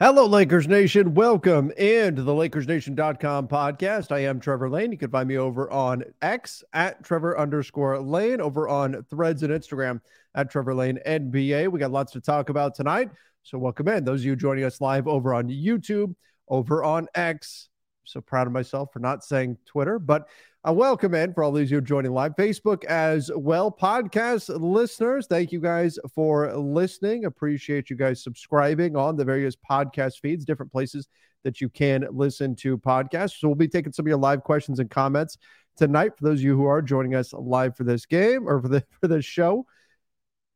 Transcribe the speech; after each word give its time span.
Hello, 0.00 0.26
Lakers 0.26 0.68
Nation. 0.68 1.12
Welcome 1.12 1.72
into 1.72 2.22
the 2.22 2.30
LakersNation.com 2.30 3.48
podcast. 3.48 4.12
I 4.12 4.20
am 4.20 4.38
Trevor 4.38 4.70
Lane. 4.70 4.92
You 4.92 4.98
can 4.98 5.10
find 5.10 5.28
me 5.28 5.38
over 5.38 5.68
on 5.72 6.04
X 6.22 6.62
at 6.72 7.02
Trevor 7.02 7.36
underscore 7.36 7.98
Lane, 7.98 8.40
over 8.40 8.68
on 8.68 9.04
Threads 9.10 9.42
and 9.42 9.52
Instagram 9.52 10.00
at 10.36 10.52
Trevor 10.52 10.72
Lane 10.76 11.00
NBA. 11.04 11.66
We 11.72 11.80
got 11.80 11.90
lots 11.90 12.12
to 12.12 12.20
talk 12.20 12.48
about 12.48 12.76
tonight. 12.76 13.10
So, 13.42 13.58
welcome 13.58 13.88
in. 13.88 14.04
Those 14.04 14.20
of 14.20 14.26
you 14.26 14.36
joining 14.36 14.62
us 14.62 14.80
live 14.80 15.08
over 15.08 15.34
on 15.34 15.48
YouTube, 15.48 16.14
over 16.46 16.84
on 16.84 17.08
X. 17.16 17.68
So 18.04 18.20
proud 18.20 18.46
of 18.46 18.52
myself 18.52 18.92
for 18.92 19.00
not 19.00 19.24
saying 19.24 19.58
Twitter, 19.66 19.98
but 19.98 20.28
a 20.68 20.72
welcome 20.72 21.14
in 21.14 21.32
for 21.32 21.42
all 21.42 21.50
these 21.50 21.70
you 21.70 21.80
joining 21.80 22.12
live. 22.12 22.36
Facebook 22.36 22.84
as 22.84 23.30
well. 23.34 23.72
Podcast 23.72 24.50
listeners, 24.60 25.26
thank 25.26 25.50
you 25.50 25.60
guys 25.60 25.98
for 26.14 26.54
listening. 26.54 27.24
Appreciate 27.24 27.88
you 27.88 27.96
guys 27.96 28.22
subscribing 28.22 28.94
on 28.94 29.16
the 29.16 29.24
various 29.24 29.56
podcast 29.56 30.20
feeds, 30.20 30.44
different 30.44 30.70
places 30.70 31.08
that 31.42 31.62
you 31.62 31.70
can 31.70 32.06
listen 32.10 32.54
to 32.56 32.76
podcasts. 32.76 33.38
So 33.38 33.48
we'll 33.48 33.54
be 33.54 33.66
taking 33.66 33.92
some 33.92 34.04
of 34.04 34.08
your 34.08 34.18
live 34.18 34.42
questions 34.44 34.78
and 34.78 34.90
comments 34.90 35.38
tonight 35.78 36.12
for 36.18 36.24
those 36.24 36.40
of 36.40 36.44
you 36.44 36.54
who 36.54 36.66
are 36.66 36.82
joining 36.82 37.14
us 37.14 37.32
live 37.32 37.74
for 37.74 37.84
this 37.84 38.04
game 38.04 38.46
or 38.46 38.60
for 38.60 38.68
the 38.68 38.84
for 39.00 39.08
this 39.08 39.24
show. 39.24 39.64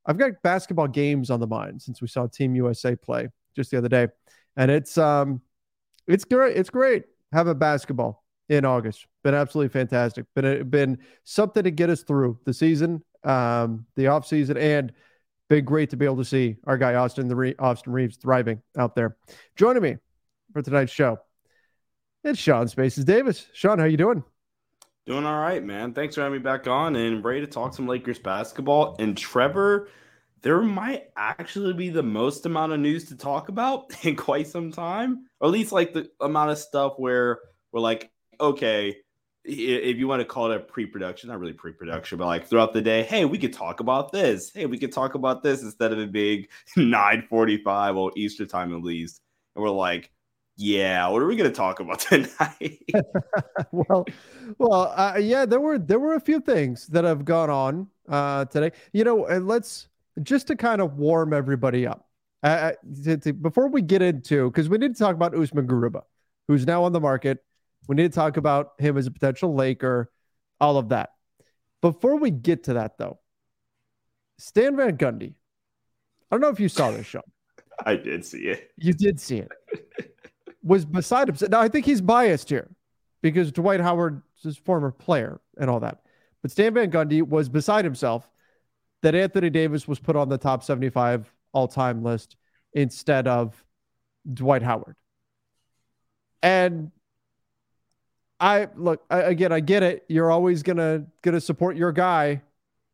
I've 0.05 0.19
got 0.19 0.33
basketball 0.43 0.89
games 0.89 1.31
on 1.31 1.41
the 1.41 1.47
mind 1.47 1.81
since 1.81 2.03
we 2.03 2.09
saw 2.09 2.27
Team 2.27 2.55
USA 2.55 2.97
play 2.97 3.28
just 3.56 3.71
the 3.71 3.78
other 3.78 3.89
day. 3.89 4.09
And 4.59 4.71
it's 4.71 4.99
um 4.99 5.41
it's 6.06 6.27
great. 6.27 6.55
It's 6.59 6.69
great 6.69 7.05
having 7.33 7.59
basketball 7.59 8.22
in 8.51 8.67
August. 8.67 9.06
Been 9.22 9.34
absolutely 9.34 9.69
fantastic. 9.69 10.27
Been 10.34 10.69
been 10.69 10.99
something 11.25 11.62
to 11.62 11.71
get 11.71 11.91
us 11.91 12.03
through 12.03 12.38
the 12.44 12.53
season, 12.53 13.03
um, 13.25 13.87
the 13.97 14.09
off 14.09 14.27
season, 14.27 14.56
and 14.56 14.93
been 15.49 15.65
great 15.65 15.91
to 15.91 15.97
be 15.97 16.05
able 16.05 16.16
to 16.16 16.25
see 16.25 16.56
our 16.65 16.78
guy 16.78 16.94
Austin 16.94 17.28
the 17.28 17.37
Re- 17.37 17.55
Austin 17.59 17.93
Reaves 17.93 18.16
thriving 18.16 18.62
out 18.77 18.94
there. 18.94 19.16
Joining 19.55 19.83
me 19.83 19.97
for 20.53 20.62
tonight's 20.62 20.93
show, 20.93 21.19
it's 22.25 22.38
Sean 22.38 22.69
Spaces 22.69 23.05
Davis. 23.05 23.47
Sean, 23.53 23.78
how 23.78 23.84
you 23.84 23.97
doing? 23.97 24.25
Doing 25.05 25.27
all 25.27 25.41
right, 25.41 25.62
man. 25.65 25.93
Thanks 25.94 26.15
for 26.15 26.21
having 26.21 26.39
me 26.39 26.43
back 26.43 26.69
on 26.69 26.94
and 26.94 27.25
ready 27.25 27.41
to 27.41 27.47
talk 27.49 27.75
some 27.75 27.89
Lakers 27.89 28.21
basketball. 28.21 28.94
And 29.00 29.16
Trevor, 29.16 29.89
there 30.43 30.60
might 30.62 31.06
actually 31.16 31.72
be 31.72 31.91
the 31.91 32.03
most 32.03 32.47
amount 32.47 32.72
of 32.72 32.78
news 32.78 33.06
to 33.06 33.16
talk 33.16 33.49
about 33.49 33.87
in 34.04 34.15
quite 34.15 34.47
some 34.47 34.71
time, 34.71 35.27
or 35.41 35.49
at 35.49 35.53
least 35.53 35.72
like 35.72 35.93
the 35.93 36.09
amount 36.21 36.50
of 36.50 36.59
stuff 36.59 36.94
where 36.99 37.41
we're 37.72 37.81
like, 37.81 38.12
okay, 38.41 38.97
if 39.44 39.97
you 39.97 40.06
want 40.06 40.20
to 40.20 40.25
call 40.25 40.50
it 40.50 40.56
a 40.56 40.60
pre-production, 40.60 41.28
not 41.28 41.41
really 41.41 41.53
pre-production, 41.53 42.19
but 42.19 42.26
like 42.26 42.47
throughout 42.47 42.72
the 42.72 42.80
day, 42.80 43.03
hey, 43.03 43.25
we 43.25 43.38
could 43.38 43.53
talk 43.53 43.80
about 43.80 44.12
this. 44.12 44.53
Hey, 44.54 44.66
we 44.66 44.78
could 44.78 44.92
talk 44.92 45.14
about 45.14 45.42
this 45.42 45.62
instead 45.62 45.92
of 45.92 45.98
a 45.98 46.06
big 46.06 46.48
9:45 46.76 47.97
or 47.97 48.12
Easter 48.16 48.47
time 48.47 48.75
at 48.75 48.82
least. 48.82 49.20
And 49.54 49.62
we're 49.62 49.70
like, 49.70 50.10
yeah, 50.56 51.08
what 51.08 51.22
are 51.22 51.26
we 51.26 51.36
going 51.36 51.50
to 51.50 51.56
talk 51.56 51.80
about 51.80 52.00
tonight? 52.00 52.82
well, 53.72 54.04
well, 54.58 54.92
uh, 54.97 55.19
yeah, 55.20 55.44
there 55.44 55.60
were 55.60 55.78
there 55.78 55.98
were 55.98 56.14
a 56.14 56.20
few 56.20 56.41
things 56.41 56.86
that 56.88 57.04
have 57.04 57.24
gone 57.24 57.50
on 57.50 57.88
uh, 58.09 58.44
today. 58.47 58.70
You 58.92 59.04
know, 59.04 59.26
and 59.26 59.48
let's 59.48 59.88
just 60.22 60.47
to 60.48 60.56
kind 60.56 60.80
of 60.80 60.98
warm 60.98 61.32
everybody 61.32 61.86
up. 61.86 62.09
Uh, 62.44 62.72
to, 63.04 63.16
to, 63.16 63.32
before 63.32 63.69
we 63.69 63.80
get 63.80 64.03
into, 64.03 64.50
because 64.50 64.69
we 64.69 64.76
need 64.76 64.97
to 64.97 64.98
talk 64.98 65.14
about 65.14 65.32
Usman 65.32 65.69
Garuba, 65.69 66.03
who's 66.48 66.66
now 66.66 66.82
on 66.82 66.92
the 66.92 67.00
market. 67.00 67.38
We 67.88 67.97
need 67.97 68.12
to 68.12 68.15
talk 68.15 68.37
about 68.37 68.72
him 68.78 68.97
as 68.97 69.06
a 69.06 69.10
potential 69.10 69.54
Laker, 69.54 70.10
all 70.60 70.76
of 70.78 70.91
that. 70.91 71.10
Before 71.81 72.16
we 72.16 72.31
get 72.31 72.65
to 72.65 72.75
that, 72.75 72.97
though, 72.98 73.19
Stan 74.38 74.76
Van 74.76 74.97
Gundy. 74.97 75.34
I 76.31 76.34
don't 76.34 76.41
know 76.41 76.48
if 76.48 76.60
you 76.60 76.69
saw 76.69 76.91
this 76.91 77.06
show. 77.06 77.22
I 77.87 77.97
did 77.97 78.25
see 78.25 78.44
it. 78.44 78.71
You 78.76 78.92
did 78.92 79.21
see 79.21 79.38
it. 79.38 79.50
Was 80.62 80.84
beside 80.84 81.28
himself. 81.28 81.50
Now 81.50 81.60
I 81.60 81.69
think 81.69 81.84
he's 81.84 82.00
biased 82.00 82.48
here 82.48 82.71
because 83.21 83.50
Dwight 83.50 83.81
Howard 83.81 84.22
is 84.38 84.42
his 84.42 84.56
former 84.56 84.91
player 84.91 85.41
and 85.59 85.69
all 85.69 85.81
that. 85.81 86.03
But 86.41 86.50
Stan 86.50 86.75
Van 86.75 86.91
Gundy 86.91 87.22
was 87.22 87.48
beside 87.48 87.84
himself 87.84 88.28
that 89.03 89.15
Anthony 89.15 89.50
Davis 89.50 89.88
was 89.88 89.98
put 89.98 90.16
on 90.16 90.28
the 90.28 90.38
top 90.38 90.62
75 90.62 91.32
all-time 91.53 92.03
list 92.03 92.37
instead 92.72 93.26
of 93.28 93.62
Dwight 94.32 94.62
Howard. 94.62 94.97
And 96.42 96.91
I 98.42 98.66
look 98.75 99.04
I, 99.08 99.20
again. 99.20 99.53
I 99.53 99.60
get 99.60 99.84
it. 99.84 100.04
You're 100.08 100.30
always 100.30 100.64
gonna 100.64 101.06
gonna 101.22 101.41
support 101.41 101.76
your 101.76 101.92
guy. 101.92 102.42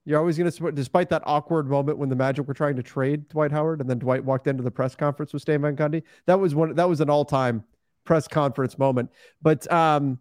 You're 0.05 0.19
always 0.19 0.37
gonna 0.37 0.51
support, 0.51 0.75
despite 0.75 1.09
that 1.09 1.23
awkward 1.25 1.69
moment 1.69 1.97
when 1.97 2.11
the 2.11 2.17
Magic 2.17 2.47
were 2.47 2.53
trying 2.53 2.77
to 2.77 2.83
trade 2.83 3.29
Dwight 3.31 3.51
Howard, 3.51 3.81
and 3.81 3.89
then 3.89 3.99
Dwight 3.99 4.23
walked 4.23 4.47
into 4.47 4.63
the 4.63 4.71
press 4.71 4.95
conference 4.95 5.33
with 5.33 5.41
Stan 5.41 5.63
Van 5.63 5.75
Gundy. 5.75 6.03
That 6.27 6.39
was 6.39 6.55
one. 6.55 6.75
That 6.75 6.87
was 6.87 7.01
an 7.01 7.09
all 7.09 7.25
time 7.25 7.65
press 8.05 8.29
conference 8.29 8.79
moment. 8.79 9.11
But 9.41 9.71
um, 9.73 10.19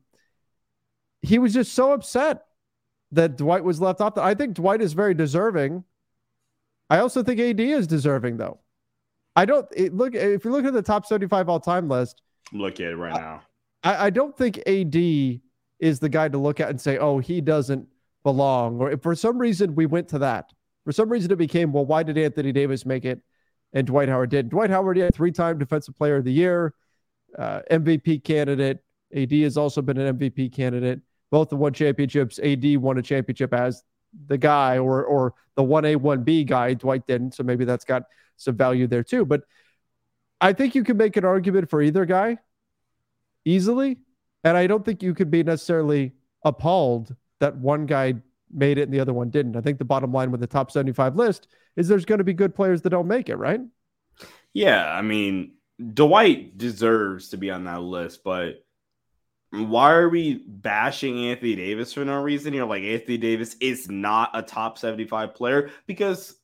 he 1.22 1.40
was 1.40 1.54
just 1.54 1.74
so 1.74 1.92
upset 1.92 2.46
that 3.12 3.36
Dwight 3.36 3.66
was 3.66 3.82
left 3.82 4.00
off. 4.00 4.18
I 4.18 4.34
think 4.34 4.54
Dwight 4.54 4.82
is 4.82 4.94
very 4.94 5.14
deserving. 5.14 5.84
I 6.90 7.00
also 7.00 7.22
think 7.22 7.42
AD 7.42 7.60
is 7.60 7.86
deserving, 7.86 8.38
though. 8.38 8.60
I 9.36 9.44
don't 9.44 9.68
it, 9.76 9.94
look 9.94 10.16
if 10.16 10.46
you 10.46 10.52
look 10.52 10.64
at 10.64 10.72
the 10.72 10.82
top 10.82 11.06
75 11.06 11.50
all 11.50 11.60
time 11.60 11.90
list. 11.90 12.22
I'm 12.54 12.60
looking 12.60 12.86
at 12.86 12.94
it 12.94 12.96
right 12.96 13.14
now. 13.14 13.42
I, 13.84 14.08
I 14.08 14.10
don't 14.10 14.36
think 14.36 14.58
AD 14.68 14.96
is 15.80 16.00
the 16.00 16.10
guy 16.10 16.28
to 16.28 16.38
look 16.38 16.60
at 16.60 16.70
and 16.70 16.80
say, 16.82 16.98
oh, 16.98 17.20
he 17.20 17.42
doesn't 17.42 17.88
belong. 18.24 18.80
Or 18.80 18.92
if 18.92 19.02
for 19.02 19.16
some 19.16 19.38
reason 19.38 19.76
we 19.76 19.86
went 19.86 20.10
to 20.10 20.20
that, 20.20 20.52
for 20.86 20.92
some 20.92 21.10
reason 21.10 21.32
it 21.32 21.38
became, 21.38 21.72
well, 21.72 21.86
why 21.86 22.04
did 22.04 22.18
Anthony 22.18 22.52
Davis 22.52 22.86
make 22.86 23.06
it 23.06 23.22
and 23.74 23.86
Dwight 23.86 24.10
Howard 24.10 24.30
did? 24.30 24.50
Dwight 24.50 24.70
Howard, 24.70 24.98
yeah, 24.98 25.10
three 25.14 25.32
time 25.32 25.58
defensive 25.58 25.96
player 25.96 26.18
of 26.18 26.26
the 26.26 26.32
year, 26.32 26.74
uh, 27.38 27.62
MVP 27.70 28.24
candidate. 28.24 28.80
AD 29.16 29.32
has 29.32 29.58
also 29.58 29.82
been 29.82 29.98
an 29.98 30.18
MVP 30.18 30.54
candidate. 30.54 31.00
Both 31.30 31.52
have 31.52 31.60
won 31.60 31.74
championships. 31.74 32.40
AD 32.40 32.78
won 32.78 32.98
a 32.98 33.02
championship 33.02 33.54
as 33.54 33.84
the 34.28 34.38
guy 34.38 34.78
or 34.78 35.04
or 35.04 35.34
the 35.56 35.64
1A, 35.64 35.98
1B 35.98 36.48
guy. 36.48 36.74
Dwight 36.74 37.06
didn't. 37.06 37.34
So 37.36 37.44
maybe 37.44 37.66
that's 37.66 37.86
got 37.86 38.04
some 38.38 38.56
value 38.56 38.88
there 38.88 39.04
too. 39.04 39.26
But 39.26 39.44
I 40.40 40.54
think 40.54 40.76
you 40.76 40.84
can 40.84 40.98
make 40.98 41.18
an 41.18 41.26
argument 41.26 41.70
for 41.70 41.82
either 41.82 42.06
guy 42.06 42.38
easily. 43.48 43.98
And 44.44 44.56
I 44.58 44.68
don't 44.68 44.86
think 44.86 45.02
you 45.02 45.14
could 45.14 45.32
be 45.32 45.44
necessarily 45.44 46.14
appalled 46.44 47.16
that 47.40 47.56
one 47.58 47.86
guy 47.86 48.16
made 48.52 48.78
it 48.78 48.84
and 48.84 48.94
the 48.94 49.00
other 49.00 49.14
one 49.14 49.30
didn't. 49.30 49.56
I 49.56 49.62
think 49.62 49.78
the 49.78 49.86
bottom 49.86 50.12
line 50.12 50.32
with 50.32 50.42
the 50.42 50.48
top 50.48 50.72
75 50.72 51.16
list 51.16 51.48
is 51.76 51.88
there's 51.88 52.06
going 52.06 52.20
to 52.20 52.24
be 52.24 52.34
good 52.34 52.56
players 52.56 52.82
that 52.84 52.90
don't 52.90 53.08
make 53.08 53.30
it, 53.30 53.36
right? 53.36 53.60
Yeah. 54.54 54.86
I 54.86 55.02
mean, 55.02 55.54
Dwight 55.94 56.58
deserves 56.58 57.30
to 57.30 57.38
be 57.38 57.52
on 57.52 57.66
that 57.66 57.82
list, 57.82 58.24
but 58.24 58.64
why 59.52 59.94
are 59.94 60.10
we 60.10 60.44
bashing 60.46 61.26
Anthony 61.26 61.56
Davis 61.56 61.94
for 61.94 62.04
no 62.04 62.22
reason 62.22 62.54
You're 62.54 62.66
Like 62.66 62.84
Anthony 62.84 63.18
Davis 63.18 63.56
is 63.62 63.90
not 63.90 64.32
a 64.34 64.42
top 64.42 64.78
75 64.78 65.36
player 65.36 65.70
because 65.86 66.36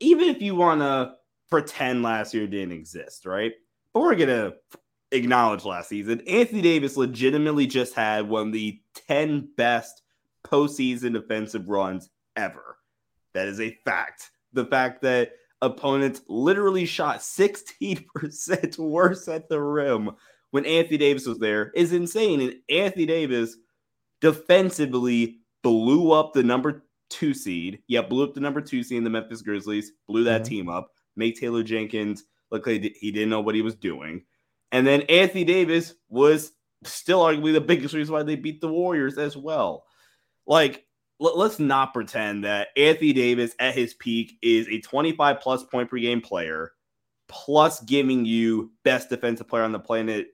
even 0.00 0.28
if 0.28 0.42
you 0.42 0.54
want 0.54 0.80
to 0.80 1.14
pretend 1.50 2.02
last 2.02 2.34
year 2.34 2.46
didn't 2.46 2.72
exist, 2.72 3.24
right? 3.24 3.52
But 3.94 4.00
we're 4.00 4.16
gonna 4.16 4.52
acknowledge 5.12 5.64
last 5.64 5.88
season. 5.88 6.22
Anthony 6.26 6.62
Davis 6.62 6.96
legitimately 6.96 7.66
just 7.66 7.94
had 7.94 8.28
one 8.28 8.48
of 8.48 8.52
the 8.52 8.80
10 9.08 9.48
best 9.56 10.02
postseason 10.44 11.12
defensive 11.12 11.68
runs 11.68 12.10
ever. 12.36 12.78
That 13.34 13.48
is 13.48 13.60
a 13.60 13.78
fact. 13.84 14.30
The 14.52 14.66
fact 14.66 15.02
that 15.02 15.32
opponents 15.60 16.22
literally 16.28 16.84
shot 16.84 17.18
16% 17.18 18.78
worse 18.78 19.28
at 19.28 19.48
the 19.48 19.60
rim 19.60 20.10
when 20.50 20.66
Anthony 20.66 20.98
Davis 20.98 21.26
was 21.26 21.38
there 21.38 21.70
is 21.74 21.92
insane. 21.92 22.40
And 22.40 22.56
Anthony 22.68 23.06
Davis 23.06 23.56
defensively 24.20 25.38
blew 25.62 26.12
up 26.12 26.32
the 26.32 26.42
number 26.42 26.84
two 27.08 27.34
seed. 27.34 27.80
Yeah, 27.86 28.02
blew 28.02 28.24
up 28.24 28.34
the 28.34 28.40
number 28.40 28.60
two 28.60 28.82
seed 28.82 28.98
in 28.98 29.04
the 29.04 29.10
Memphis 29.10 29.42
Grizzlies, 29.42 29.92
blew 30.06 30.24
that 30.24 30.42
mm-hmm. 30.42 30.48
team 30.48 30.68
up, 30.68 30.90
made 31.16 31.36
Taylor 31.36 31.62
Jenkins 31.62 32.24
look 32.50 32.66
like 32.66 32.82
he 32.82 33.10
didn't 33.10 33.30
know 33.30 33.40
what 33.40 33.54
he 33.54 33.62
was 33.62 33.74
doing. 33.74 34.24
And 34.72 34.86
then 34.86 35.02
Anthony 35.02 35.44
Davis 35.44 35.94
was 36.08 36.52
still 36.84 37.20
arguably 37.20 37.52
the 37.52 37.60
biggest 37.60 37.94
reason 37.94 38.12
why 38.12 38.22
they 38.22 38.36
beat 38.36 38.60
the 38.60 38.72
Warriors 38.72 39.18
as 39.18 39.36
well. 39.36 39.84
Like, 40.46 40.84
let, 41.20 41.36
us 41.36 41.58
not 41.58 41.92
pretend 41.92 42.44
that 42.44 42.68
Anthony 42.76 43.12
Davis 43.12 43.54
at 43.60 43.74
his 43.74 43.94
peak 43.94 44.38
is 44.42 44.66
a 44.68 44.80
25 44.80 45.40
plus 45.40 45.62
point 45.64 45.88
per 45.88 45.98
game 45.98 46.20
player, 46.20 46.72
plus 47.28 47.80
giving 47.80 48.24
you 48.24 48.72
best 48.82 49.10
defensive 49.10 49.46
player 49.46 49.62
on 49.62 49.72
the 49.72 49.78
planet 49.78 50.28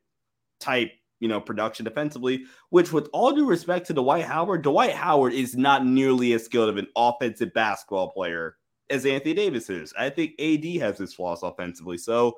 type, 0.61 0.93
you 1.21 1.29
know, 1.29 1.41
production 1.41 1.85
defensively, 1.85 2.45
which 2.71 2.93
with 2.93 3.09
all 3.13 3.33
due 3.33 3.45
respect 3.45 3.89
to 3.89 3.93
Dwight 3.93 4.25
Howard, 4.25 4.63
Dwight 4.63 4.95
Howard 4.95 5.35
is 5.35 5.57
not 5.57 5.85
nearly 5.85 6.33
as 6.33 6.45
skilled 6.45 6.71
of 6.71 6.79
an 6.79 6.87
offensive 6.97 7.53
basketball 7.53 8.11
player 8.13 8.57
as 8.89 9.05
Anthony 9.05 9.35
Davis 9.35 9.69
is. 9.69 9.93
I 9.99 10.09
think 10.09 10.41
AD 10.41 10.65
has 10.81 10.97
his 10.97 11.13
flaws 11.13 11.43
offensively. 11.43 11.99
So, 11.99 12.35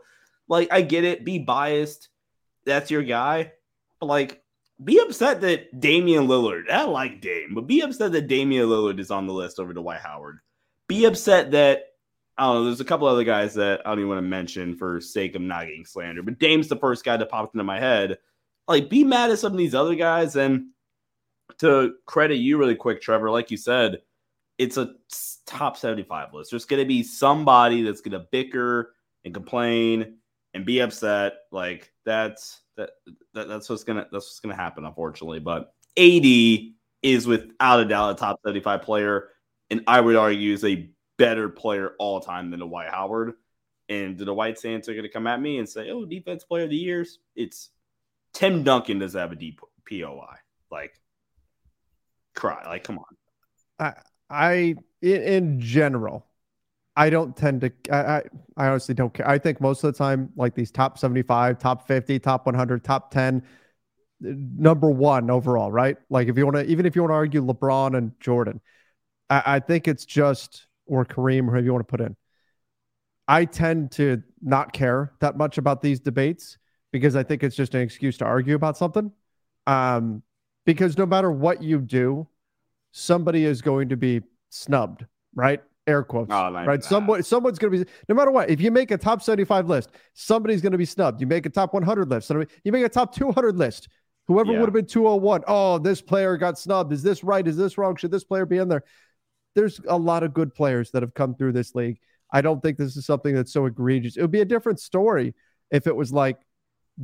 like, 0.50 0.68
I 0.70 0.82
get 0.82 1.04
it, 1.04 1.24
be 1.24 1.38
biased. 1.38 2.08
That's 2.66 2.90
your 2.90 3.02
guy. 3.02 3.52
But 4.00 4.06
like, 4.06 4.42
be 4.82 4.98
upset 4.98 5.40
that 5.42 5.80
Damian 5.80 6.26
Lillard, 6.26 6.70
I 6.70 6.84
like 6.84 7.20
Dame, 7.22 7.54
but 7.54 7.66
be 7.66 7.80
upset 7.80 8.12
that 8.12 8.28
Damian 8.28 8.68
Lillard 8.68 8.98
is 8.98 9.10
on 9.10 9.26
the 9.26 9.32
list 9.32 9.58
over 9.58 9.72
Dwight 9.72 10.00
Howard. 10.00 10.40
Be 10.88 11.04
upset 11.04 11.52
that 11.52 11.84
I 12.36 12.44
don't 12.44 12.54
know. 12.54 12.64
There's 12.64 12.80
a 12.80 12.86
couple 12.86 13.06
other 13.06 13.24
guys 13.24 13.54
that 13.54 13.82
I 13.84 13.90
don't 13.90 13.98
even 13.98 14.08
want 14.08 14.18
to 14.18 14.22
mention 14.22 14.74
for 14.74 15.00
sake 15.00 15.34
of 15.34 15.42
not 15.42 15.66
getting 15.66 15.84
slander, 15.84 16.22
but 16.22 16.38
Dame's 16.38 16.68
the 16.68 16.76
first 16.76 17.04
guy 17.04 17.16
that 17.16 17.28
popped 17.28 17.54
into 17.54 17.64
my 17.64 17.78
head. 17.78 18.18
Like, 18.66 18.88
be 18.88 19.04
mad 19.04 19.30
at 19.30 19.38
some 19.38 19.52
of 19.52 19.58
these 19.58 19.74
other 19.74 19.94
guys. 19.94 20.36
And 20.36 20.68
to 21.58 21.96
credit 22.06 22.36
you 22.36 22.56
really 22.56 22.76
quick, 22.76 23.02
Trevor, 23.02 23.30
like 23.30 23.50
you 23.50 23.58
said, 23.58 24.00
it's 24.56 24.78
a 24.78 24.94
top 25.44 25.76
75 25.76 26.32
list. 26.32 26.50
There's 26.50 26.64
going 26.64 26.80
to 26.80 26.88
be 26.88 27.02
somebody 27.02 27.82
that's 27.82 28.00
going 28.00 28.12
to 28.12 28.26
bicker 28.30 28.94
and 29.24 29.34
complain 29.34 30.16
and 30.54 30.64
be 30.64 30.80
upset. 30.80 31.34
Like 31.50 31.92
that's 32.04 32.60
that, 32.76 32.90
that 33.34 33.48
that's 33.48 33.68
what's 33.68 33.84
gonna 33.84 34.06
that's 34.12 34.26
what's 34.26 34.40
gonna 34.40 34.56
happen, 34.56 34.84
unfortunately. 34.84 35.40
But 35.40 35.72
AD 35.96 36.24
is 37.02 37.26
without 37.26 37.80
a 37.80 37.84
doubt 37.84 38.10
a 38.10 38.14
top 38.14 38.40
75 38.44 38.82
player, 38.82 39.28
and 39.70 39.82
I 39.86 40.00
would 40.00 40.16
argue 40.16 40.52
is 40.52 40.64
a 40.64 40.90
better 41.16 41.48
player 41.48 41.94
all 41.98 42.20
time 42.20 42.50
than 42.50 42.60
Dwight 42.60 42.90
Howard. 42.90 43.34
And 43.88 44.16
the 44.16 44.32
White 44.32 44.58
Sands 44.58 44.88
are 44.88 44.92
going 44.92 45.02
to 45.02 45.08
come 45.08 45.26
at 45.26 45.40
me 45.40 45.58
and 45.58 45.68
say, 45.68 45.90
"Oh, 45.90 46.04
defense 46.04 46.44
player 46.44 46.64
of 46.64 46.70
the 46.70 46.76
years." 46.76 47.18
It's 47.34 47.70
Tim 48.32 48.62
Duncan 48.62 49.00
does 49.00 49.14
have 49.14 49.32
a 49.32 49.36
deep 49.36 49.60
POI. 49.88 50.36
Like, 50.70 50.94
cry. 52.34 52.64
Like, 52.66 52.84
come 52.84 52.98
on. 52.98 53.16
I, 53.78 53.94
I 54.30 54.74
in 55.02 55.60
general, 55.60 56.26
I 56.96 57.08
don't 57.10 57.36
tend 57.36 57.60
to. 57.62 57.72
I, 57.90 58.22
I, 58.56 58.68
honestly 58.68 58.94
don't 58.94 59.14
care. 59.14 59.28
I 59.28 59.38
think 59.38 59.60
most 59.60 59.84
of 59.84 59.92
the 59.92 59.98
time, 59.98 60.30
like 60.36 60.54
these 60.54 60.70
top 60.70 60.98
seventy-five, 60.98 61.58
top 61.58 61.86
fifty, 61.86 62.18
top 62.18 62.46
one 62.46 62.54
hundred, 62.54 62.84
top 62.84 63.10
ten, 63.10 63.42
number 64.20 64.90
one 64.90 65.30
overall, 65.30 65.70
right? 65.70 65.96
Like 66.10 66.28
if 66.28 66.36
you 66.36 66.44
want 66.44 66.56
to, 66.56 66.66
even 66.66 66.86
if 66.86 66.96
you 66.96 67.02
want 67.02 67.10
to 67.10 67.16
argue 67.16 67.44
LeBron 67.44 67.96
and 67.96 68.12
Jordan, 68.20 68.60
I, 69.28 69.42
I 69.46 69.60
think 69.60 69.88
it's 69.88 70.04
just 70.04 70.66
or 70.86 71.04
Kareem, 71.04 71.42
or 71.42 71.52
whoever 71.52 71.64
you 71.64 71.72
want 71.72 71.86
to 71.86 71.90
put 71.90 72.00
in. 72.00 72.16
I 73.28 73.44
tend 73.44 73.92
to 73.92 74.22
not 74.42 74.72
care 74.72 75.12
that 75.20 75.36
much 75.36 75.56
about 75.56 75.82
these 75.82 76.00
debates 76.00 76.58
because 76.90 77.14
I 77.14 77.22
think 77.22 77.44
it's 77.44 77.54
just 77.54 77.74
an 77.76 77.80
excuse 77.80 78.18
to 78.18 78.24
argue 78.24 78.56
about 78.56 78.76
something. 78.76 79.12
Um, 79.68 80.24
because 80.66 80.98
no 80.98 81.06
matter 81.06 81.30
what 81.30 81.62
you 81.62 81.78
do, 81.78 82.26
somebody 82.90 83.44
is 83.44 83.62
going 83.62 83.90
to 83.90 83.96
be 83.96 84.22
snubbed, 84.48 85.06
right? 85.34 85.62
Air 85.86 86.02
quotes, 86.02 86.30
oh, 86.30 86.52
right? 86.52 86.84
Someone, 86.84 87.22
someone's 87.22 87.58
going 87.58 87.72
to 87.72 87.84
be, 87.84 87.90
no 88.08 88.14
matter 88.14 88.30
what, 88.30 88.50
if 88.50 88.60
you 88.60 88.70
make 88.70 88.90
a 88.90 88.98
top 88.98 89.22
75 89.22 89.68
list, 89.68 89.90
somebody's 90.12 90.60
going 90.60 90.72
to 90.72 90.78
be 90.78 90.84
snubbed. 90.84 91.20
You 91.20 91.26
make 91.26 91.46
a 91.46 91.50
top 91.50 91.72
100 91.72 92.10
list, 92.10 92.30
you 92.64 92.72
make 92.72 92.84
a 92.84 92.88
top 92.88 93.14
200 93.14 93.56
list. 93.56 93.88
Whoever 94.28 94.52
yeah. 94.52 94.60
would 94.60 94.66
have 94.66 94.74
been 94.74 94.86
201, 94.86 95.42
oh, 95.48 95.78
this 95.78 96.00
player 96.00 96.36
got 96.36 96.58
snubbed. 96.58 96.92
Is 96.92 97.02
this 97.02 97.24
right? 97.24 97.46
Is 97.46 97.56
this 97.56 97.76
wrong? 97.76 97.96
Should 97.96 98.12
this 98.12 98.22
player 98.22 98.46
be 98.46 98.58
in 98.58 98.68
there? 98.68 98.84
there's 99.54 99.80
a 99.88 99.96
lot 99.96 100.22
of 100.22 100.34
good 100.34 100.54
players 100.54 100.90
that 100.92 101.02
have 101.02 101.14
come 101.14 101.34
through 101.34 101.52
this 101.52 101.74
league. 101.74 101.98
I 102.32 102.40
don't 102.40 102.62
think 102.62 102.78
this 102.78 102.96
is 102.96 103.06
something 103.06 103.34
that's 103.34 103.52
so 103.52 103.66
egregious. 103.66 104.16
It 104.16 104.22
would 104.22 104.30
be 104.30 104.40
a 104.40 104.46
different 104.46 104.80
story 104.80 105.34
if 105.70 105.86
it 105.86 105.96
was 105.96 106.12
like 106.12 106.38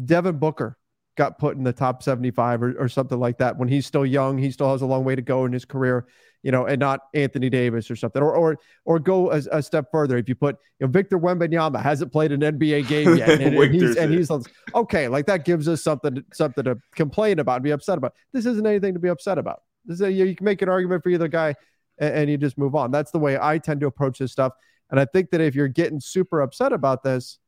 Devin 0.05 0.39
Booker 0.39 0.79
got 1.17 1.39
put 1.39 1.57
in 1.57 1.65
the 1.65 1.73
top 1.73 2.03
75 2.03 2.63
or, 2.63 2.75
or 2.79 2.89
something 2.89 3.19
like 3.19 3.39
that 3.39 3.57
when 3.57 3.69
he's 3.69 3.87
still 3.87 4.07
young. 4.07 4.39
He 4.39 4.51
still 4.51 4.71
has 4.71 4.83
a 4.83 4.87
long 4.87 5.03
way 5.03 5.17
to 5.17 5.23
go 5.23 5.45
in 5.45 5.53
his 5.53 5.65
career, 5.65 6.07
you 6.47 6.53
know, 6.53 6.67
and 6.67 6.79
not 6.79 7.01
Anthony 7.13 7.51
Davis 7.51 7.91
or 7.91 7.97
something. 7.97 8.23
Or 8.23 8.33
or 8.33 8.57
or 8.85 9.01
go 9.01 9.33
a, 9.33 9.43
a 9.51 9.61
step 9.61 9.91
further. 9.91 10.17
If 10.17 10.29
you 10.29 10.37
put 10.37 10.57
you 10.79 10.87
know, 10.87 10.93
Victor 10.93 11.19
Wembanyama 11.19 11.83
hasn't 11.83 12.13
played 12.13 12.31
an 12.31 12.41
NBA 12.41 12.87
game 12.87 13.17
yet, 13.17 13.41
and, 13.41 13.57
and 13.59 13.75
he's 13.75 13.97
and 13.97 14.15
he's 14.15 14.31
okay, 14.73 15.09
like 15.09 15.27
that 15.27 15.45
gives 15.45 15.67
us 15.67 15.83
something 15.83 16.23
something 16.33 16.63
to 16.63 16.79
complain 16.95 17.41
about 17.41 17.57
and 17.57 17.65
be 17.65 17.73
upset 17.73 17.99
about. 17.99 18.15
This 18.33 18.47
isn't 18.47 18.65
anything 18.65 18.95
to 18.95 19.01
be 19.01 19.09
upset 19.09 19.39
about. 19.39 19.63
This 19.87 19.97
is 19.97 20.03
a, 20.03 20.13
you 20.13 20.37
can 20.37 20.45
make 20.45 20.63
an 20.63 20.69
argument 20.69 21.03
for 21.03 21.09
either 21.09 21.27
guy 21.27 21.57
and, 21.99 22.15
and 22.15 22.31
you 22.31 22.39
just 22.39 22.57
move 22.57 22.77
on. 22.77 22.93
That's 22.93 23.11
the 23.11 23.19
way 23.19 23.37
I 23.37 23.59
tend 23.59 23.81
to 23.81 23.89
approach 23.89 24.21
this 24.21 24.31
stuff. 24.31 24.53
And 24.89 25.01
I 25.01 25.05
think 25.05 25.31
that 25.31 25.41
if 25.41 25.57
you're 25.57 25.67
getting 25.67 25.99
super 25.99 26.43
upset 26.43 26.73
about 26.73 27.03
this, 27.03 27.41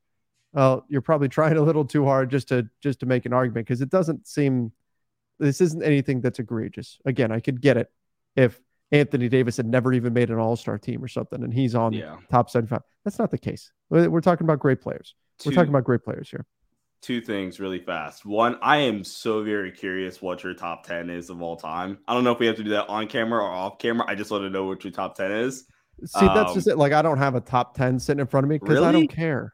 well, 0.53 0.85
you're 0.89 1.03
probably 1.03 1.29
trying 1.29 1.56
a 1.56 1.62
little 1.62 1.85
too 1.85 2.05
hard 2.05 2.33
just 2.33 2.49
to 2.49 2.69
just 2.83 2.99
to 2.99 3.06
make 3.06 3.27
an 3.27 3.33
argument 3.33 3.69
because 3.69 3.81
it 3.81 3.91
doesn't 3.91 4.27
seem 4.27 4.73
this 5.39 5.61
isn't 5.61 5.85
anything 5.85 6.21
that's 6.21 6.41
egregious. 6.41 6.99
Again, 7.05 7.31
I 7.31 7.38
could 7.38 7.61
get 7.61 7.76
it 7.76 7.93
if 8.35 8.61
Anthony 8.90 9.28
Davis 9.28 9.57
had 9.57 9.66
never 9.66 9.92
even 9.92 10.12
made 10.12 10.30
an 10.30 10.38
All-Star 10.38 10.78
team 10.78 11.04
or 11.04 11.09
something, 11.09 11.42
and 11.42 11.52
he's 11.52 11.75
on 11.75 11.92
yeah. 11.92 12.16
top 12.30 12.49
75. 12.49 12.80
That's 13.04 13.18
not 13.18 13.30
the 13.30 13.38
case. 13.38 13.71
We're 13.90 14.21
talking 14.21 14.45
about 14.45 14.59
great 14.59 14.80
players. 14.80 15.14
we 15.45 15.50
We're 15.50 15.54
talking 15.57 15.71
about 15.71 15.85
great 15.85 16.02
players 16.02 16.30
here 16.30 16.47
two 17.00 17.21
things 17.21 17.61
really 17.61 17.78
fast. 17.78 18.25
One, 18.25 18.59
I 18.62 18.78
am 18.78 19.04
so 19.04 19.42
very 19.42 19.71
curious 19.71 20.21
what 20.21 20.42
your 20.42 20.54
top 20.54 20.87
10 20.87 21.11
is 21.11 21.30
of 21.30 21.40
all 21.42 21.57
time. 21.57 21.99
I 22.09 22.14
don't 22.14 22.25
know 22.25 22.33
if 22.33 22.38
we 22.38 22.47
have 22.47 22.57
to 22.57 22.64
do 22.64 22.71
that 22.71 22.88
on 22.88 23.07
camera 23.09 23.42
or 23.42 23.50
off 23.50 23.78
camera. 23.78 24.04
I 24.09 24.14
just 24.14 24.30
want 24.30 24.42
to 24.45 24.50
know 24.50 24.64
what 24.64 24.85
your 24.85 24.92
top 24.92 25.16
10 25.16 25.30
is. 25.30 25.66
See, 26.04 26.26
um, 26.26 26.35
that's 26.35 26.54
just 26.54 26.68
it. 26.68 26.76
Like, 26.76 26.92
I 26.92 27.02
don't 27.02 27.18
have 27.18 27.35
a 27.35 27.40
top 27.40 27.76
10 27.76 27.99
sitting 27.99 28.21
in 28.21 28.26
front 28.26 28.45
of 28.45 28.50
me 28.50 28.59
because 28.59 28.76
really? 28.76 28.87
I 28.87 28.92
don't 28.92 29.09
care. 29.09 29.52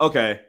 Okay. 0.00 0.40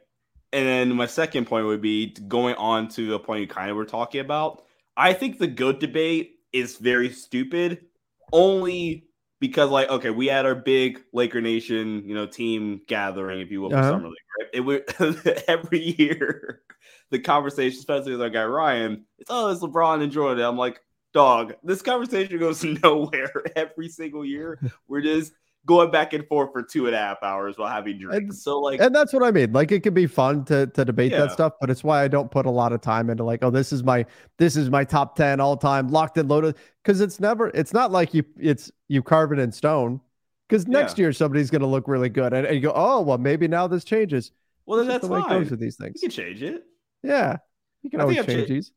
And 0.54 0.68
then 0.68 0.96
my 0.96 1.06
second 1.06 1.46
point 1.46 1.66
would 1.66 1.82
be 1.82 2.16
going 2.28 2.56
on 2.56 2.88
to 2.90 3.08
the 3.08 3.20
point 3.20 3.42
you 3.42 3.48
kind 3.48 3.70
of 3.70 3.78
were 3.78 3.86
talking 3.86 4.22
about. 4.22 4.64
I 4.98 5.14
think 5.14 5.40
the 5.40 5.48
GOAT 5.48 5.80
debate 5.80 6.40
is 6.52 6.78
very 6.78 7.12
stupid 7.12 7.86
only 8.32 9.06
because, 9.40 9.70
like, 9.70 9.90
okay, 9.90 10.12
we 10.12 10.28
had 10.28 10.46
our 10.46 10.56
big 10.56 11.02
Laker 11.14 11.42
Nation, 11.42 12.04
you 12.06 12.14
know, 12.14 12.28
team 12.28 12.82
gathering, 12.88 13.42
if 13.42 13.52
you 13.52 13.62
will, 13.62 13.74
uh-huh. 13.74 13.90
summer 13.90 14.08
league 14.08 14.18
it 14.54 14.62
would 14.62 14.84
every 15.48 15.80
year 15.98 16.62
the 17.10 17.20
conversation, 17.20 17.78
especially 17.78 18.12
with 18.14 18.22
our 18.22 18.30
guy 18.30 18.46
Ryan, 18.46 19.06
it's 19.18 19.30
oh, 19.30 19.50
it's 19.50 19.62
LeBron 19.62 20.02
and 20.02 20.12
Jordan. 20.12 20.44
I'm 20.44 20.58
like, 20.58 20.82
dog, 21.14 21.54
this 21.64 21.82
conversation 21.82 22.40
goes 22.40 22.64
nowhere 22.84 23.32
every 23.56 23.90
single 23.90 24.26
year. 24.26 24.60
We're 24.88 25.02
just 25.02 25.34
going 25.66 25.92
back 25.92 26.14
and 26.14 26.28
forth 26.28 26.52
for 26.52 26.64
two 26.64 26.88
and 26.88 26.96
a 26.96 26.98
half 26.98 27.22
hours 27.22 27.58
while 27.58 27.70
having 27.70 28.00
drinks. 28.00 28.18
And, 28.18 28.36
so 28.36 28.60
like 28.60 28.80
and 28.82 28.94
that's 28.94 29.14
what 29.14 29.24
I 29.24 29.32
mean. 29.32 29.52
Like 29.54 29.72
it 29.72 29.84
can 29.84 29.94
be 29.94 30.08
fun 30.08 30.46
to 30.46 30.68
to 30.68 30.86
debate 30.86 31.12
yeah. 31.12 31.22
that 31.22 31.32
stuff, 31.32 31.54
but 31.60 31.70
it's 31.70 31.84
why 31.84 32.04
I 32.04 32.08
don't 32.08 32.32
put 32.32 32.46
a 32.46 32.52
lot 32.52 32.74
of 32.74 32.82
time 32.82 33.10
into 33.10 33.24
like, 33.24 33.44
oh, 33.44 33.50
this 33.50 33.72
is 33.72 33.84
my 33.84 34.06
this 34.38 34.56
is 34.56 34.70
my 34.70 34.84
top 34.84 35.16
10 35.16 35.40
all 35.40 35.58
time 35.58 35.88
locked 35.90 36.18
and 36.18 36.30
loaded. 36.30 36.56
Cause 36.84 37.00
it's 37.00 37.20
never 37.20 37.50
it's 37.50 37.74
not 37.74 37.92
like 37.92 38.14
you 38.14 38.24
it's 38.40 38.72
you 38.88 39.04
carve 39.04 39.32
it 39.32 39.40
in 39.40 39.52
stone. 39.52 40.02
Because 40.50 40.68
next 40.68 40.98
yeah. 40.98 41.04
year 41.04 41.14
somebody's 41.14 41.50
gonna 41.50 41.68
look 41.68 41.88
really 41.88 42.10
good. 42.10 42.34
And, 42.34 42.46
and, 42.46 42.56
you 42.56 42.62
go, 42.62 42.74
oh 42.76 43.02
well, 43.02 43.18
maybe 43.18 43.48
now 43.48 43.68
this 43.68 43.84
changes. 43.84 44.32
Well, 44.66 44.80
then 44.80 44.88
that's, 44.88 45.06
the 45.06 45.12
way 45.12 45.22
fine. 45.22 45.32
it 45.32 45.40
goes 45.40 45.52
with 45.52 45.60
these 45.60 45.76
things. 45.76 46.02
You 46.02 46.10
can 46.10 46.12
change 46.12 46.44
it. 46.44 46.64
Yeah, 47.04 47.38
you 47.84 47.90
can 47.90 48.00
I 48.00 48.04
always 48.04 48.26
change 48.26 48.48
these. 48.48 48.72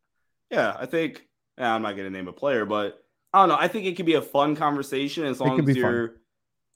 Yeah, 0.51 0.75
I 0.79 0.87
think. 0.87 1.27
I'm 1.59 1.83
not 1.83 1.93
going 1.97 2.11
to 2.11 2.11
name 2.11 2.29
a 2.29 2.33
player, 2.33 2.65
but 2.65 3.05
I 3.33 3.41
don't 3.41 3.49
know. 3.49 3.57
I 3.59 3.69
think 3.69 3.87
it 3.87 3.97
could 3.97 4.07
be 4.07 4.15
a 4.15 4.23
fun 4.23 4.57
conversation 4.57 5.25
as 5.25 5.41
long 5.41 5.61
as 5.61 5.77
you're, 5.77 6.09
fun. 6.09 6.17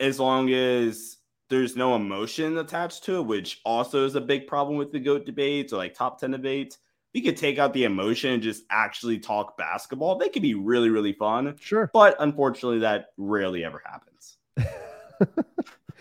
As 0.00 0.20
long 0.20 0.50
as 0.52 1.16
there's 1.50 1.76
no 1.76 1.96
emotion 1.96 2.58
attached 2.58 3.04
to 3.04 3.18
it, 3.18 3.22
which 3.22 3.60
also 3.64 4.04
is 4.04 4.14
a 4.14 4.20
big 4.20 4.46
problem 4.46 4.76
with 4.76 4.92
the 4.92 5.00
goat 5.00 5.24
debates 5.26 5.72
or 5.72 5.76
like 5.76 5.94
top 5.94 6.20
ten 6.20 6.30
debates. 6.32 6.78
we 7.14 7.22
could 7.22 7.36
take 7.36 7.58
out 7.58 7.72
the 7.72 7.84
emotion 7.84 8.32
and 8.34 8.42
just 8.42 8.64
actually 8.70 9.18
talk 9.18 9.56
basketball, 9.56 10.18
they 10.18 10.28
could 10.28 10.42
be 10.42 10.54
really, 10.54 10.90
really 10.90 11.12
fun. 11.14 11.56
Sure. 11.58 11.90
But 11.92 12.16
unfortunately, 12.20 12.80
that 12.80 13.06
rarely 13.16 13.64
ever 13.64 13.82
happens. 13.84 14.36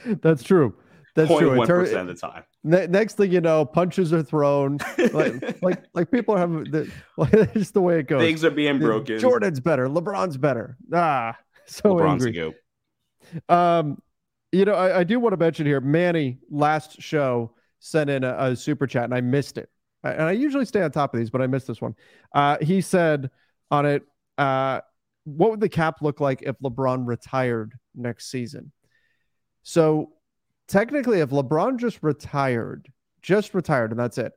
That's 0.22 0.44
true. 0.44 0.76
That's 1.16 1.36
true. 1.36 1.58
One 1.58 1.66
percent 1.66 2.08
of 2.10 2.20
the 2.20 2.28
time. 2.28 2.44
Ne- 2.64 2.88
next 2.88 3.16
thing 3.16 3.32
you 3.32 3.42
know, 3.42 3.66
punches 3.66 4.14
are 4.14 4.22
thrown. 4.22 4.78
like, 5.14 5.64
like, 5.64 5.84
like 5.96 6.12
people 6.12 6.36
are 6.36 6.38
having 6.38 6.66
the, 6.66 6.92
like, 7.16 7.32
just 7.54 7.74
the 7.74 7.82
way 7.82 8.00
it 8.00 8.08
goes. 8.08 8.22
Things 8.22 8.44
are 8.46 8.52
being 8.52 8.78
broken. 8.78 9.18
Jordan's 9.18 9.60
better. 9.60 9.88
LeBron's 9.88 10.38
better. 10.38 10.78
Ah, 10.94 11.36
so 11.66 11.96
LeBron's 11.96 12.26
angry. 12.26 12.54
Um, 13.50 14.02
you 14.52 14.66
know, 14.66 14.74
I, 14.74 15.00
I, 15.00 15.04
do 15.04 15.20
want 15.20 15.34
to 15.34 15.38
mention 15.38 15.66
here, 15.66 15.82
Manny 15.82 16.40
last 16.50 17.02
show 17.02 17.52
sent 17.80 18.10
in 18.10 18.24
a, 18.24 18.36
a 18.38 18.56
super 18.56 18.88
chat, 18.88 19.04
and 19.04 19.14
I 19.14 19.22
missed 19.22 19.58
it. 19.58 19.70
I, 20.04 20.12
and 20.12 20.24
I 20.24 20.32
usually 20.32 20.66
stay 20.66 20.82
on 20.82 20.92
top 20.92 21.14
of 21.14 21.20
these, 21.20 21.30
but 21.30 21.42
I 21.42 21.48
missed 21.48 21.68
this 21.68 21.82
one. 21.82 21.96
Uh, 22.34 22.58
he 22.62 22.82
said 22.82 23.30
on 23.70 23.86
it, 23.86 24.04
uh, 24.38 24.82
what 25.26 25.52
would 25.52 25.60
the 25.60 25.70
cap 25.70 26.02
look 26.02 26.22
like 26.22 26.42
if 26.44 26.58
LeBron 26.60 27.06
retired 27.06 27.74
next 27.94 28.32
season? 28.32 28.72
So 29.64 30.14
technically, 30.68 31.20
if 31.20 31.30
LeBron 31.30 31.78
just 31.78 32.00
retired, 32.02 32.88
just 33.22 33.54
retired, 33.54 33.92
and 33.92 34.00
that's 34.00 34.18
it, 34.18 34.32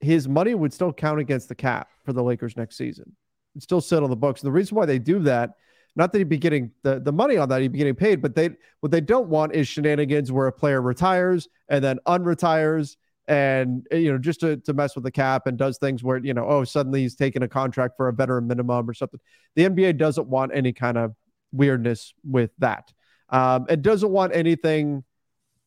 his 0.00 0.28
money 0.28 0.54
would 0.54 0.72
still 0.72 0.92
count 0.92 1.20
against 1.20 1.48
the 1.48 1.54
cap 1.54 1.88
for 2.04 2.12
the 2.12 2.22
Lakers 2.22 2.56
next 2.56 2.76
season. 2.76 3.16
It'd 3.54 3.62
still 3.62 3.80
sit 3.80 4.02
on 4.02 4.10
the 4.10 4.16
books. 4.16 4.42
And 4.42 4.48
the 4.48 4.52
reason 4.52 4.76
why 4.76 4.86
they 4.86 4.98
do 4.98 5.20
that, 5.20 5.54
not 5.98 6.12
that 6.12 6.18
he'd 6.18 6.28
be 6.28 6.38
getting 6.38 6.70
the, 6.82 7.00
the 7.00 7.12
money 7.12 7.36
on 7.36 7.48
that, 7.50 7.60
he'd 7.60 7.72
be 7.72 7.78
getting 7.78 7.94
paid, 7.94 8.22
but 8.22 8.34
they 8.34 8.50
what 8.80 8.90
they 8.90 9.00
don't 9.00 9.28
want 9.28 9.54
is 9.54 9.68
shenanigans 9.68 10.32
where 10.32 10.46
a 10.46 10.52
player 10.52 10.80
retires 10.80 11.48
and 11.68 11.84
then 11.84 11.98
unretires 12.06 12.96
and 13.26 13.86
you 13.92 14.10
know 14.10 14.16
just 14.16 14.40
to, 14.40 14.56
to 14.56 14.72
mess 14.72 14.94
with 14.94 15.04
the 15.04 15.10
cap 15.10 15.46
and 15.46 15.58
does 15.58 15.76
things 15.76 16.02
where 16.02 16.16
you 16.16 16.32
know 16.32 16.46
oh 16.48 16.64
suddenly 16.64 17.02
he's 17.02 17.14
taking 17.14 17.42
a 17.42 17.48
contract 17.48 17.94
for 17.94 18.08
a 18.08 18.12
veteran 18.12 18.46
minimum 18.46 18.88
or 18.88 18.94
something 18.94 19.20
the 19.54 19.68
nba 19.68 19.94
doesn't 19.94 20.26
want 20.28 20.50
any 20.54 20.72
kind 20.72 20.96
of 20.96 21.14
weirdness 21.52 22.14
with 22.24 22.50
that 22.56 22.90
um, 23.28 23.66
it 23.68 23.82
doesn't 23.82 24.10
want 24.10 24.34
anything 24.34 25.04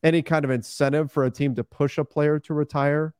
any 0.02 0.22
kind 0.22 0.44
of 0.44 0.50
incentive 0.50 1.12
for 1.12 1.24
a 1.24 1.30
team 1.30 1.54
to 1.54 1.64
push 1.64 1.98
a 1.98 2.04
player 2.04 2.38
to 2.40 2.54
retire. 2.54 3.14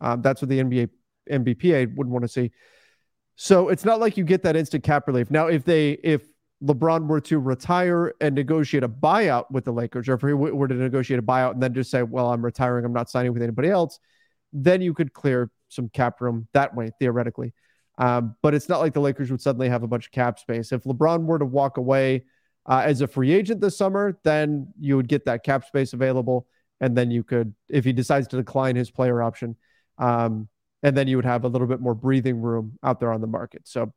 Um, 0.00 0.22
that's 0.22 0.42
what 0.42 0.48
the 0.48 0.58
NBA 0.58 0.90
NBPA 1.30 1.96
wouldn't 1.96 2.12
want 2.12 2.24
to 2.24 2.28
see. 2.28 2.52
So 3.36 3.68
it's 3.68 3.84
not 3.84 4.00
like 4.00 4.16
you 4.16 4.24
get 4.24 4.42
that 4.42 4.56
instant 4.56 4.84
cap 4.84 5.06
relief. 5.06 5.30
Now, 5.30 5.46
if 5.48 5.64
they 5.64 5.92
if 5.92 6.22
LeBron 6.62 7.06
were 7.06 7.20
to 7.20 7.38
retire 7.38 8.14
and 8.20 8.34
negotiate 8.34 8.82
a 8.82 8.88
buyout 8.88 9.50
with 9.50 9.64
the 9.64 9.72
Lakers, 9.72 10.08
or 10.08 10.14
if 10.14 10.22
he 10.22 10.32
were 10.32 10.68
to 10.68 10.74
negotiate 10.74 11.18
a 11.18 11.22
buyout 11.22 11.52
and 11.52 11.62
then 11.62 11.74
just 11.74 11.90
say, 11.90 12.02
"Well, 12.02 12.32
I'm 12.32 12.44
retiring, 12.44 12.84
I'm 12.84 12.92
not 12.92 13.10
signing 13.10 13.32
with 13.32 13.42
anybody 13.42 13.68
else," 13.68 14.00
then 14.52 14.80
you 14.80 14.94
could 14.94 15.12
clear 15.12 15.50
some 15.68 15.88
cap 15.88 16.20
room 16.20 16.48
that 16.52 16.74
way 16.74 16.90
theoretically. 16.98 17.52
Um, 17.98 18.36
but 18.42 18.54
it's 18.54 18.68
not 18.68 18.80
like 18.80 18.94
the 18.94 19.00
Lakers 19.00 19.30
would 19.30 19.40
suddenly 19.40 19.68
have 19.68 19.82
a 19.82 19.86
bunch 19.86 20.06
of 20.06 20.12
cap 20.12 20.38
space. 20.38 20.72
If 20.72 20.84
LeBron 20.84 21.24
were 21.24 21.38
to 21.38 21.44
walk 21.44 21.76
away 21.76 22.24
uh, 22.66 22.82
as 22.84 23.00
a 23.00 23.06
free 23.06 23.32
agent 23.32 23.60
this 23.60 23.76
summer, 23.76 24.18
then 24.22 24.72
you 24.78 24.96
would 24.96 25.08
get 25.08 25.24
that 25.26 25.44
cap 25.44 25.64
space 25.64 25.92
available. 25.92 26.46
And 26.80 26.96
then 26.96 27.10
you 27.10 27.22
could, 27.22 27.54
if 27.68 27.84
he 27.84 27.92
decides 27.92 28.28
to 28.28 28.36
decline 28.36 28.76
his 28.76 28.90
player 28.90 29.22
option, 29.22 29.56
um, 29.98 30.48
and 30.82 30.94
then 30.94 31.08
you 31.08 31.16
would 31.16 31.24
have 31.24 31.44
a 31.44 31.48
little 31.48 31.66
bit 31.66 31.80
more 31.80 31.94
breathing 31.94 32.40
room 32.40 32.78
out 32.82 33.00
there 33.00 33.12
on 33.12 33.22
the 33.22 33.26
market. 33.26 33.62
So 33.64 33.94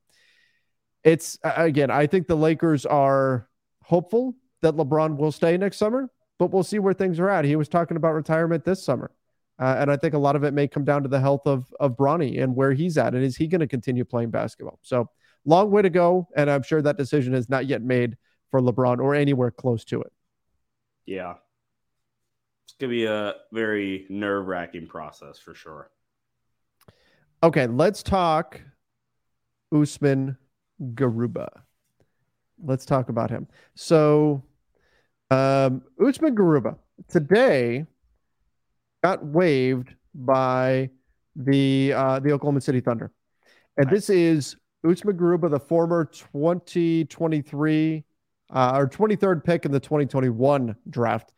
it's, 1.04 1.38
again, 1.44 1.92
I 1.92 2.08
think 2.08 2.28
the 2.28 2.36
Lakers 2.36 2.86
are 2.86 3.48
hopeful 3.84 4.36
that 4.62 4.76
LeBron 4.76 5.18
will 5.18 5.32
stay 5.32 5.58
next 5.58 5.78
summer, 5.78 6.10
but 6.38 6.52
we'll 6.52 6.64
see 6.64 6.80
where 6.80 6.94
things 6.94 7.20
are 7.20 7.30
at. 7.30 7.46
He 7.46 7.56
was 7.56 7.70
talking 7.70 7.98
about 7.98 8.14
retirement 8.14 8.66
this 8.66 8.84
summer. 8.84 9.12
Uh, 9.58 9.76
and 9.80 9.92
I 9.92 9.98
think 9.98 10.14
a 10.14 10.18
lot 10.20 10.36
of 10.36 10.44
it 10.44 10.54
may 10.54 10.68
come 10.68 10.86
down 10.86 11.04
to 11.04 11.10
the 11.10 11.20
health 11.20 11.46
of 11.46 11.66
of 11.82 11.98
Bronny 11.98 12.42
and 12.42 12.56
where 12.56 12.72
he's 12.72 12.98
at, 12.98 13.14
and 13.14 13.24
is 13.24 13.36
he 13.36 13.48
going 13.48 13.60
to 13.60 13.68
continue 13.68 14.06
playing 14.06 14.30
basketball? 14.30 14.80
So 14.84 15.10
long 15.44 15.70
way 15.70 15.82
to 15.82 15.90
go, 15.90 16.30
and 16.36 16.50
I'm 16.50 16.64
sure 16.64 16.82
that 16.82 16.98
decision 16.98 17.34
is 17.34 17.50
not 17.50 17.66
yet 17.66 17.82
made 17.82 18.16
for 18.52 18.62
LeBron 18.62 19.00
or 19.00 19.16
anywhere 19.16 19.52
close 19.52 19.84
to 19.86 20.02
it. 20.02 20.14
Yeah. 21.06 21.36
It's 22.66 22.76
going 22.80 22.90
to 22.90 22.96
be 22.96 23.06
a 23.06 23.34
very 23.52 24.06
nerve 24.10 24.48
wracking 24.48 24.88
process 24.88 25.40
for 25.40 25.54
sure. 25.54 25.90
Okay, 27.42 27.68
let's 27.68 28.04
talk 28.04 28.62
Usman 29.74 30.38
Garuba. 30.82 31.50
Let's 32.64 32.86
talk 32.86 33.10
about 33.10 33.30
him. 33.30 33.48
So, 33.76 34.44
um, 35.32 35.84
Usman 36.04 36.36
Garuba 36.36 36.78
today 37.08 37.86
got 39.04 39.26
waived 39.26 39.94
by 40.14 40.90
the 41.36 41.94
uh, 41.94 42.20
the 42.20 42.32
Oklahoma 42.32 42.62
City 42.62 42.82
Thunder, 42.82 43.12
and 43.78 43.86
nice. 43.88 43.94
this 43.94 44.10
is 44.10 44.56
Usman 44.84 45.18
Garuba, 45.18 45.50
the 45.50 45.60
former 45.60 46.06
2023 46.06 48.04
uh, 48.52 48.72
our 48.74 48.88
23rd 48.88 49.44
pick 49.44 49.66
in 49.66 49.72
the 49.72 49.80
2021 49.80 50.76
draft. 50.90 51.32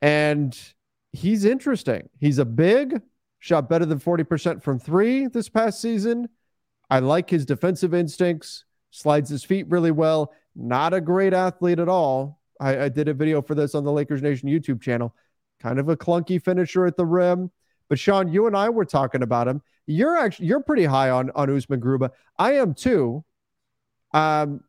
And 0.00 0.58
he's 1.12 1.44
interesting. 1.44 2.08
He's 2.18 2.38
a 2.38 2.44
big, 2.44 3.00
shot 3.38 3.68
better 3.68 3.84
than 3.84 4.00
40% 4.00 4.62
from 4.62 4.78
three 4.78 5.26
this 5.26 5.48
past 5.48 5.80
season. 5.80 6.28
I 6.92 6.98
like 6.98 7.30
his 7.30 7.46
defensive 7.46 7.94
instincts, 7.94 8.64
slides 8.90 9.30
his 9.30 9.44
feet 9.44 9.68
really 9.68 9.90
well. 9.90 10.32
Not 10.54 10.92
a 10.92 11.00
great 11.00 11.32
athlete 11.32 11.78
at 11.78 11.88
all. 11.88 12.40
I, 12.60 12.84
I 12.84 12.88
did 12.88 13.08
a 13.08 13.14
video 13.14 13.40
for 13.42 13.54
this 13.54 13.74
on 13.74 13.84
the 13.84 13.92
Lakers 13.92 14.22
Nation 14.22 14.48
YouTube 14.48 14.80
channel. 14.80 15.14
Kind 15.60 15.78
of 15.78 15.88
a 15.88 15.96
clunky 15.96 16.42
finisher 16.42 16.86
at 16.86 16.96
the 16.96 17.06
rim. 17.06 17.50
But 17.88 17.98
Sean, 17.98 18.32
you 18.32 18.46
and 18.46 18.56
I 18.56 18.68
were 18.68 18.84
talking 18.84 19.22
about 19.22 19.48
him. 19.48 19.62
You're 19.86 20.16
actually 20.16 20.46
you're 20.46 20.60
pretty 20.60 20.84
high 20.84 21.10
on 21.10 21.30
on 21.34 21.54
Usman 21.54 21.80
Garuba. 21.80 22.10
I 22.38 22.54
am 22.54 22.74
too. 22.74 23.24
Um, 24.12 24.62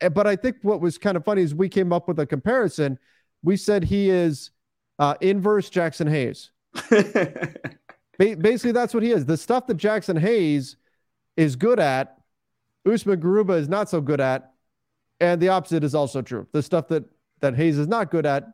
Eh, 0.00 0.08
but 0.08 0.26
I 0.26 0.36
think 0.36 0.56
what 0.62 0.80
was 0.80 0.98
kind 0.98 1.16
of 1.16 1.24
funny 1.24 1.42
is 1.42 1.54
we 1.54 1.68
came 1.68 1.92
up 1.92 2.08
with 2.08 2.18
a 2.20 2.26
comparison. 2.26 2.98
We 3.42 3.56
said 3.56 3.84
he 3.84 4.10
is 4.10 4.50
uh, 4.98 5.14
inverse 5.20 5.70
Jaxson 5.70 6.08
Hayes. 6.08 6.50
Basically, 8.18 8.72
that's 8.72 8.94
what 8.94 9.02
he 9.02 9.12
is. 9.12 9.24
The 9.24 9.36
stuff 9.36 9.66
that 9.68 9.76
Jaxson 9.76 10.18
Hayes 10.18 10.76
is 11.38 11.56
good 11.56 11.78
at, 11.78 12.18
Usman 12.84 13.20
Garuba 13.20 13.58
is 13.58 13.68
not 13.68 13.88
so 13.88 14.00
good 14.00 14.20
at, 14.20 14.52
and 15.20 15.40
the 15.40 15.48
opposite 15.48 15.84
is 15.84 15.94
also 15.94 16.20
true. 16.20 16.46
The 16.52 16.62
stuff 16.62 16.88
that 16.88 17.04
that 17.40 17.54
Hayes 17.54 17.78
is 17.78 17.86
not 17.86 18.10
good 18.10 18.26
at, 18.26 18.44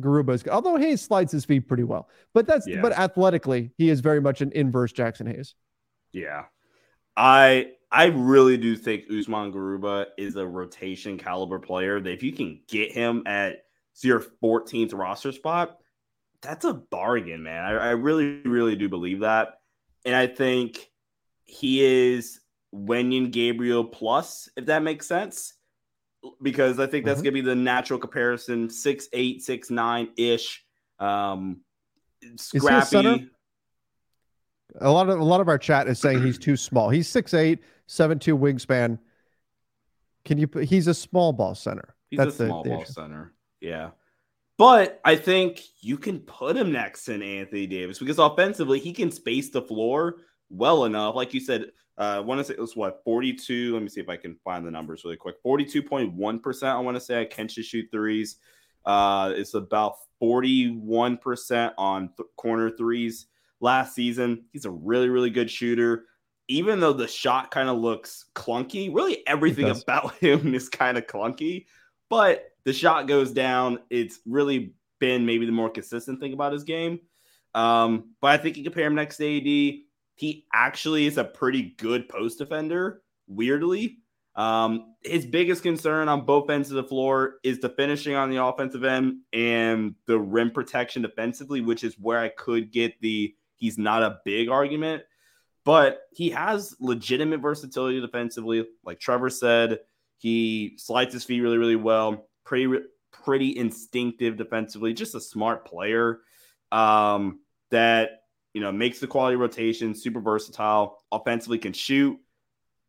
Garuba 0.00 0.34
is. 0.34 0.42
Good. 0.42 0.52
Although 0.52 0.76
Hayes 0.76 1.02
slides 1.02 1.32
his 1.32 1.44
feet 1.44 1.66
pretty 1.66 1.82
well, 1.82 2.08
but 2.32 2.46
that's 2.46 2.66
yeah. 2.66 2.80
but 2.80 2.92
athletically, 2.92 3.72
he 3.76 3.90
is 3.90 4.00
very 4.00 4.20
much 4.20 4.40
an 4.40 4.52
inverse 4.52 4.92
Jaxson 4.92 5.26
Hayes. 5.26 5.54
Yeah, 6.12 6.44
I 7.16 7.72
I 7.90 8.06
really 8.06 8.56
do 8.56 8.76
think 8.76 9.04
Usman 9.10 9.52
Garuba 9.52 10.06
is 10.16 10.36
a 10.36 10.46
rotation 10.46 11.18
caliber 11.18 11.58
player 11.58 12.00
that 12.00 12.12
if 12.12 12.22
you 12.22 12.32
can 12.32 12.60
get 12.68 12.92
him 12.92 13.24
at 13.26 13.64
your 14.00 14.24
14th 14.42 14.94
roster 14.94 15.32
spot, 15.32 15.78
that's 16.40 16.64
a 16.64 16.72
bargain, 16.72 17.42
man. 17.42 17.64
I, 17.64 17.70
I 17.70 17.90
really, 17.90 18.40
really 18.44 18.76
do 18.76 18.88
believe 18.88 19.20
that. 19.20 19.60
And 20.04 20.14
I 20.14 20.26
think 20.26 20.90
he 21.52 21.82
is 21.82 22.40
Wenyen 22.74 23.30
Gabriel 23.30 23.84
plus, 23.84 24.48
if 24.56 24.66
that 24.66 24.82
makes 24.82 25.06
sense. 25.06 25.54
Because 26.40 26.78
I 26.78 26.86
think 26.86 27.04
that's 27.04 27.18
mm-hmm. 27.18 27.24
gonna 27.24 27.32
be 27.34 27.40
the 27.42 27.54
natural 27.54 27.98
comparison, 27.98 28.70
six 28.70 29.08
eight, 29.12 29.42
six 29.42 29.70
nine 29.70 30.08
ish. 30.16 30.64
Um 30.98 31.60
scrappy. 32.36 33.30
A, 34.80 34.88
a 34.88 34.90
lot 34.90 35.08
of 35.08 35.18
a 35.18 35.24
lot 35.24 35.40
of 35.40 35.48
our 35.48 35.58
chat 35.58 35.88
is 35.88 35.98
saying 35.98 36.22
he's 36.22 36.38
too 36.38 36.56
small. 36.56 36.88
He's 36.88 37.08
six 37.08 37.34
eight, 37.34 37.58
seven 37.86 38.18
two 38.18 38.38
wingspan. 38.38 38.98
Can 40.24 40.38
you 40.38 40.46
put? 40.46 40.64
He's 40.64 40.86
a 40.86 40.94
small 40.94 41.32
ball 41.32 41.54
center. 41.54 41.94
He's 42.08 42.18
That's 42.18 42.40
a 42.40 42.46
small 42.46 42.62
the, 42.62 42.70
the 42.70 42.74
ball 42.76 42.82
issue. 42.84 42.92
center. 42.92 43.34
Yeah. 43.60 43.90
But 44.58 45.00
I 45.04 45.16
think 45.16 45.60
you 45.80 45.98
can 45.98 46.20
put 46.20 46.56
him 46.56 46.70
next 46.70 47.04
to 47.06 47.14
Anthony 47.14 47.66
Davis 47.66 47.98
because 47.98 48.18
offensively 48.18 48.78
he 48.78 48.92
can 48.92 49.10
space 49.10 49.50
the 49.50 49.62
floor 49.62 50.18
well 50.52 50.84
enough. 50.84 51.14
Like 51.14 51.34
you 51.34 51.40
said, 51.40 51.66
uh, 51.98 52.16
I 52.16 52.20
want 52.20 52.38
to 52.38 52.44
say 52.44 52.54
it 52.54 52.60
was 52.60 52.76
what 52.76 53.02
42. 53.04 53.74
Let 53.74 53.82
me 53.82 53.88
see 53.88 54.00
if 54.00 54.08
I 54.08 54.16
can 54.16 54.36
find 54.44 54.66
the 54.66 54.70
numbers 54.70 55.04
really 55.04 55.16
quick. 55.16 55.42
42.1%. 55.44 56.62
I 56.62 56.78
want 56.78 56.96
to 56.96 57.00
say 57.00 57.20
I 57.20 57.24
can 57.24 57.48
just 57.48 57.68
shoot 57.68 57.88
threes. 57.90 58.36
Uh, 58.84 59.32
it's 59.34 59.54
about 59.54 59.96
41% 60.22 61.72
on 61.78 62.10
th- 62.16 62.28
corner 62.36 62.70
threes 62.70 63.26
last 63.60 63.94
season. 63.94 64.44
He's 64.52 64.64
a 64.64 64.70
really, 64.70 65.08
really 65.08 65.30
good 65.30 65.50
shooter 65.50 66.06
even 66.48 66.80
though 66.80 66.92
the 66.92 67.08
shot 67.08 67.50
kind 67.50 67.68
of 67.68 67.78
looks 67.78 68.26
clunky, 68.34 68.94
really 68.94 69.26
everything 69.26 69.70
about 69.70 70.14
him 70.20 70.54
is 70.54 70.68
kind 70.68 70.98
of 70.98 71.06
clunky, 71.06 71.66
but 72.10 72.44
the 72.64 72.72
shot 72.72 73.08
goes 73.08 73.32
down. 73.32 73.78
It's 73.90 74.20
really 74.26 74.74
been 75.00 75.24
maybe 75.26 75.46
the 75.46 75.52
more 75.52 75.70
consistent 75.70 76.20
thing 76.20 76.32
about 76.32 76.52
his 76.52 76.64
game. 76.64 77.00
Um, 77.54 78.14
but 78.20 78.32
I 78.32 78.36
think 78.36 78.56
you 78.56 78.64
compare 78.64 78.86
him 78.86 78.94
next 78.94 79.16
to 79.16 79.26
AD. 79.26 79.80
He 80.22 80.46
actually 80.54 81.06
is 81.06 81.18
a 81.18 81.24
pretty 81.24 81.74
good 81.78 82.08
post 82.08 82.38
defender, 82.38 83.02
weirdly. 83.26 83.98
Um, 84.36 84.94
his 85.02 85.26
biggest 85.26 85.64
concern 85.64 86.08
on 86.08 86.24
both 86.24 86.48
ends 86.48 86.70
of 86.70 86.76
the 86.76 86.84
floor 86.84 87.40
is 87.42 87.58
the 87.58 87.70
finishing 87.70 88.14
on 88.14 88.30
the 88.30 88.40
offensive 88.44 88.84
end 88.84 89.22
and 89.32 89.96
the 90.06 90.16
rim 90.20 90.52
protection 90.52 91.02
defensively, 91.02 91.60
which 91.60 91.82
is 91.82 91.96
where 91.98 92.20
I 92.20 92.28
could 92.28 92.70
get 92.70 93.00
the 93.00 93.34
he's 93.56 93.78
not 93.78 94.04
a 94.04 94.20
big 94.24 94.48
argument. 94.48 95.02
but 95.64 96.02
he 96.12 96.30
has 96.30 96.74
legitimate 96.80 97.40
versatility 97.40 98.00
defensively. 98.00 98.66
Like 98.84 99.00
Trevor 99.00 99.30
said, 99.30 99.80
he 100.18 100.74
slides 100.78 101.12
his 101.14 101.24
feet 101.24 101.40
really, 101.40 101.58
really 101.58 101.76
well. 101.76 102.28
Pretty, 102.44 102.80
pretty 103.12 103.56
instinctive 103.56 104.36
defensively. 104.36 104.92
Just 104.92 105.14
a 105.14 105.20
smart 105.20 105.64
player 105.64 106.20
um, 106.72 107.40
that 107.70 108.21
you 108.54 108.60
know 108.60 108.72
makes 108.72 109.00
the 109.00 109.06
quality 109.06 109.36
rotation. 109.36 109.94
Super 109.94 110.20
versatile. 110.20 110.98
Offensively, 111.10 111.58
can 111.58 111.72
shoot. 111.72 112.18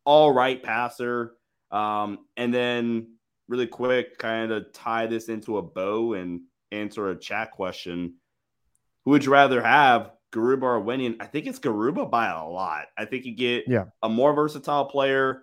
All 0.04 0.32
right 0.32 0.62
passer. 0.62 1.34
Um, 1.70 2.18
and 2.36 2.52
then 2.52 3.16
really 3.48 3.66
quick, 3.66 4.18
kind 4.18 4.52
of 4.52 4.72
tie 4.72 5.06
this 5.06 5.28
into 5.28 5.58
a 5.58 5.62
bow 5.62 6.14
and 6.14 6.42
answer 6.72 7.10
a 7.10 7.18
chat 7.18 7.52
question. 7.52 8.14
Who 9.04 9.10
would 9.10 9.24
you 9.24 9.32
rather 9.32 9.62
have, 9.62 10.12
Garuba 10.32 10.62
or 10.62 10.82
Wenyen? 10.82 11.16
I 11.20 11.26
think 11.26 11.46
it's 11.46 11.58
Garuba 11.58 12.10
by 12.10 12.28
a 12.28 12.46
lot. 12.46 12.86
I 12.96 13.04
think 13.04 13.24
you 13.24 13.34
get 13.34 13.64
yeah. 13.66 13.84
a 14.02 14.08
more 14.08 14.32
versatile 14.32 14.86
player, 14.86 15.42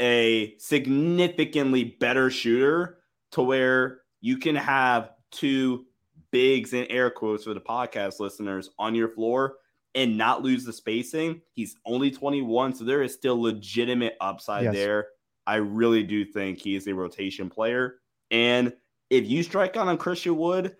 a 0.00 0.56
significantly 0.58 1.96
better 1.98 2.30
shooter 2.30 2.98
to 3.32 3.42
where 3.42 4.00
you 4.20 4.38
can 4.38 4.54
have 4.54 5.10
two 5.30 5.86
bigs 6.34 6.72
in 6.72 6.84
air 6.86 7.10
quotes 7.10 7.44
for 7.44 7.54
the 7.54 7.60
podcast 7.60 8.18
listeners 8.18 8.70
on 8.76 8.92
your 8.92 9.08
floor 9.08 9.54
and 9.94 10.18
not 10.18 10.42
lose 10.42 10.64
the 10.64 10.72
spacing. 10.72 11.40
He's 11.52 11.76
only 11.86 12.10
21, 12.10 12.74
so 12.74 12.84
there 12.84 13.04
is 13.04 13.14
still 13.14 13.40
legitimate 13.40 14.16
upside 14.20 14.64
yes. 14.64 14.74
there. 14.74 15.06
I 15.46 15.56
really 15.56 16.02
do 16.02 16.24
think 16.24 16.58
he 16.58 16.74
is 16.74 16.88
a 16.88 16.94
rotation 16.94 17.48
player. 17.48 18.00
And 18.32 18.72
if 19.10 19.28
you 19.28 19.44
strike 19.44 19.76
out 19.76 19.86
on 19.86 19.96
Christian 19.96 20.36
Wood, 20.36 20.74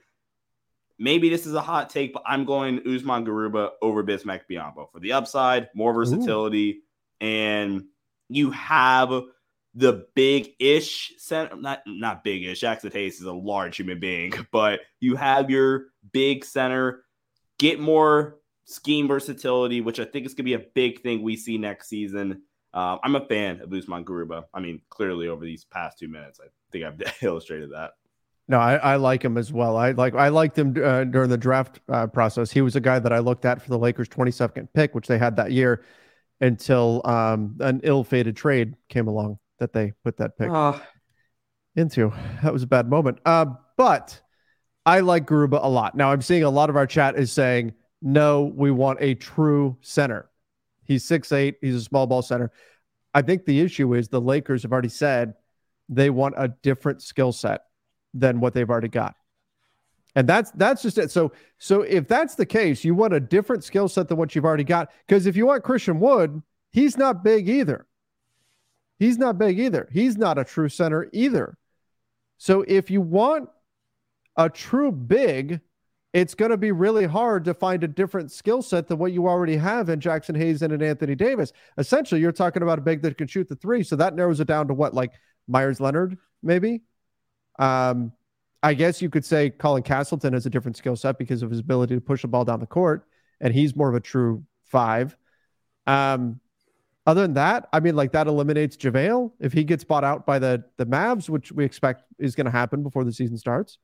maybe 0.99 1.29
this 1.29 1.47
is 1.47 1.55
a 1.55 1.61
hot 1.61 1.89
take, 1.89 2.13
but 2.13 2.25
I'm 2.27 2.45
going 2.45 2.81
Usman 2.81 3.25
Garuba 3.25 3.71
over 3.81 4.03
Bismack 4.03 4.41
Biyombo 4.51 4.91
for 4.91 4.99
the 4.99 5.13
upside, 5.13 5.69
more 5.73 5.95
versatility, 5.95 6.81
Ooh. 7.23 7.27
and 7.27 7.85
you 8.29 8.51
have 8.51 9.13
the 9.75 10.07
big-ish 10.15 11.15
center, 11.19 11.57
not 11.57 11.83
not 11.87 12.23
big-ish. 12.23 12.61
Jaxson 12.61 12.93
Hayes 12.93 13.21
is 13.21 13.27
a 13.27 13.33
large 13.33 13.77
human 13.77 13.99
being, 13.99 14.33
but 14.53 14.81
you 15.01 15.17
have 15.17 15.51
your 15.51 15.87
big 16.13 16.45
center. 16.45 17.05
Get 17.59 17.81
more 17.81 18.39
scheme 18.67 19.09
versatility, 19.09 19.81
which 19.81 20.01
I 20.01 20.05
think 20.05 20.27
is 20.27 20.35
going 20.35 20.39
to 20.39 20.43
be 20.45 20.55
a 20.55 20.67
big 20.75 21.03
thing 21.03 21.23
we 21.23 21.37
see 21.37 21.59
next 21.59 21.89
season. 21.89 22.43
Uh, 22.73 22.99
I'm 23.03 23.15
a 23.15 23.25
fan 23.27 23.61
of 23.61 23.73
Usman 23.73 24.05
Garuba. 24.05 24.45
I 24.53 24.61
mean, 24.61 24.81
clearly 24.91 25.29
over 25.29 25.45
these 25.45 25.65
past 25.65 25.99
two 25.99 26.09
minutes, 26.09 26.41
I 26.43 26.49
think 26.73 26.85
I've 26.85 27.23
illustrated 27.23 27.73
that. 27.73 27.93
No, 28.47 28.59
I, 28.59 28.75
I 28.77 28.97
like 28.97 29.25
him 29.25 29.39
as 29.39 29.53
well. 29.53 29.77
I 29.77 29.93
like 29.93 30.15
I 30.15 30.29
liked 30.29 30.59
him 30.59 30.75
uh, 30.83 31.05
during 31.05 31.31
the 31.31 31.39
draft 31.39 31.81
uh, 31.89 32.07
process. 32.07 32.51
He 32.51 32.61
was 32.61 32.77
a 32.77 32.81
guy 32.81 32.99
that 32.99 33.13
I 33.13 33.19
looked 33.21 33.45
at 33.45 33.63
for 33.63 33.71
the 33.71 33.79
Lakers' 33.79 34.09
22nd 34.09 34.69
pick, 34.75 34.95
which 34.95 35.07
they 35.07 35.17
had 35.17 35.37
that 35.37 35.51
year, 35.51 35.85
until 36.41 37.01
um, 37.07 37.57
an 37.61 37.81
ill-fated 37.85 38.37
trade 38.37 38.75
came 38.89 39.09
along 39.09 39.39
that 39.59 39.73
they 39.73 39.93
put 40.03 40.17
that 40.19 40.37
pick 40.39 40.51
uh. 40.51 40.79
into. 41.77 42.13
That 42.43 42.53
was 42.53 42.63
a 42.63 42.67
bad 42.67 42.89
moment. 42.89 43.19
Uh, 43.25 43.47
but 43.77 44.21
I 44.87 45.01
like 45.01 45.27
Garuba 45.27 45.61
a 45.63 45.69
lot. 45.69 45.95
Now 45.95 46.13
I'm 46.13 46.23
seeing 46.23 46.45
a 46.45 46.51
lot 46.51 46.71
of 46.71 46.77
our 46.77 46.87
chat 46.87 47.17
is 47.17 47.33
saying, 47.33 47.75
no, 48.03 48.53
we 48.55 48.71
want 48.71 48.99
a 49.01 49.15
true 49.15 49.77
center. 49.81 50.29
He's 50.85 51.05
six 51.05 51.33
eight. 51.33 51.57
He's 51.61 51.75
a 51.75 51.81
small 51.81 52.07
ball 52.07 52.23
center. 52.23 52.53
I 53.15 53.23
think 53.23 53.45
the 53.45 53.61
issue 53.61 53.95
is 53.95 54.09
the 54.09 54.21
Lakers 54.21 54.63
have 54.63 54.73
already 54.73 54.89
said 54.89 55.35
they 55.89 56.11
want 56.11 56.35
a 56.37 56.49
different 56.49 57.01
skill 57.01 57.33
set 57.33 57.63
than 58.13 58.41
what 58.41 58.55
they've 58.55 58.69
already 58.69 58.89
got. 58.89 59.15
And 60.15 60.29
that's 60.29 60.51
that's 60.53 60.83
just 60.83 60.99
it. 60.99 61.11
So 61.11 61.33
so 61.59 61.83
if 61.83 62.07
that's 62.07 62.35
the 62.35 62.47
case, 62.47 62.85
you 62.85 62.95
want 62.95 63.15
a 63.15 63.21
different 63.21 63.65
skill 63.65 63.89
set 63.89 64.09
than 64.09 64.19
what 64.19 64.35
you've 64.35 64.45
already 64.45 64.65
got. 64.65 64.91
Because 65.07 65.27
if 65.27 65.37
you 65.37 65.47
want 65.47 65.65
Christian 65.65 65.99
Wood, 65.99 66.43
he's 66.71 66.97
not 66.97 67.25
big 67.25 67.49
either. 67.49 67.87
He's 68.99 69.19
not 69.19 69.39
big 69.39 69.59
either. 69.59 69.89
He's 69.93 70.17
not 70.17 70.39
a 70.39 70.45
true 70.45 70.69
center 70.69 71.09
either. 71.13 71.57
So 72.39 72.65
if 72.67 72.91
you 72.91 73.01
want 73.01 73.49
a 74.37 74.49
true 74.49 74.93
big, 74.93 75.61
it's 76.13 76.35
going 76.35 76.53
to 76.53 76.57
be 76.57 76.71
really 76.71 77.07
hard 77.07 77.45
to 77.45 77.55
find 77.55 77.83
a 77.83 77.89
different 77.89 78.31
skill 78.31 78.63
set 78.63 78.87
than 78.87 78.99
what 78.99 79.13
you 79.13 79.27
already 79.27 79.57
have 79.57 79.89
in 79.89 79.99
Jaxson 79.99 80.37
Hayes 80.37 80.63
and 80.63 80.81
Anthony 80.81 81.17
Davis. 81.17 81.53
Essentially, 81.77 82.21
you're 82.21 82.33
talking 82.33 82.63
about 82.63 82.79
a 82.79 82.83
big 82.83 83.03
that 83.03 83.19
can 83.19 83.27
shoot 83.27 83.49
the 83.49 83.57
three. 83.57 83.83
So 83.83 83.97
that 83.97 84.15
narrows 84.15 84.39
it 84.39 84.47
down 84.47 84.69
to 84.69 84.75
what, 84.75 84.95
like 84.95 85.13
Meyers 85.49 85.81
Leonard, 85.81 86.17
maybe? 86.43 86.83
Um, 87.59 88.13
I 88.63 88.75
guess 88.75 89.03
you 89.03 89.11
could 89.11 89.25
say 89.25 89.51
Colin 89.51 89.83
Castleton 89.83 90.33
has 90.33 90.47
a 90.47 90.51
different 90.51 90.77
skill 90.77 90.97
set 90.97 91.19
because 91.19 91.43
of 91.43 91.51
his 91.51 91.59
ability 91.59 91.97
to 91.97 92.01
push 92.01 92.23
the 92.23 92.29
ball 92.29 92.45
down 92.45 92.61
the 92.61 92.67
court, 92.67 93.07
and 93.41 93.53
he's 93.53 93.77
more 93.77 93.89
of 93.89 93.95
a 93.95 94.01
true 94.01 94.45
five. 94.65 95.17
Um, 95.87 96.41
other 97.07 97.23
than 97.23 97.35
that, 97.35 97.69
I 97.73 97.81
mean, 97.81 97.97
like 97.97 98.13
that 98.13 98.27
eliminates 98.27 98.77
JaVale 98.77 99.33
if 99.39 99.53
he 99.53 99.65
gets 99.65 99.85
bought 99.85 100.05
out 100.05 100.25
by 100.25 100.39
the 100.39 100.65
the 100.79 100.87
Mavs, 100.87 101.29
which 101.29 101.53
we 101.53 101.65
expect 101.65 102.05
is 102.19 102.35
going 102.35 102.47
to 102.47 102.51
happen 102.51 102.83
before 102.83 103.05
the 103.05 103.13
season 103.13 103.37
starts. 103.37 103.79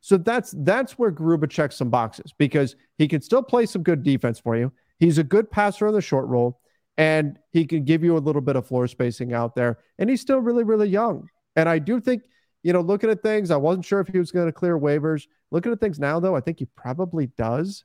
So 0.00 0.16
that's 0.16 0.54
that's 0.58 0.98
where 0.98 1.12
Garuba 1.12 1.48
checks 1.48 1.76
some 1.76 1.90
boxes 1.90 2.32
because 2.36 2.74
he 2.98 3.06
can 3.06 3.20
still 3.20 3.42
play 3.42 3.66
some 3.66 3.82
good 3.82 4.02
defense 4.02 4.40
for 4.40 4.56
you. 4.56 4.72
He's 4.98 5.18
a 5.18 5.24
good 5.24 5.50
passer 5.50 5.86
on 5.86 5.94
the 5.94 6.00
short 6.00 6.26
roll, 6.26 6.60
and 6.96 7.38
he 7.52 7.64
can 7.64 7.84
give 7.84 8.02
you 8.02 8.16
a 8.16 8.18
little 8.18 8.42
bit 8.42 8.56
of 8.56 8.66
floor 8.66 8.88
spacing 8.88 9.32
out 9.32 9.54
there. 9.54 9.78
And 9.98 10.10
he's 10.10 10.20
still 10.20 10.38
really, 10.38 10.64
really 10.64 10.88
young. 10.88 11.28
And 11.54 11.68
I 11.68 11.78
do 11.78 12.00
think, 12.00 12.24
you 12.62 12.72
know, 12.72 12.80
looking 12.80 13.10
at 13.10 13.22
things, 13.22 13.50
I 13.50 13.56
wasn't 13.56 13.84
sure 13.84 14.00
if 14.00 14.08
he 14.08 14.18
was 14.18 14.32
going 14.32 14.46
to 14.46 14.52
clear 14.52 14.78
waivers. 14.78 15.26
Looking 15.52 15.70
at 15.72 15.80
things 15.80 16.00
now, 16.00 16.18
though, 16.18 16.34
I 16.34 16.40
think 16.40 16.58
he 16.58 16.66
probably 16.76 17.26
does. 17.38 17.84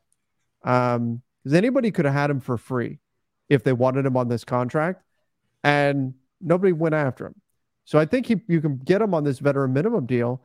Um, 0.64 1.22
because 1.44 1.56
anybody 1.56 1.92
could 1.92 2.06
have 2.06 2.14
had 2.14 2.30
him 2.30 2.40
for 2.40 2.58
free 2.58 3.00
if 3.52 3.66
they 3.66 3.74
wanted 3.74 4.06
him 4.06 4.16
on 4.16 4.30
this 4.30 4.46
contract, 4.46 5.04
and 5.62 6.14
nobody 6.40 6.72
went 6.72 6.96
after 6.96 7.26
him. 7.26 7.36
So 7.84 8.00
I 8.00 8.06
think 8.06 8.26
he, 8.26 8.40
you 8.48 8.62
can 8.62 8.78
get 8.78 9.02
him 9.02 9.14
on 9.14 9.26
this 9.26 9.40
veteran 9.40 9.74
minimum 9.74 10.06
deal, 10.06 10.42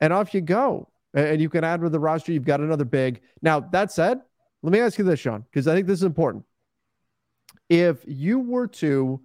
and 0.00 0.12
off 0.12 0.34
you 0.34 0.42
go 0.42 0.90
and 1.14 1.40
you 1.40 1.48
can 1.48 1.64
add 1.64 1.80
to 1.80 1.88
the 1.88 1.98
roster. 1.98 2.30
You've 2.30 2.44
got 2.44 2.60
another 2.60 2.84
big. 2.84 3.22
Now, 3.40 3.60
that 3.60 3.90
said, 3.90 4.20
let 4.62 4.70
me 4.70 4.80
ask 4.80 4.98
you 4.98 5.04
this, 5.04 5.20
Sean, 5.20 5.46
because 5.50 5.66
I 5.66 5.74
think 5.74 5.86
this 5.86 6.00
is 6.00 6.04
important. 6.04 6.44
If 7.70 8.04
you 8.06 8.38
were 8.38 8.66
to 8.66 9.22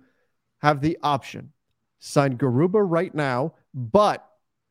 have 0.61 0.79
the 0.79 0.97
option, 1.03 1.51
sign 1.99 2.37
Garuba 2.37 2.81
right 2.81 3.13
now, 3.13 3.55
but 3.73 4.25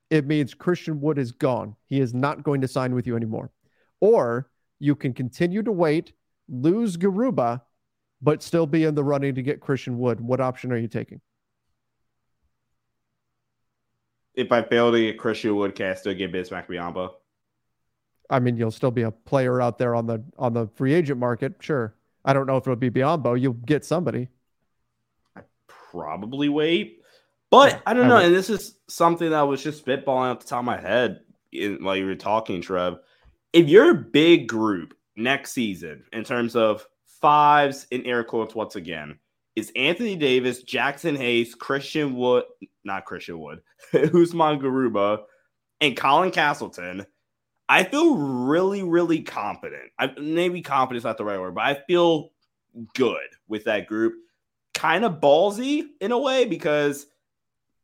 it 0.08 0.26
means 0.26 0.54
Christian 0.54 1.00
Wood 1.02 1.18
is 1.18 1.30
gone. 1.30 1.76
He 1.84 2.00
is 2.00 2.14
not 2.14 2.42
going 2.42 2.62
to 2.62 2.68
sign 2.68 2.94
with 2.94 3.06
you 3.06 3.16
anymore. 3.16 3.50
Or 4.00 4.50
you 4.78 4.94
can 4.94 5.12
continue 5.12 5.62
to 5.62 5.72
wait, 5.72 6.12
lose 6.48 6.96
Garuba, 6.96 7.60
but 8.20 8.42
still 8.42 8.66
be 8.66 8.84
in 8.84 8.94
the 8.94 9.04
running 9.04 9.34
to 9.34 9.42
get 9.42 9.60
Christian 9.60 9.98
Wood. 9.98 10.20
What 10.20 10.40
option 10.40 10.72
are 10.72 10.76
you 10.76 10.88
taking? 10.88 11.20
if 14.36 14.52
I 14.52 14.62
fail 14.62 14.92
to 14.92 14.98
get 14.98 15.18
Christian 15.18 15.56
Wood, 15.56 15.74
can 15.74 15.86
I 15.86 15.94
still 15.94 16.14
get 16.14 16.32
Bismack 16.32 16.68
Biyombo? 16.68 17.14
I 18.28 18.38
mean, 18.38 18.56
you'll 18.56 18.70
still 18.70 18.90
be 18.90 19.02
a 19.02 19.10
player 19.10 19.60
out 19.60 19.78
there 19.78 19.94
on 19.94 20.06
the 20.06 20.22
on 20.38 20.52
the 20.52 20.68
free 20.74 20.92
agent 20.92 21.18
market. 21.18 21.54
Sure. 21.60 21.94
I 22.24 22.32
don't 22.32 22.46
know 22.46 22.56
if 22.56 22.64
it'll 22.64 22.76
be 22.76 22.90
Biyombo. 22.90 23.40
You'll 23.40 23.54
get 23.54 23.84
somebody. 23.84 24.28
I 25.36 25.42
probably 25.68 26.48
wait, 26.48 27.02
but 27.50 27.72
yeah, 27.72 27.80
I 27.86 27.94
don't 27.94 28.08
know. 28.08 28.16
and 28.16 28.34
this 28.34 28.50
is 28.50 28.78
something 28.88 29.30
that 29.30 29.42
was 29.42 29.62
just 29.62 29.84
spitballing 29.84 30.32
off 30.32 30.40
the 30.40 30.46
top 30.46 30.60
of 30.60 30.64
my 30.64 30.80
head 30.80 31.20
in, 31.52 31.82
while 31.84 31.96
you 31.96 32.04
were 32.04 32.14
talking, 32.14 32.60
Trev. 32.60 32.98
If 33.52 33.68
you're 33.68 33.90
a 33.92 33.94
big 33.94 34.48
group 34.48 34.94
next 35.14 35.52
season 35.52 36.04
in 36.12 36.24
terms 36.24 36.56
of 36.56 36.86
fives 37.26 37.88
in 37.90 38.06
air 38.06 38.22
quotes, 38.22 38.54
once 38.54 38.76
again, 38.76 39.18
is 39.56 39.72
Anthony 39.74 40.14
Davis, 40.14 40.62
Jaxson 40.62 41.16
Hayes, 41.16 41.56
Christian 41.56 42.14
Wood, 42.14 42.44
not 42.84 43.04
Christian 43.04 43.40
Wood, 43.40 43.62
Usman 43.92 44.60
Garuba, 44.60 45.22
and 45.80 45.96
Colin 45.96 46.30
Castleton. 46.30 47.04
I 47.68 47.82
feel 47.82 48.16
really, 48.16 48.84
really 48.84 49.22
confident. 49.22 49.90
I, 49.98 50.12
maybe 50.20 50.62
confident 50.62 50.98
is 50.98 51.04
not 51.04 51.18
the 51.18 51.24
right 51.24 51.40
word, 51.40 51.56
but 51.56 51.64
I 51.64 51.74
feel 51.88 52.30
good 52.94 53.26
with 53.48 53.64
that 53.64 53.88
group. 53.88 54.14
Kind 54.72 55.04
of 55.04 55.14
ballsy 55.14 55.82
in 56.00 56.12
a 56.12 56.18
way 56.20 56.44
because 56.44 57.06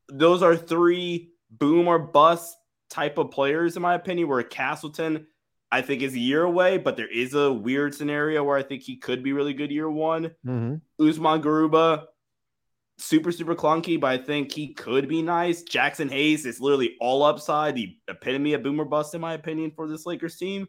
those 0.09 0.45
are 0.45 0.55
three 0.55 1.33
boom 1.51 1.89
or 1.89 1.99
bust 1.99 2.57
type 2.91 3.19
of 3.19 3.33
players, 3.33 3.75
in 3.75 3.83
my 3.83 3.95
opinion, 3.95 4.29
where 4.29 4.41
Castleton 4.45 5.27
I 5.73 5.81
think 5.81 6.03
is 6.03 6.13
a 6.13 6.19
year 6.19 6.43
away, 6.43 6.77
but 6.77 6.97
there 6.99 7.09
is 7.09 7.33
a 7.33 7.51
weird 7.51 7.95
scenario 7.95 8.45
where 8.45 8.59
I 8.59 8.63
think 8.63 8.83
he 8.83 8.97
could 8.97 9.23
be 9.23 9.33
really 9.33 9.55
good 9.55 9.71
year 9.71 9.91
one. 9.91 10.31
Mm-hmm. 10.47 11.09
Usman 11.09 11.41
Garuba, 11.41 12.05
super, 12.99 13.33
super 13.33 13.55
clunky, 13.55 13.99
but 13.99 14.09
I 14.09 14.19
think 14.19 14.53
he 14.53 14.75
could 14.75 15.09
be 15.09 15.23
nice. 15.23 15.63
Jaxson 15.63 16.11
Hayes 16.11 16.45
is 16.45 16.61
literally 16.61 16.97
all 17.01 17.23
upside, 17.23 17.75
the 17.75 17.97
epitome 18.07 18.53
of 18.53 18.63
boomer 18.63 18.85
bust, 18.85 19.15
in 19.15 19.23
my 19.23 19.33
opinion, 19.33 19.73
for 19.75 19.89
this 19.89 20.05
Lakers 20.05 20.37
team. 20.37 20.69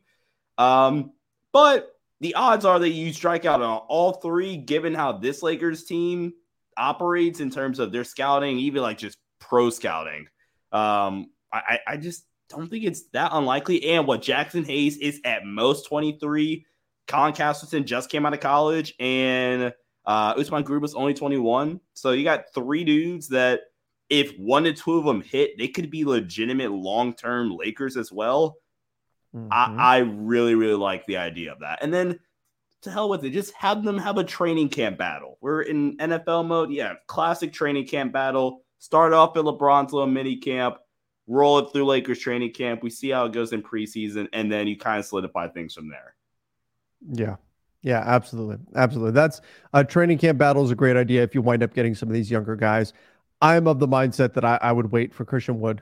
Um, 0.58 1.12
but 1.52 1.90
the 2.22 2.36
odds 2.36 2.64
are 2.64 2.80
that 2.80 2.90
you 2.90 3.12
strike 3.12 3.44
out 3.44 3.62
on 3.62 3.80
all 3.90 4.14
three, 4.14 4.56
given 4.56 4.94
how 4.94 5.12
this 5.12 5.44
Lakers 5.44 5.84
team 5.84 6.32
operates 6.78 7.42
in 7.42 7.50
terms 7.50 7.80
of 7.80 7.92
their 7.92 8.06
scouting, 8.06 8.58
even 8.58 8.82
like 8.82 9.00
just 9.00 9.18
pro 9.42 9.70
scouting. 9.70 10.28
Um, 10.72 11.30
I, 11.52 11.80
I 11.86 11.98
just 11.98 12.26
don't 12.50 12.70
think 12.70 12.84
it's 12.84 13.04
that 13.10 13.32
unlikely. 13.34 13.92
And 13.92 14.08
what 14.08 14.22
Jaxson 14.22 14.66
Hayes 14.66 14.98
is 14.98 15.22
at 15.26 15.46
most 15.46 15.88
23, 15.88 16.66
Colin 17.08 17.34
Castleton 17.34 17.86
just 17.86 18.10
came 18.10 18.26
out 18.26 18.34
of 18.34 18.40
college, 18.40 18.94
and 19.00 19.74
uh, 20.06 20.34
Usman 20.38 20.64
Garuba's 20.64 20.96
only 20.96 21.14
21. 21.14 21.80
So 21.94 22.12
you 22.12 22.24
got 22.24 22.54
three 22.54 22.84
dudes 22.84 23.30
that, 23.30 23.62
if 24.10 24.36
one 24.38 24.66
to 24.66 24.74
two 24.74 24.98
of 24.98 25.06
them 25.06 25.22
hit, 25.22 25.58
they 25.58 25.68
could 25.68 25.90
be 25.90 26.06
legitimate 26.06 26.72
long 26.72 27.14
term 27.14 27.56
Lakers 27.56 27.98
as 27.98 28.12
well. 28.12 28.58
Mm-hmm. 29.36 29.48
I, 29.52 29.76
I 29.78 29.98
really, 30.00 30.56
really 30.56 30.76
like 30.76 31.06
the 31.06 31.18
idea 31.18 31.52
of 31.52 31.62
that. 31.62 31.80
And 31.82 31.94
then 31.94 32.20
to 32.84 32.92
hell 32.92 33.10
with 33.10 33.24
it, 33.24 33.32
just 33.32 33.54
have 33.54 33.84
them 33.84 33.98
have 33.98 34.18
a 34.18 34.24
training 34.24 34.70
camp 34.70 34.98
battle. 34.98 35.38
We're 35.42 35.62
in 35.62 35.98
NFL 35.98 36.46
mode. 36.46 36.72
Yeah, 36.72 36.94
classic 37.08 37.54
training 37.54 37.88
camp 37.88 38.14
battle. 38.14 38.62
Start 38.80 39.14
off 39.14 39.38
at 39.38 39.44
LeBron's 39.44 39.94
little 39.94 40.08
mini 40.08 40.38
camp, 40.38 40.78
roll 41.28 41.60
it 41.60 41.72
through 41.72 41.86
Lakers 41.86 42.20
training 42.20 42.52
camp. 42.54 42.84
We 42.84 42.90
see 42.90 43.10
how 43.10 43.26
it 43.26 43.34
goes 43.34 43.54
in 43.54 43.62
preseason, 43.62 44.28
and 44.34 44.52
then 44.52 44.68
you 44.68 44.78
kind 44.78 45.00
of 45.00 45.06
solidify 45.06 45.50
things 45.50 45.74
from 45.74 45.90
there. 45.90 46.16
Yeah. 47.12 47.36
Yeah, 47.82 48.02
absolutely. 48.06 48.58
Absolutely. 48.76 49.12
That's 49.12 49.42
a 49.74 49.84
training 49.84 50.18
camp 50.18 50.38
battle 50.38 50.64
is 50.64 50.72
a 50.72 50.76
great 50.76 50.96
idea 50.96 51.22
if 51.22 51.36
you 51.36 51.42
wind 51.42 51.64
up 51.64 51.74
getting 51.74 51.96
some 51.96 52.08
of 52.08 52.14
these 52.14 52.32
younger 52.32 52.56
guys. 52.56 52.94
I'm 53.42 53.68
of 53.68 53.80
the 53.80 53.90
mindset 53.90 54.34
that 54.36 54.46
I, 54.46 54.58
I 54.62 54.72
would 54.72 54.90
wait 54.90 55.14
for 55.14 55.26
Christian 55.26 55.60
Wood 55.60 55.82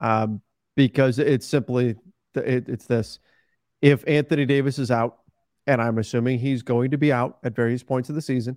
um, 0.00 0.40
because 0.76 1.18
it's 1.18 1.44
simply, 1.44 1.96
it, 2.36 2.68
it's 2.68 2.86
this. 2.86 3.18
If 3.82 4.04
Anthony 4.06 4.46
Davis 4.46 4.78
is 4.78 4.92
out, 4.92 5.18
and 5.66 5.82
I'm 5.82 5.98
assuming 5.98 6.38
he's 6.38 6.62
going 6.62 6.92
to 6.92 6.98
be 6.98 7.12
out 7.12 7.38
at 7.42 7.56
various 7.56 7.82
points 7.82 8.08
of 8.10 8.14
the 8.14 8.22
season, 8.22 8.56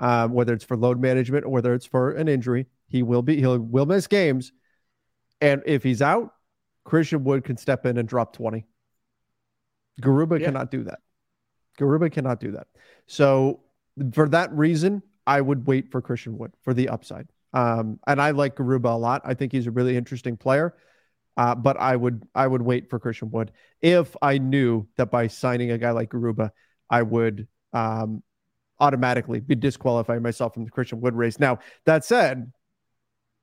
um, 0.00 0.32
whether 0.32 0.54
it's 0.54 0.64
for 0.64 0.76
load 0.76 1.00
management 1.00 1.44
or 1.44 1.50
whether 1.50 1.74
it's 1.74 1.86
for 1.86 2.12
an 2.12 2.28
injury, 2.28 2.64
he 2.88 3.02
will 3.02 3.22
be, 3.22 3.36
he 3.36 3.46
will 3.46 3.86
miss 3.86 4.06
games. 4.06 4.52
And 5.42 5.62
if 5.66 5.82
he's 5.82 6.00
out, 6.00 6.32
Christian 6.84 7.24
Wood 7.24 7.44
can 7.44 7.56
step 7.56 7.84
in 7.84 7.98
and 7.98 8.08
drop 8.08 8.32
20. 8.32 8.64
Garuba 10.00 10.38
yeah. 10.38 10.46
cannot 10.46 10.70
do 10.70 10.84
that. 10.84 11.00
Garuba 11.78 12.10
cannot 12.10 12.40
do 12.40 12.52
that. 12.52 12.68
So 13.06 13.60
for 14.12 14.28
that 14.28 14.52
reason, 14.52 15.02
I 15.26 15.40
would 15.40 15.66
wait 15.66 15.90
for 15.90 16.00
Christian 16.00 16.38
Wood 16.38 16.52
for 16.62 16.72
the 16.72 16.88
upside. 16.88 17.28
Um, 17.52 17.98
and 18.06 18.22
I 18.22 18.30
like 18.30 18.56
Garuba 18.56 18.94
a 18.94 18.96
lot. 18.96 19.22
I 19.24 19.34
think 19.34 19.52
he's 19.52 19.66
a 19.66 19.70
really 19.70 19.96
interesting 19.96 20.36
player. 20.36 20.74
Uh, 21.36 21.54
but 21.54 21.78
I 21.78 21.96
would 21.96 22.28
I 22.34 22.46
would 22.46 22.60
wait 22.60 22.90
for 22.90 22.98
Christian 22.98 23.30
Wood 23.30 23.52
if 23.80 24.14
I 24.20 24.36
knew 24.36 24.86
that 24.96 25.10
by 25.10 25.28
signing 25.28 25.70
a 25.70 25.78
guy 25.78 25.90
like 25.90 26.10
Garuba, 26.10 26.50
I 26.90 27.02
would 27.02 27.48
um, 27.72 28.22
automatically 28.78 29.40
be 29.40 29.54
disqualifying 29.54 30.22
myself 30.22 30.52
from 30.52 30.66
the 30.66 30.70
Christian 30.70 31.00
Wood 31.00 31.14
race. 31.14 31.40
Now 31.40 31.60
that 31.86 32.04
said, 32.04 32.52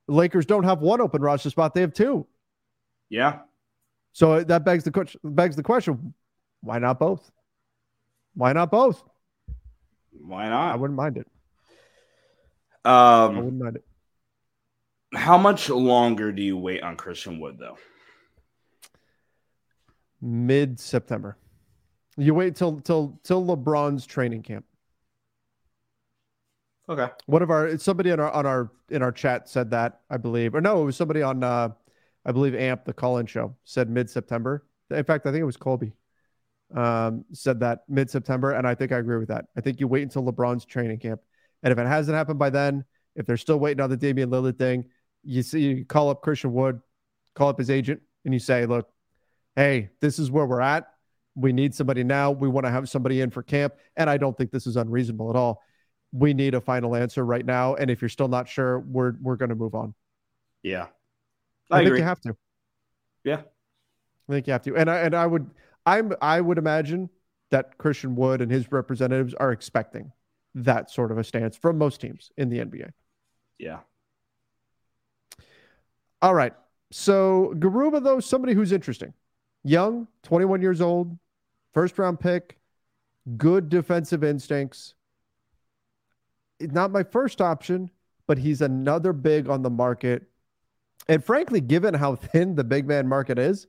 Lakers 0.09 0.45
don't 0.45 0.63
have 0.63 0.81
one 0.81 1.01
open 1.01 1.21
roster 1.21 1.49
spot; 1.49 1.73
they 1.73 1.81
have 1.81 1.93
two. 1.93 2.25
Yeah. 3.09 3.39
So 4.13 4.43
that 4.43 4.65
begs 4.65 4.83
the 4.83 5.17
begs 5.23 5.55
the 5.55 5.63
question: 5.63 6.13
Why 6.61 6.79
not 6.79 6.99
both? 6.99 7.31
Why 8.33 8.53
not 8.53 8.71
both? 8.71 9.03
Why 10.11 10.49
not? 10.49 10.73
I 10.73 10.75
wouldn't 10.75 10.97
mind 10.97 11.17
it. 11.17 11.27
Um, 12.85 12.93
I 12.93 13.27
wouldn't 13.39 13.61
mind 13.61 13.75
it. 13.77 13.85
How 15.13 15.37
much 15.37 15.69
longer 15.69 16.31
do 16.31 16.41
you 16.41 16.57
wait 16.57 16.83
on 16.83 16.95
Christian 16.95 17.39
Wood, 17.39 17.57
though? 17.59 17.77
Mid 20.21 20.79
September. 20.79 21.37
You 22.17 22.33
wait 22.33 22.55
till 22.55 22.81
till 22.81 23.19
till 23.23 23.45
LeBron's 23.45 24.05
training 24.05 24.43
camp. 24.43 24.65
Okay. 26.89 27.07
One 27.27 27.43
of 27.43 27.51
our 27.51 27.77
somebody 27.77 28.11
on 28.11 28.19
our 28.19 28.31
on 28.31 28.47
our 28.47 28.71
in 28.89 29.03
our 29.03 29.11
chat 29.11 29.47
said 29.47 29.69
that 29.71 30.01
I 30.09 30.17
believe, 30.17 30.55
or 30.55 30.61
no, 30.61 30.81
it 30.81 30.85
was 30.85 30.97
somebody 30.97 31.21
on 31.21 31.43
uh, 31.43 31.69
I 32.25 32.31
believe 32.31 32.55
Amp 32.55 32.83
the 32.83 32.93
call-in 32.93 33.27
show 33.27 33.55
said 33.63 33.89
mid 33.89 34.09
September. 34.09 34.65
In 34.89 35.03
fact, 35.03 35.27
I 35.27 35.31
think 35.31 35.41
it 35.41 35.45
was 35.45 35.55
Colby 35.55 35.93
um, 36.75 37.25
said 37.31 37.59
that 37.59 37.83
mid 37.87 38.09
September, 38.09 38.53
and 38.53 38.67
I 38.67 38.73
think 38.73 38.91
I 38.91 38.97
agree 38.97 39.17
with 39.17 39.27
that. 39.27 39.45
I 39.55 39.61
think 39.61 39.79
you 39.79 39.87
wait 39.87 40.01
until 40.01 40.23
LeBron's 40.23 40.65
training 40.65 40.97
camp, 40.97 41.21
and 41.61 41.71
if 41.71 41.77
it 41.77 41.85
hasn't 41.85 42.17
happened 42.17 42.39
by 42.39 42.49
then, 42.49 42.83
if 43.15 43.27
they're 43.27 43.37
still 43.37 43.59
waiting 43.59 43.81
on 43.81 43.91
the 43.91 43.97
Damian 43.97 44.31
Lillard 44.31 44.57
thing, 44.57 44.85
you 45.23 45.43
see, 45.43 45.59
you 45.59 45.85
call 45.85 46.09
up 46.09 46.23
Christian 46.23 46.53
Wood, 46.53 46.81
call 47.35 47.49
up 47.49 47.59
his 47.59 47.69
agent, 47.69 48.01
and 48.25 48.33
you 48.33 48.39
say, 48.39 48.65
"Look, 48.65 48.89
hey, 49.55 49.91
this 50.01 50.17
is 50.17 50.31
where 50.31 50.47
we're 50.47 50.61
at. 50.61 50.87
We 51.35 51.53
need 51.53 51.75
somebody 51.75 52.03
now. 52.03 52.31
We 52.31 52.47
want 52.47 52.65
to 52.65 52.71
have 52.71 52.89
somebody 52.89 53.21
in 53.21 53.29
for 53.29 53.43
camp, 53.43 53.75
and 53.95 54.09
I 54.09 54.17
don't 54.17 54.35
think 54.35 54.49
this 54.49 54.65
is 54.65 54.75
unreasonable 54.75 55.29
at 55.29 55.35
all. 55.35 55.61
We 56.11 56.33
need 56.33 56.55
a 56.55 56.61
final 56.61 56.95
answer 56.95 57.25
right 57.25 57.45
now, 57.45 57.75
and 57.75 57.91
if 57.91 58.01
you're 58.01 58.09
still 58.09 58.27
not 58.27 58.47
sure, 58.47 58.79
we're 58.79 59.13
we're 59.21 59.35
going 59.35 59.49
to 59.49 59.55
move 59.55 59.75
on." 59.75 59.93
Yeah, 60.63 60.87
I, 61.69 61.79
I 61.79 61.83
think 61.83 61.97
you 61.97 62.03
have 62.03 62.21
to. 62.21 62.35
Yeah, 63.23 63.41
I 64.27 64.31
think 64.31 64.47
you 64.47 64.53
have 64.53 64.63
to, 64.63 64.75
and 64.75 64.89
I 64.89 64.99
and 64.99 65.15
I 65.15 65.27
would 65.27 65.49
I'm 65.85 66.13
I 66.21 66.41
would 66.41 66.57
imagine 66.57 67.09
that 67.51 67.77
Christian 67.77 68.15
Wood 68.15 68.41
and 68.41 68.51
his 68.51 68.71
representatives 68.71 69.33
are 69.33 69.51
expecting 69.51 70.11
that 70.55 70.89
sort 70.89 71.11
of 71.11 71.17
a 71.17 71.23
stance 71.23 71.55
from 71.55 71.77
most 71.77 72.01
teams 72.01 72.31
in 72.37 72.49
the 72.49 72.59
NBA. 72.59 72.91
Yeah. 73.57 73.79
All 76.21 76.33
right. 76.33 76.53
So 76.91 77.53
Garuba, 77.57 78.03
though, 78.03 78.19
somebody 78.19 78.53
who's 78.53 78.71
interesting. 78.71 79.13
Young, 79.63 80.07
21 80.23 80.61
years 80.61 80.81
old, 80.81 81.17
first 81.73 81.97
round 81.99 82.19
pick, 82.19 82.57
good 83.37 83.69
defensive 83.69 84.23
instincts. 84.23 84.95
Not 86.61 86.91
my 86.91 87.03
first 87.03 87.41
option, 87.41 87.89
but 88.27 88.37
he's 88.37 88.61
another 88.61 89.13
big 89.13 89.49
on 89.49 89.61
the 89.61 89.69
market. 89.69 90.23
And 91.07 91.23
frankly, 91.23 91.61
given 91.61 91.93
how 91.93 92.15
thin 92.15 92.55
the 92.55 92.63
big 92.63 92.87
man 92.87 93.07
market 93.07 93.39
is, 93.39 93.67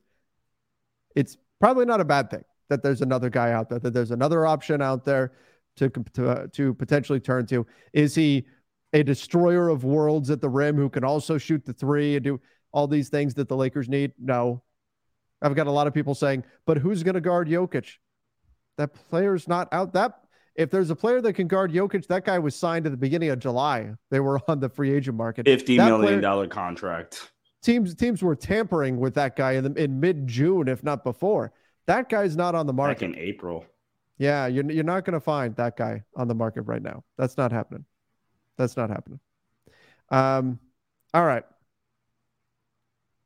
it's 1.14 1.36
probably 1.60 1.86
not 1.86 2.00
a 2.00 2.04
bad 2.04 2.30
thing 2.30 2.44
that 2.68 2.82
there's 2.82 3.02
another 3.02 3.30
guy 3.30 3.52
out 3.52 3.68
there, 3.68 3.78
that 3.80 3.92
there's 3.92 4.12
another 4.12 4.46
option 4.46 4.80
out 4.80 5.04
there 5.04 5.32
to 5.76 5.90
to, 6.14 6.48
to 6.52 6.74
potentially 6.74 7.20
turn 7.20 7.46
to. 7.46 7.66
Is 7.92 8.14
he 8.14 8.46
a 8.92 9.02
destroyer 9.02 9.68
of 9.68 9.84
worlds 9.84 10.30
at 10.30 10.40
the 10.40 10.48
rim 10.48 10.76
who 10.76 10.88
can 10.88 11.04
also 11.04 11.38
shoot 11.38 11.64
the 11.64 11.72
three 11.72 12.16
and 12.16 12.24
do 12.24 12.40
all 12.72 12.86
these 12.86 13.08
things 13.08 13.34
that 13.34 13.48
the 13.48 13.56
Lakers 13.56 13.88
need? 13.88 14.12
No. 14.18 14.62
I've 15.42 15.54
got 15.54 15.66
a 15.66 15.70
lot 15.70 15.86
of 15.86 15.94
people 15.94 16.14
saying, 16.14 16.44
but 16.66 16.76
who's 16.76 17.02
going 17.02 17.14
to 17.14 17.20
guard 17.20 17.48
Jokic? 17.48 17.96
That 18.76 18.94
player's 18.94 19.48
not 19.48 19.68
out. 19.72 19.94
That 19.94 20.20
if 20.54 20.70
there's 20.70 20.90
a 20.90 20.96
player 20.96 21.20
that 21.20 21.32
can 21.34 21.46
guard 21.48 21.72
Jokic, 21.72 22.06
that 22.08 22.24
guy 22.24 22.38
was 22.38 22.54
signed 22.54 22.86
at 22.86 22.92
the 22.92 22.98
beginning 22.98 23.30
of 23.30 23.38
July. 23.38 23.92
They 24.10 24.20
were 24.20 24.40
on 24.48 24.60
the 24.60 24.68
free 24.68 24.92
agent 24.92 25.16
market. 25.16 25.46
Fifty 25.46 25.76
that 25.76 25.86
million 25.86 26.20
dollar 26.20 26.46
contract 26.46 27.30
teams 27.62 27.94
teams 27.94 28.22
were 28.22 28.34
tampering 28.34 28.98
with 28.98 29.14
that 29.14 29.36
guy 29.36 29.52
in 29.52 29.64
the, 29.64 29.82
in 29.82 30.00
mid 30.00 30.26
June, 30.26 30.68
if 30.68 30.82
not 30.82 31.04
before. 31.04 31.52
That 31.86 32.08
guy's 32.08 32.36
not 32.36 32.54
on 32.54 32.66
the 32.66 32.72
market. 32.72 33.00
Back 33.00 33.08
in 33.08 33.16
April. 33.16 33.64
Yeah, 34.18 34.46
you're 34.46 34.70
you're 34.70 34.84
not 34.84 35.04
going 35.04 35.14
to 35.14 35.20
find 35.20 35.54
that 35.56 35.76
guy 35.76 36.02
on 36.16 36.28
the 36.28 36.34
market 36.34 36.62
right 36.62 36.82
now. 36.82 37.04
That's 37.16 37.36
not 37.36 37.52
happening. 37.52 37.84
That's 38.56 38.76
not 38.76 38.90
happening. 38.90 39.20
Um, 40.10 40.58
all 41.14 41.24
right. 41.24 41.44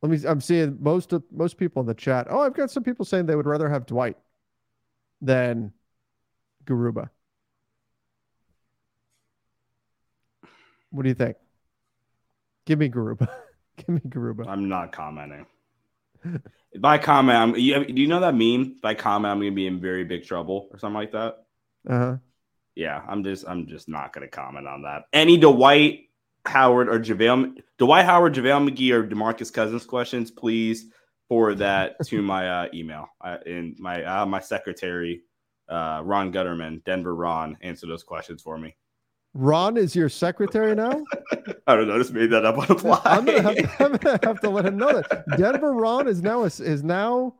Let 0.03 0.11
me. 0.11 0.29
I'm 0.29 0.41
seeing 0.41 0.79
most 0.81 1.13
of 1.13 1.25
most 1.33 1.57
people 1.57 1.81
in 1.81 1.87
the 1.87 1.95
chat. 1.95 2.27
Oh, 2.31 2.41
I've 2.41 2.55
got 2.55 2.71
some 2.71 2.85
people 2.85 3.05
saying 3.05 3.27
they 3.27 3.37
would 3.37 3.47
rather 3.47 3.69
have 3.69 3.87
Dwight 3.87 4.17
than 5.21 5.73
Garuba. 6.65 7.11
What 10.91 11.03
do 11.03 11.09
you 11.09 11.15
think? 11.15 11.37
Give 12.67 12.79
me 12.79 12.89
Garuba. 12.89 13.29
Give 13.77 13.89
me 13.89 14.01
Garuba. 14.01 14.47
I'm 14.47 14.69
not 14.69 14.93
commenting. 14.93 15.47
by 16.79 16.99
comment, 16.99 17.39
I'm, 17.39 17.57
you, 17.57 17.85
do 17.85 18.01
you 18.01 18.09
know 18.09 18.21
that 18.21 18.35
meme? 18.35 18.77
By 18.83 18.95
comment, 18.95 19.33
I'm 19.33 19.39
going 19.39 19.51
to 19.51 19.55
be 19.55 19.67
in 19.67 19.81
very 19.81 20.05
big 20.05 20.25
trouble 20.25 20.69
or 20.71 20.79
something 20.79 20.95
like 20.95 21.13
that. 21.13 21.45
Uh 21.89 21.99
huh. 21.99 22.17
Yeah, 22.75 23.03
I'm 23.09 23.23
just 23.23 23.47
I'm 23.47 23.67
just 23.67 23.89
not 23.89 24.13
going 24.13 24.27
to 24.27 24.31
comment 24.31 24.67
on 24.67 24.83
that. 24.83 25.05
Any 25.13 25.37
Dwight 25.37 26.09
Howard 26.47 26.89
or 26.89 26.99
JaVale 26.99 27.61
Dwight 27.79 28.05
Howard, 28.05 28.35
JaVale 28.35 28.69
McGee, 28.69 28.93
or 28.93 29.07
Demarcus 29.07 29.53
Cousins 29.53 29.85
questions, 29.85 30.31
please 30.31 30.87
forward 31.29 31.59
that 31.59 31.97
to 32.07 32.23
my 32.23 32.49
uh, 32.49 32.69
email 32.75 33.09
uh, 33.21 33.39
in 33.47 33.77
my 33.79 34.05
uh, 34.05 34.27
my 34.27 34.41
secretary, 34.41 35.23
uh, 35.69 36.03
Ron 36.05 36.33
Gutterman, 36.33 36.85
Denver 36.85 37.15
Ron. 37.15 37.57
Answer 37.61 37.87
those 37.87 38.03
questions 38.03 38.43
for 38.43 38.59
me. 38.59 38.77
Ron 39.35 39.77
is 39.77 39.97
your 39.97 40.09
secretary 40.09 40.75
now? 40.75 41.03
I 41.67 41.75
don't 41.75 41.89
know. 41.89 41.99
Just 41.99 42.13
made 42.13 42.31
that 42.31 42.45
up 42.45 42.57
on 42.57 42.67
the 42.69 42.77
fly. 42.77 43.01
I'm 43.05 43.25
gonna, 43.25 43.43
have 43.43 43.57
to, 43.57 43.85
I'm 43.85 43.93
gonna 43.93 44.21
have 44.23 44.41
to 44.41 44.51
let 44.51 44.65
him 44.65 44.77
know 44.77 44.93
that 44.93 45.25
Denver 45.37 45.73
Ron 45.73 46.07
is 46.07 46.23
now 46.23 46.43
a, 46.43 46.47
is 46.47 46.85
now 46.85 47.35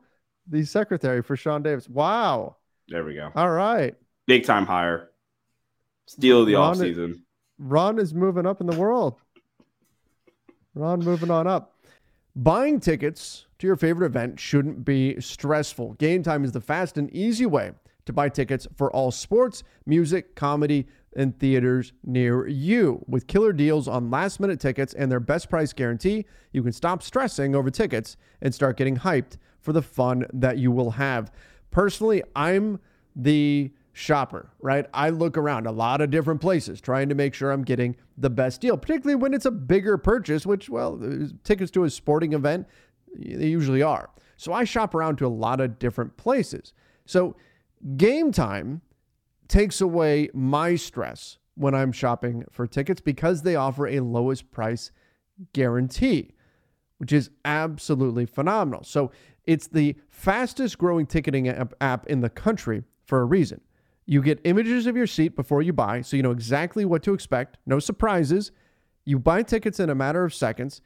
the 0.47 0.65
secretary 0.65 1.23
for 1.23 1.37
Sean 1.37 1.63
Davis. 1.63 1.87
Wow. 1.87 2.57
There 2.89 3.05
we 3.05 3.15
go. 3.15 3.31
All 3.33 3.49
right. 3.49 3.95
Big 4.27 4.45
time 4.45 4.65
hire. 4.65 5.11
Steal 6.05 6.41
of 6.41 6.47
the 6.47 6.55
Ron 6.55 6.75
offseason. 6.75 7.11
Is, 7.11 7.17
Ron 7.59 7.97
is 7.97 8.13
moving 8.13 8.45
up 8.45 8.59
in 8.59 8.67
the 8.67 8.77
world. 8.77 9.15
Ron 10.73 10.99
moving 10.99 11.31
on 11.31 11.47
up. 11.47 11.73
Buying 12.35 12.81
tickets 12.81 13.45
to 13.59 13.67
your 13.67 13.77
favorite 13.77 14.07
event 14.07 14.37
shouldn't 14.37 14.83
be 14.83 15.19
stressful. 15.21 15.93
Game 15.93 16.21
time 16.21 16.43
is 16.43 16.51
the 16.51 16.59
fast 16.59 16.97
and 16.97 17.09
easy 17.15 17.45
way 17.45 17.71
to 18.05 18.13
buy 18.13 18.29
tickets 18.29 18.67
for 18.75 18.91
all 18.91 19.11
sports, 19.11 19.63
music, 19.85 20.35
comedy, 20.35 20.87
and 21.15 21.37
theaters 21.39 21.93
near 22.03 22.47
you. 22.47 23.03
With 23.07 23.27
killer 23.27 23.53
deals 23.53 23.87
on 23.87 24.11
last 24.11 24.39
minute 24.39 24.59
tickets 24.59 24.93
and 24.93 25.11
their 25.11 25.19
best 25.19 25.49
price 25.49 25.73
guarantee, 25.73 26.25
you 26.51 26.61
can 26.61 26.73
stop 26.73 27.01
stressing 27.01 27.55
over 27.55 27.69
tickets 27.69 28.17
and 28.41 28.53
start 28.53 28.77
getting 28.77 28.97
hyped 28.97 29.37
for 29.59 29.73
the 29.73 29.81
fun 29.81 30.25
that 30.33 30.57
you 30.57 30.71
will 30.71 30.91
have. 30.91 31.31
Personally, 31.71 32.21
I'm 32.35 32.79
the 33.15 33.71
shopper, 33.93 34.51
right? 34.59 34.85
I 34.93 35.09
look 35.09 35.37
around 35.37 35.67
a 35.67 35.71
lot 35.71 36.01
of 36.01 36.11
different 36.11 36.41
places 36.41 36.81
trying 36.81 37.07
to 37.09 37.15
make 37.15 37.33
sure 37.33 37.51
I'm 37.51 37.63
getting 37.63 37.95
the 38.17 38.29
best 38.29 38.59
deal, 38.59 38.77
particularly 38.77 39.15
when 39.15 39.33
it's 39.33 39.45
a 39.45 39.51
bigger 39.51 39.97
purchase, 39.97 40.45
which, 40.45 40.69
well, 40.69 41.01
tickets 41.43 41.71
to 41.71 41.85
a 41.85 41.89
sporting 41.89 42.33
event, 42.33 42.67
they 43.17 43.47
usually 43.47 43.81
are. 43.81 44.09
So 44.35 44.51
I 44.51 44.65
shop 44.65 44.93
around 44.93 45.15
to 45.17 45.25
a 45.25 45.29
lot 45.29 45.61
of 45.61 45.79
different 45.79 46.17
places. 46.17 46.73
So 47.05 47.37
game 47.97 48.31
time 48.31 48.81
takes 49.47 49.81
away 49.81 50.29
my 50.33 50.75
stress 50.75 51.37
when 51.55 51.73
I'm 51.73 51.91
shopping 51.91 52.43
for 52.51 52.67
tickets 52.67 53.01
because 53.01 53.41
they 53.41 53.55
offer 53.55 53.87
a 53.87 53.99
lowest 54.01 54.51
price 54.51 54.91
guarantee, 55.53 56.31
which 56.97 57.13
is 57.13 57.29
absolutely 57.43 58.25
phenomenal. 58.25 58.83
So 58.83 59.11
it's 59.45 59.67
the 59.67 59.95
fastest 60.09 60.77
growing 60.77 61.05
ticketing 61.05 61.47
app 61.47 62.07
in 62.07 62.21
the 62.21 62.29
country 62.29 62.83
for 63.05 63.21
a 63.21 63.25
reason. 63.25 63.61
You 64.05 64.21
get 64.21 64.39
images 64.43 64.85
of 64.85 64.95
your 64.95 65.07
seat 65.07 65.35
before 65.35 65.61
you 65.61 65.73
buy, 65.73 66.01
so 66.01 66.15
you 66.15 66.23
know 66.23 66.31
exactly 66.31 66.85
what 66.85 67.03
to 67.03 67.13
expect, 67.13 67.57
no 67.65 67.79
surprises. 67.79 68.51
You 69.03 69.19
buy 69.19 69.43
tickets 69.43 69.79
in 69.79 69.89
a 69.89 69.95
matter 69.95 70.23
of 70.23 70.33
seconds. 70.33 70.81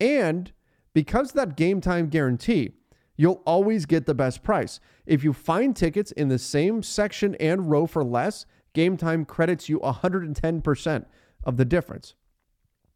And 0.00 0.52
because 0.94 1.32
that 1.32 1.56
game 1.56 1.80
time 1.80 2.08
guarantee, 2.08 2.72
you'll 3.22 3.40
always 3.46 3.86
get 3.86 4.04
the 4.04 4.14
best 4.14 4.42
price. 4.42 4.80
If 5.06 5.22
you 5.22 5.32
find 5.32 5.76
tickets 5.76 6.10
in 6.10 6.26
the 6.26 6.40
same 6.40 6.82
section 6.82 7.36
and 7.36 7.70
row 7.70 7.86
for 7.86 8.02
less, 8.02 8.46
Game 8.72 8.96
Time 8.96 9.24
credits 9.24 9.68
you 9.68 9.78
110% 9.78 11.06
of 11.44 11.56
the 11.56 11.64
difference. 11.64 12.16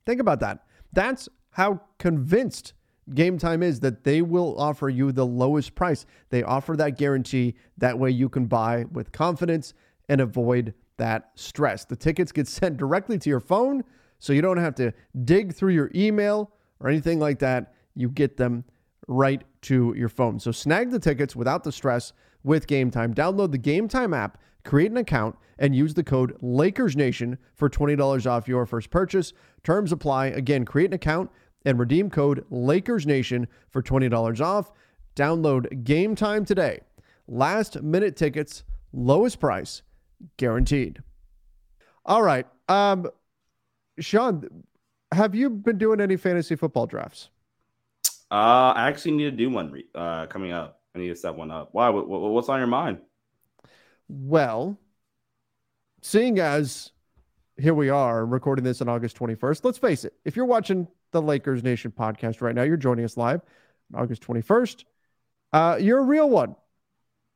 Think 0.05 0.21
about 0.21 0.41
that. 0.41 0.65
That's 0.93 1.29
how 1.51 1.81
convinced 2.01 2.73
Game 3.15 3.39
Time 3.39 3.63
is 3.63 3.79
that 3.81 4.03
they 4.03 4.21
will 4.21 4.59
offer 4.59 4.89
you 4.89 5.13
the 5.13 5.25
lowest 5.25 5.77
price. 5.77 6.07
They 6.31 6.43
offer 6.43 6.77
that 6.77 6.99
guarantee. 6.99 7.55
That 7.79 7.97
way 7.97 8.11
you 8.11 8.29
can 8.29 8.47
buy 8.47 8.85
with 8.91 9.13
confidence 9.13 9.75
and 10.09 10.21
avoid 10.21 10.75
that 10.97 11.31
stress. 11.37 11.85
The 11.85 11.95
tickets 11.95 12.33
get 12.33 12.49
sent 12.49 12.79
directly 12.79 13.17
to 13.19 13.31
your 13.31 13.39
phone, 13.39 13.85
so 14.19 14.33
you 14.33 14.43
don't 14.43 14.57
have 14.57 14.75
to 14.75 14.93
dig 15.25 15.55
through 15.55 15.75
your 15.75 15.93
email 15.95 16.51
or 16.81 16.89
anything 16.89 17.21
like 17.21 17.39
that. 17.39 17.75
You 17.95 18.09
get 18.09 18.37
them 18.37 18.65
right 19.07 19.45
to 19.67 19.95
your 19.97 20.09
phone. 20.09 20.39
So 20.39 20.51
snag 20.53 20.91
the 20.91 20.99
tickets 20.99 21.35
without 21.35 21.65
the 21.65 21.73
stress 21.73 22.13
with 22.43 22.67
Game 22.67 22.91
Time. 22.91 23.13
Download 23.15 23.51
the 23.51 23.59
Game 23.59 23.89
Time 23.89 24.15
app, 24.15 24.39
create 24.65 24.91
an 24.91 24.97
account, 24.97 25.37
and 25.59 25.75
use 25.75 25.95
the 25.95 26.05
code 26.05 26.39
LakersNation 26.41 27.39
for 27.55 27.69
$20 27.69 28.31
off 28.31 28.49
your 28.49 28.67
first 28.67 28.91
purchase. 28.91 29.33
Terms 29.65 29.93
apply. 29.93 30.27
Again, 30.27 30.65
create 30.65 30.91
an 30.91 30.95
account 30.95 31.31
and 31.65 31.79
redeem 31.79 32.11
code 32.11 32.45
LakersNation 32.51 33.47
for 33.71 33.83
$20 33.83 34.41
off. 34.41 34.71
Download 35.17 35.85
Game 35.85 36.15
Time 36.15 36.45
today. 36.45 36.81
Last 37.27 37.83
minute 37.83 38.15
tickets, 38.15 38.63
lowest 38.93 39.41
price, 39.41 39.83
guaranteed. 40.37 41.03
All 42.05 42.23
right. 42.23 42.47
Um, 42.69 43.09
Sean, 43.99 44.65
have 45.13 45.35
you 45.35 45.51
been 45.51 45.79
doing 45.79 46.01
any 46.01 46.17
fantasy 46.17 46.55
football 46.55 46.87
drafts? 46.87 47.31
Uh, 48.31 48.73
I 48.75 48.89
actually 48.89 49.13
need 49.13 49.25
to 49.25 49.31
do 49.31 49.51
one 49.51 49.71
re- 49.71 49.87
uh, 49.95 50.27
coming 50.27 50.53
up. 50.53 50.81
I 50.95 50.99
need 50.99 51.09
to 51.09 51.17
set 51.17 51.35
one 51.35 51.51
up. 51.51 51.69
Why? 51.73 51.89
What, 51.91 52.09
what's 52.09 52.49
on 52.49 52.59
your 52.59 52.67
mind? 52.67 52.99
Well, 54.09 54.79
seeing 56.03 56.39
as 56.39 56.93
here 57.59 57.75
we 57.75 57.89
are 57.89 58.27
recording 58.27 58.65
this 58.65 58.81
on 58.81 58.89
August 58.89 59.17
21st, 59.19 59.65
let's 59.65 59.79
face 59.79 60.05
it, 60.05 60.15
if 60.25 60.37
you're 60.37 60.45
watching 60.45 60.87
the 61.13 61.23
Lakers 61.23 61.63
Nation 61.63 61.91
podcast 61.91 62.41
right 62.41 62.55
now, 62.55 62.63
you're 62.63 62.77
joining 62.77 63.05
us 63.05 63.17
live 63.17 63.41
August 63.95 64.23
21st. 64.23 64.85
Uh, 65.53 65.77
you're 65.81 65.99
a 65.99 66.05
real 66.05 66.29
one, 66.29 66.55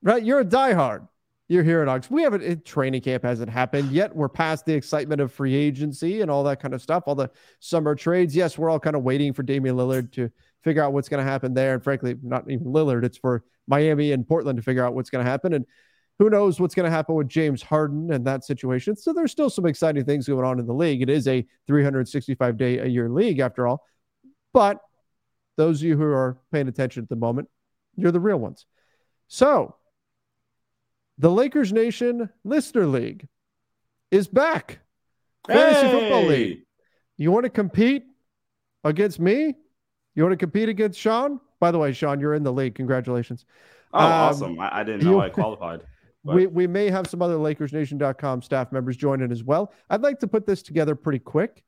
right? 0.02 0.22
You're 0.22 0.40
a 0.40 0.44
diehard. 0.44 1.08
You're 1.48 1.64
here 1.64 1.82
in 1.82 1.88
August. 1.88 2.10
We 2.10 2.22
haven't, 2.22 2.64
training 2.64 3.00
camp 3.00 3.24
hasn't 3.24 3.50
happened 3.50 3.90
yet. 3.90 4.14
We're 4.14 4.28
past 4.28 4.66
the 4.66 4.74
excitement 4.74 5.20
of 5.20 5.32
free 5.32 5.54
agency 5.54 6.20
and 6.20 6.30
all 6.30 6.44
that 6.44 6.60
kind 6.60 6.74
of 6.74 6.82
stuff, 6.82 7.04
all 7.06 7.16
the 7.16 7.30
summer 7.58 7.96
trades. 7.96 8.36
Yes, 8.36 8.56
we're 8.56 8.70
all 8.70 8.78
kind 8.78 8.94
of 8.94 9.02
waiting 9.02 9.32
for 9.32 9.42
Damian 9.42 9.76
Lillard 9.76 10.12
to 10.12 10.30
figure 10.62 10.82
out 10.82 10.92
what's 10.92 11.08
going 11.08 11.24
to 11.24 11.30
happen 11.30 11.54
there. 11.54 11.74
And 11.74 11.82
frankly, 11.82 12.16
not 12.22 12.50
even 12.50 12.66
Lillard, 12.66 13.04
it's 13.04 13.18
for 13.18 13.44
Miami 13.66 14.12
and 14.12 14.26
Portland 14.26 14.56
to 14.56 14.62
figure 14.62 14.84
out 14.84 14.94
what's 14.94 15.10
going 15.10 15.24
to 15.24 15.30
happen. 15.30 15.52
And 15.52 15.64
who 16.18 16.28
knows 16.28 16.60
what's 16.60 16.74
going 16.74 16.84
to 16.84 16.90
happen 16.90 17.14
with 17.14 17.28
James 17.28 17.62
Harden 17.62 18.12
and 18.12 18.26
that 18.26 18.44
situation. 18.44 18.94
So 18.94 19.12
there's 19.12 19.32
still 19.32 19.48
some 19.48 19.64
exciting 19.64 20.04
things 20.04 20.28
going 20.28 20.44
on 20.44 20.58
in 20.58 20.66
the 20.66 20.74
league. 20.74 21.00
It 21.00 21.08
is 21.08 21.26
a 21.26 21.46
365 21.66 22.56
day 22.58 22.78
a 22.78 22.86
year 22.86 23.08
league 23.08 23.38
after 23.38 23.66
all. 23.66 23.82
But 24.52 24.80
those 25.56 25.80
of 25.80 25.88
you 25.88 25.96
who 25.96 26.04
are 26.04 26.38
paying 26.52 26.68
attention 26.68 27.02
at 27.02 27.08
the 27.08 27.16
moment, 27.16 27.48
you're 27.96 28.12
the 28.12 28.20
real 28.20 28.36
ones. 28.36 28.66
So 29.28 29.76
the 31.16 31.30
Lakers 31.30 31.72
Nation 31.72 32.28
Listener 32.44 32.86
League 32.86 33.26
is 34.10 34.26
back. 34.28 34.80
Hey! 35.46 35.54
Fantasy 35.54 35.88
Football 35.88 36.26
League. 36.26 36.62
You 37.16 37.30
want 37.30 37.44
to 37.44 37.50
compete 37.50 38.04
against 38.84 39.20
me? 39.20 39.54
You 40.14 40.22
want 40.22 40.32
to 40.32 40.36
compete 40.36 40.68
against 40.68 40.98
Sean? 40.98 41.40
By 41.60 41.70
the 41.70 41.78
way, 41.78 41.92
Sean, 41.92 42.20
you're 42.20 42.34
in 42.34 42.42
the 42.42 42.52
league. 42.52 42.74
Congratulations. 42.74 43.44
Oh, 43.92 44.04
um, 44.04 44.12
awesome. 44.12 44.60
I, 44.60 44.80
I, 44.80 44.84
didn't 44.84 45.04
know 45.04 45.12
you, 45.12 45.20
I 45.20 45.28
qualified. 45.30 45.82
But. 46.24 46.36
We, 46.36 46.46
we 46.46 46.66
may 46.66 46.90
have 46.90 47.06
some 47.06 47.22
other 47.22 47.36
LakersNation.com 47.36 48.42
staff 48.42 48.72
members 48.72 48.96
join 48.96 49.22
in 49.22 49.32
as 49.32 49.42
well. 49.42 49.72
I'd 49.88 50.02
like 50.02 50.18
to 50.20 50.26
put 50.26 50.46
this 50.46 50.62
together 50.62 50.94
pretty 50.94 51.18
quick 51.18 51.62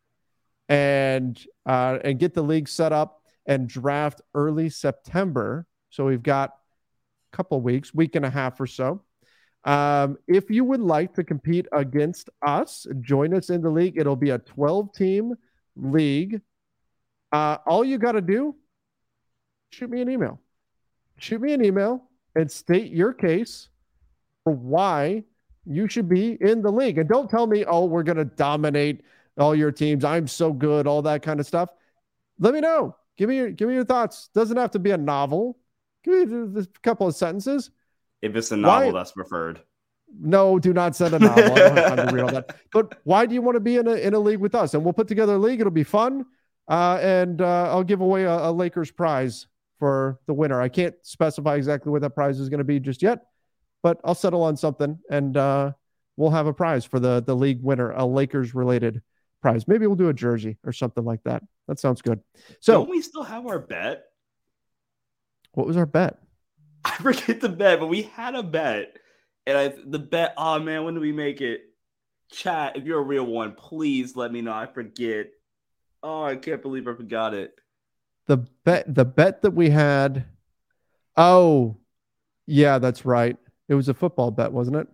and 0.69 1.39
uh, 1.67 1.99
and 2.05 2.19
get 2.19 2.35
the 2.35 2.43
league 2.43 2.69
set 2.69 2.93
up 2.93 3.23
and 3.47 3.69
draft 3.69 4.21
early 4.35 4.69
September. 4.69 5.67
So 5.91 6.07
we've 6.07 6.23
got 6.23 6.51
a 7.33 7.37
couple 7.37 7.61
weeks, 7.61 7.95
week 7.95 8.15
and 8.15 8.25
a 8.25 8.31
half 8.31 8.61
or 8.61 8.67
so. 8.67 9.03
Um, 9.65 10.19
if 10.27 10.51
you 10.51 10.65
would 10.65 10.81
like 10.81 11.15
to 11.15 11.25
compete 11.25 11.67
against 11.73 12.29
us, 12.45 12.87
join 13.01 13.33
us 13.35 13.49
in 13.49 13.63
the 13.63 13.71
league. 13.71 13.97
It'll 13.97 14.17
be 14.17 14.31
a 14.31 14.39
12 14.39 14.93
team 14.93 15.35
league. 15.77 16.41
Uh, 17.33 17.59
all 17.67 17.85
you 17.85 17.99
got 17.99 18.13
to 18.13 18.21
do, 18.21 18.55
shoot 19.71 19.91
me 19.91 20.03
an 20.03 20.11
email. 20.11 20.41
Shoot 21.19 21.41
me 21.41 21.53
an 21.53 21.65
email 21.65 22.05
and 22.35 22.51
state 22.51 22.93
your 22.93 23.13
case 23.13 23.69
for 24.45 24.53
why 24.53 25.25
you 25.65 25.89
should 25.89 26.09
be 26.09 26.37
in 26.41 26.63
the 26.63 26.71
league. 26.71 26.99
And 26.99 27.09
don't 27.09 27.31
tell 27.31 27.47
me, 27.47 27.65
oh, 27.65 27.85
we're 27.85 28.03
going 28.03 28.19
to 28.19 28.25
dominate 28.25 29.03
all 29.39 29.55
your 29.55 29.73
teams. 29.73 30.05
I'm 30.05 30.27
so 30.27 30.53
good, 30.53 30.87
all 30.87 31.03
that 31.03 31.23
kind 31.23 31.41
of 31.41 31.47
stuff. 31.47 31.71
Let 32.39 32.55
me 32.55 32.61
know. 32.61 32.97
Give 33.17 33.29
me 33.29 33.37
your 33.37 33.51
give 33.51 33.69
me 33.69 33.75
your 33.75 33.85
thoughts. 33.85 34.29
Doesn't 34.35 34.57
have 34.57 34.71
to 34.73 34.79
be 34.79 34.91
a 34.91 34.97
novel. 34.97 35.59
Give 36.03 36.29
me 36.29 36.61
a 36.61 36.67
couple 36.83 37.07
of 37.07 37.15
sentences. 37.15 37.71
If 38.21 38.35
it's 38.35 38.51
a 38.51 38.57
novel, 38.57 38.89
why? 38.89 38.99
that's 38.99 39.13
preferred. 39.13 39.61
No, 40.21 40.59
do 40.59 40.73
not 40.73 40.97
send 40.97 41.15
a 41.15 41.19
novel. 41.19 41.45
I 41.45 41.49
don't 41.49 41.77
have 41.77 41.97
time 41.97 42.09
to 42.09 42.15
read 42.15 42.23
all 42.23 42.33
that. 42.33 42.57
But 42.73 42.99
why 43.05 43.27
do 43.27 43.35
you 43.35 43.43
want 43.43 43.57
to 43.57 43.61
be 43.61 43.77
in 43.77 43.87
a 43.87 43.95
in 43.95 44.15
a 44.15 44.19
league 44.19 44.41
with 44.41 44.55
us? 44.55 44.75
And 44.75 44.83
we'll 44.83 44.93
put 44.93 45.09
together 45.09 45.35
a 45.35 45.39
league. 45.39 45.61
It'll 45.61 45.71
be 45.71 45.85
fun. 45.85 46.27
Uh, 46.69 46.99
and 47.03 47.41
uh, 47.41 47.71
I'll 47.71 47.85
give 47.85 48.01
away 48.01 48.25
a, 48.25 48.51
a 48.51 48.53
Lakers 48.53 48.91
prize 48.91 49.47
for 49.79 50.21
the 50.27 50.35
winner. 50.35 50.61
I 50.61 50.69
can't 50.69 50.95
specify 51.03 51.57
exactly 51.57 51.91
what 51.91 52.03
that 52.03 52.11
prize 52.11 52.39
is 52.39 52.49
going 52.49 52.59
to 52.59 52.65
be 52.65 52.79
just 52.79 53.03
yet, 53.03 53.27
but 53.83 54.01
I'll 54.05 54.15
settle 54.15 54.43
on 54.43 54.57
something 54.57 54.99
and 55.11 55.37
uh, 55.37 55.73
we'll 56.17 56.31
have 56.31 56.47
a 56.47 56.53
prize 56.53 56.85
for 56.85 57.01
the 57.01 57.21
the 57.21 57.35
league 57.35 57.63
winner, 57.63 57.91
a 57.91 58.07
Lakers 58.07 58.55
related 58.55 59.03
prize. 59.41 59.67
Maybe 59.67 59.87
we'll 59.87 59.97
do 59.97 60.09
a 60.09 60.15
jersey 60.15 60.57
or 60.65 60.73
something 60.73 61.05
like 61.05 61.23
that. 61.25 61.43
That 61.69 61.79
sounds 61.79 62.01
good. 62.01 62.21
So 62.61 62.75
don't 62.75 62.91
we 62.91 63.03
still 63.03 63.25
have 63.25 63.47
our 63.47 63.59
bet? 63.59 64.05
What 65.53 65.67
was 65.67 65.77
our 65.77 65.87
bet? 65.87 66.19
I 66.85 66.97
forget 66.97 67.41
the 67.41 67.49
bet, 67.49 67.81
but 67.81 67.89
we 67.89 68.03
had 68.03 68.35
a 68.35 68.43
bet, 68.43 68.97
and 69.47 69.59
I 69.59 69.75
the 69.85 69.99
bet. 69.99 70.35
Oh 70.37 70.59
man, 70.59 70.85
when 70.85 70.95
do 70.95 71.01
we 71.01 71.13
make 71.13 71.41
it? 71.41 71.63
Chat, 72.31 72.77
if 72.77 72.85
you're 72.85 73.01
a 73.01 73.03
real 73.03 73.27
one, 73.27 73.53
please 73.53 74.17
let 74.17 74.33
me 74.33 74.41
know. 74.41 74.53
I 74.53 74.67
forget. 74.67 75.27
Oh, 76.03 76.23
I 76.23 76.37
can't 76.37 76.63
believe 76.63 76.89
I 76.89 76.95
forgot 76.95 77.35
it. 77.35 77.59
The 78.27 78.39
bet, 78.65 78.93
the 78.93 79.05
bet 79.05 79.43
that 79.43 79.53
we 79.53 79.71
had. 79.71 80.25
Oh, 81.17 81.77
yeah, 82.47 82.79
that's 82.79 83.05
right. 83.05 83.37
It 83.69 83.75
was 83.75 83.89
a 83.89 83.95
football 83.95 84.31
bet, 84.31 84.53
wasn't 84.53 84.77
it? 84.77 84.89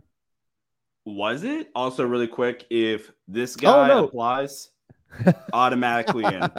Was 1.04 1.42
it? 1.44 1.70
Also, 1.74 2.04
really 2.04 2.26
quick, 2.26 2.66
if 2.70 3.10
this 3.26 3.56
oh, 3.58 3.60
guy 3.60 3.84
oh, 3.84 3.86
no. 3.86 4.04
applies, 4.04 4.70
automatically 5.52 6.24
in, 6.24 6.50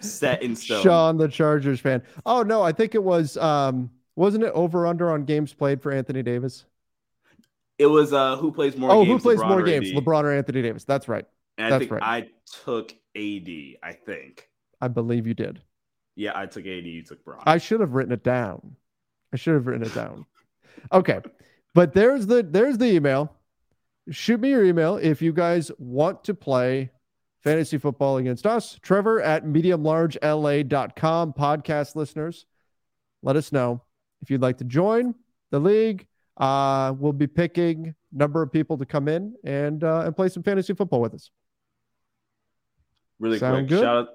set 0.00 0.42
in 0.42 0.54
stone. 0.54 0.82
Sean, 0.82 1.16
the 1.16 1.28
Chargers 1.28 1.80
fan. 1.80 2.02
Oh 2.24 2.42
no, 2.42 2.62
I 2.62 2.72
think 2.72 2.94
it 2.94 3.02
was. 3.02 3.36
um 3.36 3.90
Wasn't 4.16 4.44
it 4.44 4.52
over 4.52 4.86
under 4.86 5.10
on 5.10 5.24
games 5.24 5.52
played 5.52 5.82
for 5.82 5.90
Anthony 5.90 6.22
Davis? 6.22 6.64
It 7.78 7.86
was 7.86 8.12
uh 8.12 8.36
who 8.36 8.52
plays 8.52 8.76
more. 8.76 8.90
Oh, 8.90 9.04
games, 9.04 9.08
who 9.08 9.18
plays 9.18 9.40
LeBron 9.40 9.48
more 9.48 9.62
games. 9.62 9.92
LeBron 9.92 10.24
or 10.24 10.32
Anthony 10.32 10.62
Davis? 10.62 10.84
That's 10.84 11.08
right. 11.08 11.24
And 11.58 11.72
That's 11.72 11.74
I 11.74 11.78
think 11.78 11.90
right. 11.92 12.02
I 12.02 12.28
took 12.64 12.92
AD. 13.16 13.48
I 13.82 13.92
think. 14.06 14.48
I 14.80 14.88
believe 14.88 15.26
you 15.26 15.34
did. 15.34 15.60
Yeah, 16.16 16.32
I 16.34 16.46
took 16.46 16.66
AD. 16.66 16.84
You 16.84 17.02
took 17.02 17.24
Brock. 17.24 17.42
I 17.46 17.58
should 17.58 17.80
have 17.80 17.92
written 17.92 18.12
it 18.12 18.24
down. 18.24 18.76
I 19.32 19.36
should 19.36 19.54
have 19.54 19.66
written 19.66 19.86
it 19.86 19.94
down. 19.94 20.26
Okay, 20.92 21.20
but 21.74 21.92
there's 21.94 22.26
the 22.26 22.42
there's 22.42 22.78
the 22.78 22.86
email. 22.86 23.34
Shoot 24.10 24.40
me 24.40 24.50
your 24.50 24.64
email 24.64 24.96
if 24.96 25.22
you 25.22 25.32
guys 25.32 25.70
want 25.78 26.24
to 26.24 26.34
play 26.34 26.90
fantasy 27.42 27.78
football 27.78 28.16
against 28.16 28.46
us. 28.46 28.78
Trevor 28.82 29.20
at 29.22 29.44
mediumlargela.com. 29.44 31.32
Podcast 31.34 31.94
listeners, 31.96 32.46
let 33.22 33.36
us 33.36 33.52
know 33.52 33.82
if 34.22 34.30
you'd 34.30 34.42
like 34.42 34.58
to 34.58 34.64
join 34.64 35.14
the 35.50 35.60
league. 35.60 36.06
uh, 36.36 36.92
we'll 36.98 37.12
be 37.12 37.26
picking 37.26 37.94
number 38.12 38.42
of 38.42 38.50
people 38.52 38.76
to 38.78 38.86
come 38.86 39.08
in 39.08 39.34
and 39.44 39.84
uh, 39.84 40.00
and 40.00 40.16
play 40.16 40.28
some 40.28 40.42
fantasy 40.42 40.74
football 40.74 41.00
with 41.00 41.14
us. 41.14 41.30
Really 43.22 43.38
Sound 43.38 43.54
quick, 43.54 43.68
good? 43.68 43.84
shout 43.84 43.96
out, 43.96 44.08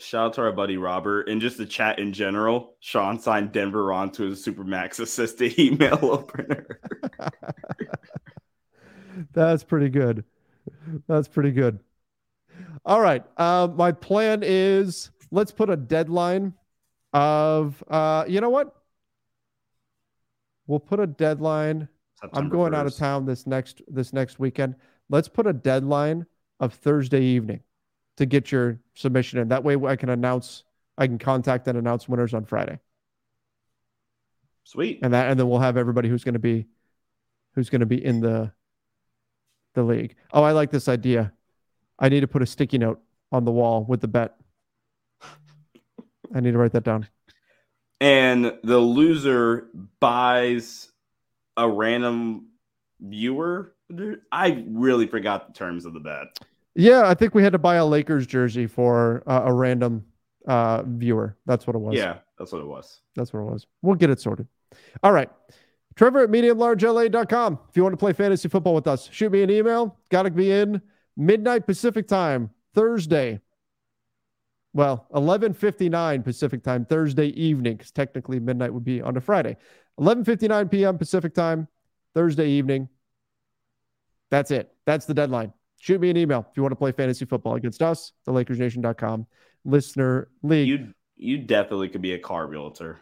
shout 0.00 0.26
out 0.26 0.32
to 0.34 0.42
our 0.42 0.52
buddy 0.52 0.76
Robert 0.76 1.30
and 1.30 1.40
just 1.40 1.56
the 1.56 1.64
chat 1.64 1.98
in 1.98 2.12
general. 2.12 2.76
Sean 2.78 3.18
signed 3.18 3.52
Denver 3.52 3.90
on 3.90 4.10
to 4.12 4.24
his 4.24 4.44
Supermax 4.44 5.00
assisted 5.00 5.58
email 5.58 5.98
opener. 6.02 6.78
That's 9.32 9.64
pretty 9.64 9.88
good. 9.88 10.24
That's 11.06 11.26
pretty 11.26 11.52
good. 11.52 11.80
All 12.84 13.00
right. 13.00 13.24
Uh, 13.38 13.68
my 13.74 13.92
plan 13.92 14.42
is 14.44 15.10
let's 15.30 15.50
put 15.50 15.70
a 15.70 15.76
deadline 15.76 16.52
of 17.14 17.82
uh, 17.88 18.26
you 18.28 18.42
know 18.42 18.50
what? 18.50 18.76
We'll 20.66 20.80
put 20.80 21.00
a 21.00 21.06
deadline. 21.06 21.88
I'm 22.22 22.28
September 22.28 22.54
going 22.54 22.74
out 22.74 22.86
of 22.86 22.94
town 22.94 23.24
this 23.24 23.46
next 23.46 23.80
this 23.88 24.12
next 24.12 24.38
weekend. 24.38 24.74
Let's 25.08 25.28
put 25.28 25.46
a 25.46 25.54
deadline 25.54 26.26
of 26.60 26.74
Thursday 26.74 27.22
evening 27.22 27.60
to 28.18 28.26
get 28.26 28.50
your 28.52 28.80
submission 28.94 29.38
in. 29.38 29.48
That 29.48 29.64
way 29.64 29.76
I 29.76 29.96
can 29.96 30.10
announce 30.10 30.64
I 30.98 31.06
can 31.06 31.18
contact 31.18 31.68
and 31.68 31.78
announce 31.78 32.08
winners 32.08 32.34
on 32.34 32.44
Friday. 32.44 32.80
Sweet. 34.64 34.98
And 35.02 35.14
that 35.14 35.30
and 35.30 35.38
then 35.38 35.48
we'll 35.48 35.60
have 35.60 35.76
everybody 35.76 36.08
who's 36.08 36.24
going 36.24 36.34
to 36.34 36.40
be 36.40 36.66
who's 37.54 37.70
going 37.70 37.80
to 37.80 37.86
be 37.86 38.04
in 38.04 38.20
the 38.20 38.52
the 39.74 39.84
league. 39.84 40.16
Oh, 40.32 40.42
I 40.42 40.52
like 40.52 40.70
this 40.70 40.88
idea. 40.88 41.32
I 41.98 42.08
need 42.08 42.20
to 42.20 42.28
put 42.28 42.42
a 42.42 42.46
sticky 42.46 42.78
note 42.78 43.00
on 43.30 43.44
the 43.44 43.52
wall 43.52 43.84
with 43.84 44.00
the 44.00 44.08
bet. 44.08 44.36
I 46.34 46.40
need 46.40 46.52
to 46.52 46.58
write 46.58 46.72
that 46.72 46.84
down. 46.84 47.08
And 48.00 48.54
the 48.62 48.78
loser 48.78 49.68
buys 50.00 50.90
a 51.56 51.68
random 51.68 52.48
viewer. 53.00 53.74
I 54.30 54.64
really 54.68 55.06
forgot 55.06 55.46
the 55.46 55.52
terms 55.52 55.84
of 55.84 55.94
the 55.94 56.00
bet. 56.00 56.26
Yeah, 56.78 57.08
I 57.08 57.14
think 57.14 57.34
we 57.34 57.42
had 57.42 57.54
to 57.54 57.58
buy 57.58 57.74
a 57.74 57.84
Lakers 57.84 58.24
jersey 58.24 58.68
for 58.68 59.24
uh, 59.26 59.42
a 59.46 59.52
random 59.52 60.04
uh, 60.46 60.84
viewer. 60.84 61.36
That's 61.44 61.66
what 61.66 61.74
it 61.74 61.80
was. 61.80 61.96
Yeah, 61.96 62.18
that's 62.38 62.52
what 62.52 62.60
it 62.60 62.68
was. 62.68 63.00
That's 63.16 63.32
what 63.32 63.40
it 63.40 63.50
was. 63.50 63.66
We'll 63.82 63.96
get 63.96 64.10
it 64.10 64.20
sorted. 64.20 64.46
All 65.02 65.10
right. 65.10 65.28
Trevor 65.96 66.20
at 66.20 66.30
mediumlargela.com. 66.30 67.58
If 67.68 67.76
you 67.76 67.82
want 67.82 67.94
to 67.94 67.96
play 67.96 68.12
fantasy 68.12 68.48
football 68.48 68.76
with 68.76 68.86
us, 68.86 69.08
shoot 69.10 69.32
me 69.32 69.42
an 69.42 69.50
email. 69.50 69.98
Got 70.08 70.22
to 70.22 70.30
be 70.30 70.52
in 70.52 70.80
midnight 71.16 71.66
Pacific 71.66 72.06
time, 72.06 72.50
Thursday. 72.76 73.40
Well, 74.72 75.08
11:59 75.12 76.22
Pacific 76.22 76.62
time, 76.62 76.84
Thursday 76.84 77.26
evening, 77.30 77.78
because 77.78 77.90
technically 77.90 78.38
midnight 78.38 78.72
would 78.72 78.84
be 78.84 79.02
on 79.02 79.16
a 79.16 79.20
Friday. 79.20 79.56
11:59 79.98 80.70
p.m. 80.70 80.96
Pacific 80.96 81.34
time, 81.34 81.66
Thursday 82.14 82.50
evening. 82.50 82.88
That's 84.30 84.52
it. 84.52 84.72
That's 84.86 85.06
the 85.06 85.14
deadline. 85.14 85.52
Shoot 85.78 86.00
me 86.00 86.10
an 86.10 86.16
email 86.16 86.46
if 86.50 86.56
you 86.56 86.62
want 86.62 86.72
to 86.72 86.76
play 86.76 86.92
fantasy 86.92 87.24
football 87.24 87.54
against 87.54 87.82
us, 87.82 88.12
thelakersnation.com. 88.26 89.26
Listener 89.64 90.28
League. 90.42 90.68
You 90.68 90.94
you 91.16 91.38
definitely 91.38 91.88
could 91.88 92.02
be 92.02 92.12
a 92.14 92.18
car 92.18 92.46
realtor. 92.46 93.00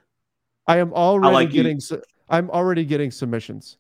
I 0.66 0.78
am 0.78 0.92
already 0.92 1.34
like 1.34 1.50
getting. 1.50 1.80
su- 1.80 2.02
I'm 2.28 2.50
already 2.50 2.84
getting 2.84 3.10
submissions. 3.10 3.76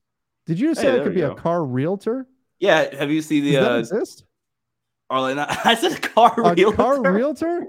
Did 0.46 0.60
you 0.60 0.74
say 0.74 0.82
Hey, 0.92 1.00
I 1.00 1.02
could 1.04 1.14
be 1.14 1.22
a 1.22 1.34
car 1.34 1.64
realtor? 1.64 2.26
Yeah, 2.60 2.94
have 2.94 3.10
you 3.10 3.20
seen 3.22 3.42
Does 3.44 3.52
the 3.54 3.60
that 3.60 3.72
uh 3.72 3.78
exist? 3.78 4.24
Arlene? 5.10 5.38
I 5.64 5.74
said 5.74 5.92
a 5.92 6.00
car 6.00 6.32
A 6.38 6.54
realtor. 6.54 6.76
car 6.76 7.02
realtor? 7.12 7.66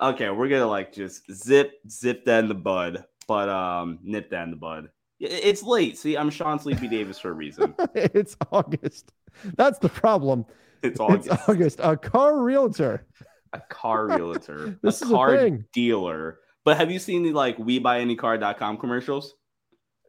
okay, 0.00 0.30
we're 0.30 0.48
gonna 0.48 0.66
like 0.66 0.92
just 0.92 1.30
zip 1.32 1.72
zip 1.90 2.24
that 2.26 2.40
in 2.44 2.48
the 2.48 2.54
bud, 2.54 3.04
but 3.26 3.48
um 3.48 3.98
nip 4.02 4.30
that 4.30 4.44
in 4.44 4.50
the 4.50 4.56
bud. 4.56 4.90
It's 5.20 5.62
late. 5.64 5.98
See, 5.98 6.16
I'm 6.16 6.30
Sean 6.30 6.60
Sleepy 6.60 6.86
Davis 6.86 7.18
for 7.18 7.30
a 7.30 7.32
reason. 7.34 7.74
it's 7.94 8.36
August. 8.52 9.10
That's 9.56 9.78
the 9.78 9.88
problem. 9.88 10.46
It's 10.82 11.00
August. 11.00 11.28
It's 11.30 11.48
August. 11.48 11.80
A 11.82 11.96
car 11.96 12.38
realtor. 12.40 13.06
a 13.52 13.60
car 13.60 14.06
realtor, 14.16 14.78
This 14.82 15.00
a 15.02 15.04
is 15.04 15.10
a 15.10 15.14
car 15.14 15.36
thing. 15.36 15.64
dealer. 15.72 16.38
But 16.64 16.76
have 16.76 16.90
you 16.90 16.98
seen 16.98 17.22
the 17.22 17.32
like 17.32 17.58
we 17.58 17.78
buy 17.78 18.00
anycar.com 18.04 18.76
commercials? 18.78 19.34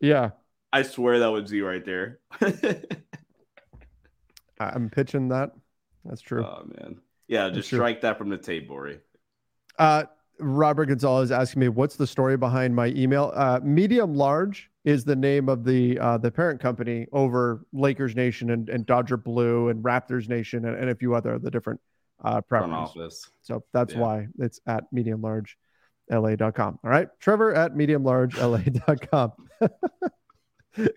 Yeah, 0.02 0.32
I 0.74 0.84
swear 0.84 1.20
that 1.20 1.28
was 1.32 1.52
you 1.52 1.66
right 1.66 1.84
there. 1.86 2.20
I'm 4.60 4.90
pitching 4.90 5.30
that. 5.30 5.52
That's 6.06 6.22
true. 6.22 6.44
oh 6.46 6.66
man. 6.80 7.00
Yeah, 7.28 7.50
just 7.50 7.70
true. 7.70 7.78
strike 7.78 8.02
that 8.02 8.18
from 8.18 8.30
the 8.30 8.38
tape, 8.38 8.70
Ori. 8.72 9.00
Uh, 9.78 10.04
Robert 10.40 10.86
Gonzalez 10.88 11.32
asking 11.32 11.60
me, 11.62 11.70
"What's 11.70 11.96
the 11.96 12.08
story 12.08 12.38
behind 12.38 12.76
my 12.76 12.88
email?" 12.88 13.32
Uh, 13.36 13.60
Medium 13.64 14.16
Large 14.16 14.69
is 14.86 15.04
the 15.04 15.16
name 15.16 15.50
of 15.50 15.64
the 15.66 16.00
uh, 16.00 16.18
the 16.18 16.32
parent 16.32 16.60
company 16.62 17.06
over 17.12 17.66
Lakers 17.74 18.16
Nation 18.16 18.50
and, 18.52 18.70
and 18.70 18.86
Dodger 18.86 19.18
Blue 19.18 19.70
and 19.70 19.84
Raptors 19.84 20.30
Nation 20.30 20.66
and, 20.66 20.76
and 20.78 20.90
a 20.90 20.96
few 20.96 21.14
other 21.16 21.34
of 21.34 21.42
the 21.42 21.52
different 21.52 21.80
uh, 22.24 22.42
office. 22.52 23.30
So 23.42 23.64
that's 23.74 23.94
Yeah. 23.94 24.00
why 24.00 24.28
it's 24.40 24.60
at 24.68 24.86
mediumlargela.com. 24.94 26.80
All 26.84 26.90
right. 26.90 27.08
Trevor 27.20 27.54
at 27.54 27.74
mediumlargela.com. 27.76 29.32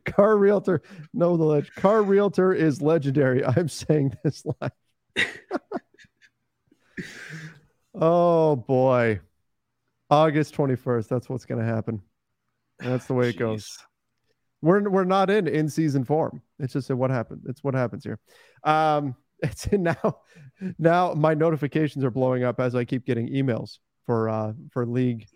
Car 0.05 0.37
Realtor. 0.37 0.83
No, 1.13 1.37
the 1.37 1.45
leg- 1.45 1.69
Car 1.77 2.03
Realtor 2.03 2.53
is 2.53 2.81
legendary. 2.83 3.45
I'm 3.45 3.69
saying 3.69 4.15
this 4.23 4.45
live. 4.61 4.71
oh, 7.95 8.57
boy. 8.57 9.21
August 10.11 10.55
21st. 10.55 11.09
That's 11.09 11.29
what's 11.29 11.47
going 11.47 11.61
to 11.61 11.67
happen. 11.67 12.03
That's 12.83 13.07
the 13.07 13.15
way 13.15 13.31
it 13.31 13.39
goes. 13.39 13.79
We're 14.61 14.89
we're 14.89 15.05
not 15.05 15.31
in 15.31 15.49
in 15.49 15.69
season 15.69 16.05
form. 16.05 16.43
It's 16.59 16.73
just 16.73 16.91
what 16.91 17.11
happened. 17.11 17.43
It's 17.49 17.65
what 17.65 17.75
happens 17.75 18.05
here. 18.05 18.19
Um, 18.65 19.17
it's 19.43 19.71
now. 19.73 20.21
Now 20.79 21.15
my 21.15 21.35
notifications 21.35 22.05
are 22.05 22.11
blowing 22.11 22.45
up 22.45 22.61
as 22.61 22.75
I 22.75 22.85
keep 22.85 23.05
getting 23.05 23.29
emails 23.29 23.79
for 24.07 24.29
uh 24.29 24.53
for 24.71 24.87
league 24.87 25.27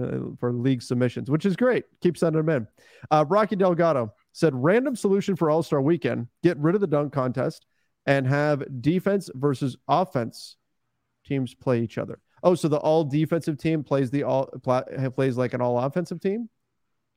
uh, 0.00 0.18
for 0.38 0.52
league 0.52 0.82
submissions, 0.82 1.30
which 1.30 1.46
is 1.46 1.56
great. 1.56 1.84
Keep 2.00 2.16
sending 2.16 2.44
them 2.44 2.56
in. 2.56 2.68
Uh, 3.10 3.24
Rocky 3.28 3.56
Delgado 3.56 4.12
said, 4.32 4.54
"Random 4.54 4.94
solution 4.94 5.36
for 5.36 5.50
All 5.50 5.62
Star 5.62 5.80
Weekend: 5.80 6.28
Get 6.42 6.58
rid 6.58 6.74
of 6.74 6.80
the 6.80 6.86
dunk 6.86 7.12
contest 7.12 7.66
and 8.06 8.26
have 8.26 8.82
defense 8.82 9.30
versus 9.34 9.76
offense 9.88 10.56
teams 11.24 11.54
play 11.54 11.80
each 11.80 11.98
other." 11.98 12.20
Oh, 12.42 12.54
so 12.54 12.68
the 12.68 12.78
all 12.78 13.04
defensive 13.04 13.58
team 13.58 13.82
plays 13.82 14.10
the 14.10 14.22
all 14.22 14.46
pla- 14.62 14.84
plays 15.14 15.36
like 15.36 15.54
an 15.54 15.60
all 15.60 15.78
offensive 15.78 16.20
team. 16.20 16.48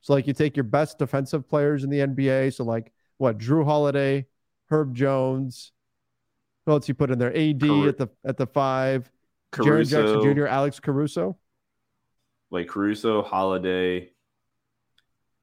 So 0.04 0.12
like 0.12 0.26
you 0.26 0.34
take 0.34 0.54
your 0.54 0.64
best 0.64 0.98
defensive 0.98 1.48
players 1.48 1.82
in 1.82 1.88
the 1.88 2.00
NBA. 2.00 2.52
So 2.52 2.62
like 2.62 2.92
what 3.16 3.38
Jrue 3.38 3.64
Holiday, 3.64 4.26
Herb 4.66 4.94
Jones. 4.94 5.72
Who 6.66 6.72
else 6.72 6.86
you 6.88 6.94
put 6.94 7.10
in 7.10 7.18
there? 7.18 7.34
AD 7.34 7.60
Caru- 7.60 7.88
at 7.88 7.96
the 7.96 8.08
at 8.22 8.36
the 8.36 8.46
five. 8.46 9.10
Jaren 9.54 9.88
Jackson 9.88 10.20
Jr., 10.34 10.46
Alex 10.46 10.78
Caruso. 10.78 11.38
like 12.50 12.68
Caruso, 12.68 13.22
Holiday, 13.22 14.10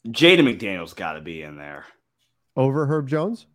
Jaden 0.07 0.41
McDaniels 0.41 0.95
got 0.95 1.13
to 1.13 1.21
be 1.21 1.41
in 1.41 1.57
there. 1.57 1.85
over 2.55 2.85
Herb 2.85 3.07
Jones 3.07 3.47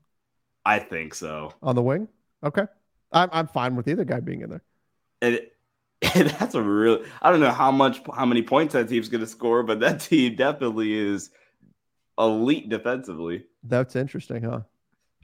I 0.64 0.80
think 0.80 1.14
so. 1.14 1.52
on 1.62 1.76
the 1.76 1.82
wing. 1.82 2.08
Okay. 2.42 2.64
I'm 3.12 3.28
I'm 3.30 3.46
fine 3.46 3.76
with 3.76 3.86
either 3.86 4.04
guy 4.04 4.18
being 4.18 4.40
in 4.40 4.50
there. 4.50 4.64
And 5.22 5.40
that's 6.14 6.54
a 6.54 6.62
real. 6.62 7.04
I 7.22 7.30
don't 7.30 7.40
know 7.40 7.50
how 7.50 7.70
much, 7.70 8.00
how 8.14 8.26
many 8.26 8.42
points 8.42 8.74
that 8.74 8.88
team's 8.88 9.08
going 9.08 9.22
to 9.22 9.26
score, 9.26 9.62
but 9.62 9.80
that 9.80 10.00
team 10.00 10.36
definitely 10.36 10.92
is 10.92 11.30
elite 12.18 12.68
defensively. 12.68 13.44
That's 13.62 13.96
interesting, 13.96 14.42
huh? 14.42 14.60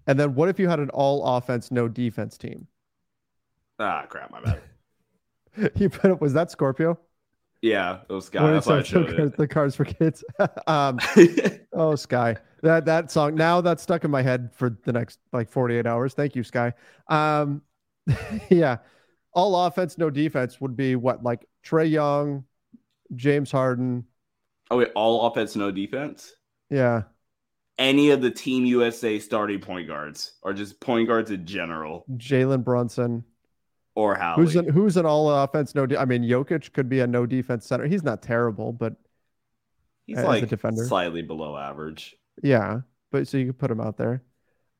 And 0.06 0.18
then 0.18 0.34
what 0.34 0.48
if 0.48 0.58
you 0.58 0.68
had 0.68 0.80
an 0.80 0.90
all 0.90 1.36
offense, 1.36 1.70
no 1.70 1.88
defense 1.88 2.36
team? 2.36 2.66
Ah, 3.78 4.04
crap, 4.08 4.30
my 4.30 4.40
bad. 4.40 4.60
You 5.76 5.90
put 5.90 6.10
up 6.10 6.22
was 6.22 6.32
that 6.32 6.50
Scorpio? 6.50 6.98
Yeah, 7.60 7.98
those 8.08 8.32
When 8.32 8.42
guys. 8.42 8.66
it 8.66 8.70
That's 8.70 8.92
why 8.92 9.00
I 9.00 9.24
the, 9.36 9.46
cars 9.46 9.76
for 9.76 9.84
kids. 9.84 10.24
um, 10.66 10.98
oh, 11.74 11.94
Sky. 11.94 12.36
That 12.62 12.86
that 12.86 13.10
song 13.10 13.34
now 13.34 13.60
that's 13.60 13.82
stuck 13.82 14.04
in 14.04 14.10
my 14.10 14.22
head 14.22 14.50
for 14.54 14.78
the 14.84 14.92
next 14.92 15.18
like 15.32 15.50
48 15.50 15.86
hours. 15.86 16.14
Thank 16.14 16.34
you, 16.34 16.42
Sky. 16.42 16.72
Um, 17.08 17.60
yeah, 18.48 18.78
all 19.34 19.66
offense, 19.66 19.98
no 19.98 20.10
defense 20.10 20.60
would 20.60 20.76
be 20.76 20.96
what 20.96 21.22
like 21.22 21.46
Trae 21.64 21.90
Young, 21.90 22.44
James 23.16 23.50
Harden. 23.52 24.06
oh 24.70 24.78
wait, 24.78 24.88
all 24.94 25.26
offense, 25.26 25.56
no 25.56 25.70
defense. 25.70 26.32
Yeah, 26.70 27.02
Any 27.78 28.10
of 28.10 28.22
the 28.22 28.30
Team 28.30 28.64
USA 28.66 29.18
starting 29.18 29.60
point 29.60 29.88
guards, 29.88 30.34
or 30.42 30.52
just 30.52 30.80
point 30.80 31.08
guards 31.08 31.30
in 31.30 31.46
general, 31.46 32.04
Jalen 32.16 32.64
Brunson. 32.64 33.24
or 33.94 34.14
Howie. 34.14 34.42
Who's 34.42 34.56
an 34.56 34.68
who's 34.68 34.96
an 34.96 35.06
all 35.06 35.30
offense? 35.30 35.74
No, 35.74 35.86
de- 35.86 36.00
I 36.00 36.04
mean 36.04 36.22
Jokic 36.22 36.72
could 36.72 36.88
be 36.88 37.00
a 37.00 37.06
no 37.06 37.26
defense 37.26 37.66
center. 37.66 37.86
He's 37.86 38.02
not 38.04 38.22
terrible, 38.22 38.72
but 38.72 38.94
He's 40.06 40.18
as 40.18 40.24
a 40.24 40.26
like 40.26 40.48
defender. 40.48 40.84
slightly 40.84 41.22
below 41.22 41.56
average. 41.56 42.16
yeah. 42.42 42.80
But 43.10 43.28
so 43.28 43.36
you 43.36 43.46
could 43.46 43.58
put 43.58 43.70
him 43.70 43.80
out 43.80 43.98
there. 43.98 44.22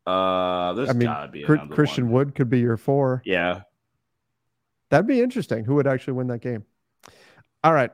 Uh, 0.07 0.73
there's 0.73 0.89
I 0.89 0.95
mean, 0.95 1.07
gotta 1.09 1.31
be 1.31 1.43
Christian 1.43 2.07
one. 2.07 2.13
Wood 2.13 2.35
could 2.35 2.49
be 2.49 2.61
your 2.61 2.77
four. 2.79 3.23
Yeah. 3.25 3.63
That'd 4.93 5.07
be 5.07 5.23
interesting. 5.23 5.65
Who 5.65 5.77
would 5.77 5.87
actually 5.87 6.13
win 6.13 6.27
that 6.27 6.43
game? 6.43 6.65
All 7.65 7.73
right. 7.73 7.91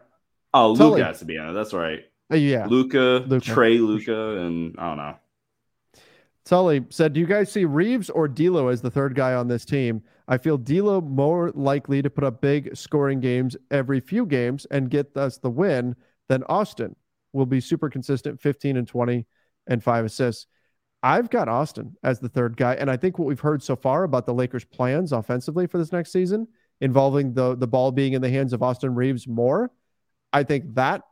Oh, 0.53 0.75
Tully. 0.75 0.97
Luke 0.97 1.07
has 1.07 1.21
to 1.21 1.25
be 1.25 1.37
it. 1.37 1.53
That's 1.55 1.73
right. 1.73 2.01
Uh, 2.29 2.35
yeah. 2.35 2.67
Luca, 2.67 3.25
Luka. 3.25 3.53
Trae 3.53 3.79
Luka, 3.79 4.39
and 4.39 4.75
I 4.77 4.89
don't 4.89 4.97
know. 4.97 5.15
Tully 6.45 6.85
said, 6.89 7.13
Do 7.13 7.21
you 7.21 7.27
guys 7.27 7.53
see 7.53 7.65
Reaves 7.65 8.11
or 8.11 8.27
D'Lo 8.27 8.67
as 8.67 8.81
the 8.81 8.91
third 8.91 9.15
guy 9.15 9.35
on 9.35 9.47
this 9.47 9.65
team? 9.65 10.03
I 10.27 10.39
feel 10.39 10.59
D'Lo 10.59 11.01
more 11.01 11.53
likely 11.55 12.03
to 12.03 12.11
put 12.11 12.25
up 12.25 12.41
big 12.41 12.77
scoring 12.77 13.21
games 13.21 13.57
every 13.71 14.01
few 14.01 14.27
games 14.27 14.67
and 14.73 14.91
get 14.91 15.17
us 15.17 15.39
the 15.39 15.51
win 15.51 15.95
than 16.29 16.43
Austin. 16.49 16.97
Will 17.33 17.47
be 17.47 17.61
super 17.61 17.89
consistent, 17.89 18.41
15 18.41 18.77
and 18.77 18.89
20 18.89 19.25
and 19.69 19.85
five 19.85 20.05
assists. 20.05 20.49
I've 21.01 21.31
got 21.31 21.49
Austin 21.49 21.97
as 22.03 22.19
the 22.19 22.29
third 22.29 22.57
guy, 22.57 22.75
and 22.75 22.91
I 22.91 22.97
think 22.97 23.21
what 23.21 23.29
we've 23.29 23.39
heard 23.39 23.63
so 23.63 23.77
far 23.77 24.03
about 24.03 24.27
the 24.27 24.35
Lakers' 24.35 24.65
plans 24.65 25.13
offensively 25.13 25.69
for 25.69 25.79
this 25.79 25.93
next 25.93 26.11
season, 26.11 26.49
involving 26.81 27.35
the 27.35 27.57
the 27.57 27.67
ball 27.67 27.93
being 27.93 28.13
in 28.13 28.23
the 28.23 28.31
hands 28.31 28.53
of 28.53 28.63
Austin 28.63 28.95
Reaves 28.95 29.27
more, 29.27 29.71
I 30.33 30.43
think 30.43 30.75
that 30.75 31.03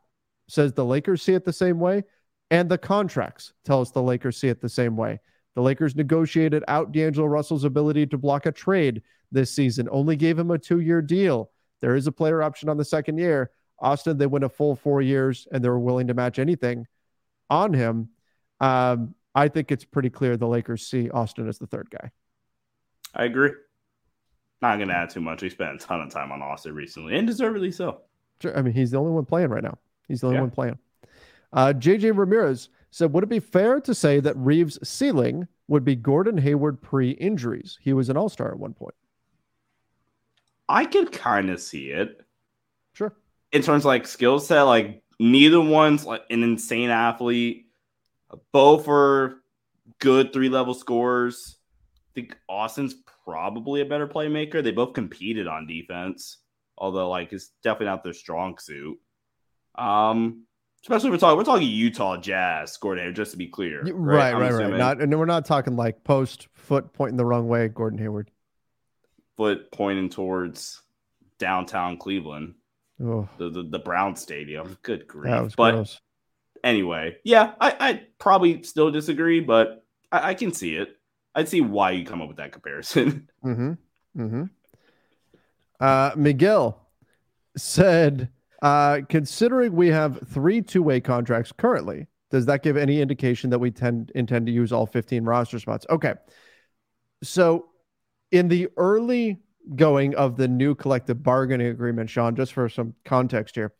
says 0.47 0.73
the 0.73 0.85
Lakers 0.85 1.21
see 1.21 1.33
it 1.33 1.45
the 1.45 1.53
same 1.53 1.79
way, 1.79 2.03
and 2.49 2.69
the 2.69 2.77
contracts 2.77 3.53
tell 3.65 3.81
us 3.81 3.91
the 3.91 4.01
Lakers 4.01 4.37
see 4.37 4.47
it 4.47 4.61
the 4.61 4.69
same 4.69 4.95
way. 4.95 5.19
The 5.55 5.61
Lakers 5.61 5.95
negotiated 5.95 6.63
out 6.67 6.91
D'Angelo 6.91 7.27
Russell's 7.27 7.63
ability 7.63 8.05
to 8.07 8.17
block 8.17 8.45
a 8.45 8.51
trade 8.51 9.01
this 9.31 9.51
season, 9.51 9.89
only 9.91 10.15
gave 10.15 10.37
him 10.37 10.51
a 10.51 10.57
two 10.57 10.79
year 10.79 11.01
deal. 11.01 11.51
There 11.81 11.95
is 11.95 12.07
a 12.07 12.11
player 12.11 12.41
option 12.41 12.69
on 12.69 12.77
the 12.77 12.85
second 12.85 13.17
year. 13.17 13.51
Austin, 13.79 14.17
they 14.17 14.25
went 14.25 14.45
a 14.45 14.49
full 14.49 14.75
four 14.75 15.01
years 15.01 15.47
and 15.51 15.63
they 15.63 15.69
were 15.69 15.79
willing 15.79 16.07
to 16.07 16.13
match 16.13 16.39
anything 16.39 16.87
on 17.49 17.73
him. 17.73 18.09
Um, 18.59 19.15
I 19.35 19.49
think 19.49 19.71
it's 19.71 19.85
pretty 19.85 20.09
clear 20.09 20.35
the 20.37 20.47
Lakers 20.47 20.87
see 20.87 21.09
Austin 21.09 21.47
as 21.47 21.59
the 21.59 21.67
third 21.67 21.89
guy. 21.91 22.11
I 23.13 23.25
agree. 23.25 23.51
Not 24.61 24.77
going 24.77 24.87
to 24.89 24.95
add 24.95 25.09
too 25.11 25.21
much. 25.21 25.41
We 25.41 25.49
spent 25.49 25.75
a 25.81 25.85
ton 25.85 26.01
of 26.01 26.09
time 26.11 26.31
on 26.31 26.41
Austin 26.41 26.73
recently, 26.73 27.15
and 27.17 27.27
deservedly 27.27 27.71
so. 27.71 28.01
Sure. 28.41 28.57
I 28.57 28.61
mean, 28.61 28.73
he's 28.73 28.91
the 28.91 28.97
only 28.97 29.11
one 29.11 29.25
playing 29.25 29.49
right 29.49 29.63
now. 29.63 29.77
He's 30.07 30.21
the 30.21 30.27
only 30.27 30.37
Yeah. 30.37 30.41
one 30.41 30.51
playing. 30.51 30.79
Uh, 31.53 31.73
JJ 31.73 32.11
Ramirez 32.17 32.69
said, 32.91 33.13
Would 33.13 33.23
it 33.23 33.29
be 33.29 33.39
fair 33.39 33.79
to 33.81 33.93
say 33.93 34.19
that 34.19 34.35
Reaves' 34.37 34.79
ceiling 34.87 35.47
would 35.67 35.83
be 35.85 35.95
Gordon 35.95 36.37
Hayward 36.39 36.81
pre 36.81 37.11
injuries? 37.11 37.77
He 37.81 37.93
was 37.93 38.09
an 38.09 38.17
all 38.17 38.29
star 38.29 38.51
at 38.51 38.59
one 38.59 38.73
point. 38.73 38.95
I 40.69 40.85
could 40.85 41.11
kind 41.11 41.49
of 41.49 41.61
see 41.61 41.89
it 41.91 42.21
Sure. 42.93 43.13
in 43.51 43.61
terms 43.61 43.83
of 43.83 43.87
like 43.87 44.05
skill 44.07 44.39
set. 44.39 44.63
Like 44.63 45.03
neither 45.19 45.61
one's 45.61 46.05
like 46.05 46.23
an 46.29 46.43
insane 46.43 46.89
athlete. 46.89 47.67
Both 48.51 48.87
are 48.89 49.41
good 49.99 50.33
three 50.33 50.49
level 50.49 50.73
scorers. 50.73 51.57
I 51.95 52.09
think 52.15 52.37
Austin's 52.49 52.95
probably 53.27 53.81
a 53.81 53.85
better 53.85 54.07
playmaker. 54.07 54.63
They 54.63 54.71
both 54.71 54.93
competed 54.93 55.47
on 55.47 55.67
defense, 55.67 56.37
although 56.77 57.09
like 57.09 57.33
it's 57.33 57.49
definitely 57.63 57.87
not 57.87 58.03
their 58.03 58.13
strong 58.13 58.57
suit. 58.57 58.97
Um, 59.77 60.45
especially 60.83 61.09
if 61.09 61.11
we're 61.13 61.17
talking 61.17 61.37
we're 61.37 61.43
talking 61.43 61.67
Utah 61.67 62.17
Jazz 62.17 62.77
Gordon 62.77 63.03
Hayward, 63.03 63.15
just 63.15 63.31
to 63.31 63.37
be 63.37 63.47
clear. 63.47 63.81
Y- 63.83 63.91
Right, 63.91 64.33
I'm 64.33 64.41
right, 64.41 64.51
right. 64.53 64.77
Not, 64.77 65.01
and 65.01 65.17
we're 65.17 65.25
not 65.25 65.45
talking 65.45 65.75
like 65.75 66.03
post 66.03 66.47
foot 66.53 66.93
pointing 66.93 67.17
the 67.17 67.25
wrong 67.25 67.47
way, 67.47 67.67
Gordon 67.67 67.99
Hayward. 67.99 68.31
foot 69.35 69.71
pointing 69.71 70.09
towards 70.09 70.81
downtown 71.39 71.97
Cleveland, 71.97 72.55
Oh, 73.03 73.27
the 73.37 73.49
the, 73.49 73.63
the 73.63 73.79
Brown 73.79 74.15
Stadium. 74.15 74.77
Good 74.81 75.07
grief! 75.07 75.53
but 75.55 75.71
gross. 75.73 75.99
anyway, 76.63 77.17
yeah, 77.23 77.53
I 77.61 77.75
I 77.79 78.01
probably 78.19 78.63
still 78.63 78.89
disagree, 78.89 79.39
but 79.41 79.83
I, 80.11 80.29
I 80.29 80.33
can 80.33 80.51
see 80.53 80.75
it. 80.75 80.96
I'd 81.37 81.47
see 81.47 81.61
why 81.61 81.91
you 81.91 82.03
come 82.03 82.19
up 82.21 82.27
with 82.27 82.37
that 82.37 82.51
comparison. 82.51 83.29
Mm-hmm. 83.45 83.73
Mm-hmm. 84.19 84.43
Uh, 85.79 86.11
Miguel 86.17 86.81
said, 87.55 88.29
uh, 88.61 89.01
considering 89.07 89.73
we 89.73 89.87
have 89.89 90.19
three 90.27 90.61
two-way 90.61 90.99
contracts 90.99 91.51
currently, 91.51 92.07
does 92.31 92.47
that 92.47 92.63
give 92.63 92.75
any 92.75 92.99
indication 92.99 93.51
that 93.51 93.59
we 93.59 93.71
tend 93.71 94.11
intend 94.15 94.47
to 94.47 94.51
use 94.51 94.73
all 94.73 94.85
15 94.85 95.23
roster 95.23 95.59
spots? 95.59 95.85
Okay. 95.89 96.15
So 97.23 97.67
in 98.31 98.47
the 98.47 98.67
early 98.75 99.37
going 99.75 100.15
of 100.15 100.35
the 100.35 100.47
new 100.47 100.75
collective 100.75 101.23
bargaining 101.23 101.67
agreement, 101.67 102.09
Sean, 102.09 102.35
just 102.35 102.51
for 102.51 102.67
some 102.67 102.95
context 103.05 103.55
here, 103.55 103.73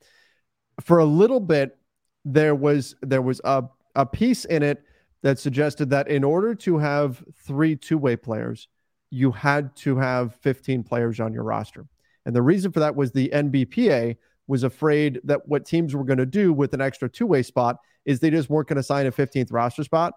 for 0.82 1.00
a 1.00 1.06
little 1.06 1.40
bit, 1.40 1.78
there 2.24 2.56
was 2.56 2.96
there 3.02 3.24
was 3.24 3.42
a, 3.44 3.64
a 3.96 4.06
piece 4.06 4.46
in 4.46 4.64
it 4.64 4.84
that 5.24 5.40
suggested 5.40 5.90
that 5.90 6.08
in 6.08 6.24
order 6.24 6.56
to 6.56 6.78
have 6.78 7.24
three 7.46 7.76
two-way 7.76 8.16
players, 8.16 8.68
you 9.10 9.32
had 9.32 9.76
to 9.78 9.98
have 9.98 10.36
15 10.36 10.84
players 10.84 11.20
on 11.20 11.34
your 11.34 11.44
roster. 11.44 11.86
And 12.26 12.36
the 12.36 12.42
reason 12.42 12.72
for 12.72 12.82
that 12.82 12.96
was 12.96 13.12
the 13.12 13.30
NBPA 13.34 14.18
was 14.48 14.64
afraid 14.64 15.20
that 15.24 15.48
what 15.48 15.66
teams 15.66 15.96
were 15.96 16.04
going 16.04 16.18
to 16.18 16.26
do 16.26 16.54
with 16.54 16.74
an 16.74 16.82
extra 16.82 17.10
two-way 17.10 17.44
spot 17.44 17.78
is 18.06 18.20
they 18.20 18.30
just 18.30 18.50
weren't 18.50 18.68
going 18.68 18.78
to 18.78 18.84
sign 18.84 19.06
a 19.06 19.12
15th 19.12 19.52
roster 19.52 19.84
spot 19.84 20.14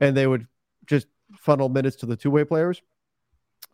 and 0.00 0.16
they 0.16 0.26
would 0.26 0.46
just 0.86 1.06
funnel 1.36 1.68
minutes 1.68 1.96
to 1.96 2.06
the 2.06 2.16
two-way 2.16 2.44
players. 2.44 2.82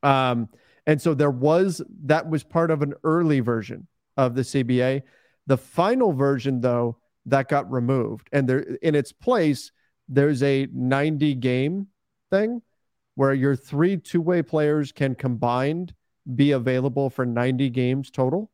Um, 0.03 0.49
and 0.87 1.01
so 1.01 1.15
there 1.15 1.31
was 1.31 1.83
that 2.05 2.29
was 2.29 2.43
part 2.43 2.71
of 2.71 2.83
an 2.83 2.95
early 3.05 3.41
version 3.41 3.87
of 4.17 4.35
the 4.35 4.43
CBA. 4.43 5.03
The 5.47 5.57
final 5.57 6.13
version, 6.13 6.61
though, 6.61 6.99
that 7.27 7.49
got 7.49 7.71
removed, 7.71 8.29
and 8.33 8.49
there 8.49 8.61
in 8.83 8.95
its 8.95 9.13
place, 9.13 9.73
there's 10.11 10.43
a 10.43 10.67
90 10.73 11.37
game 11.37 11.87
thing 12.31 12.61
where 13.15 13.33
your 13.33 13.57
three 13.57 13.97
two-way 13.97 14.43
players 14.43 14.93
can 14.93 15.15
combined 15.15 15.95
be 16.35 16.53
available 16.53 17.09
for 17.09 17.25
90 17.25 17.71
games 17.71 18.11
total. 18.11 18.51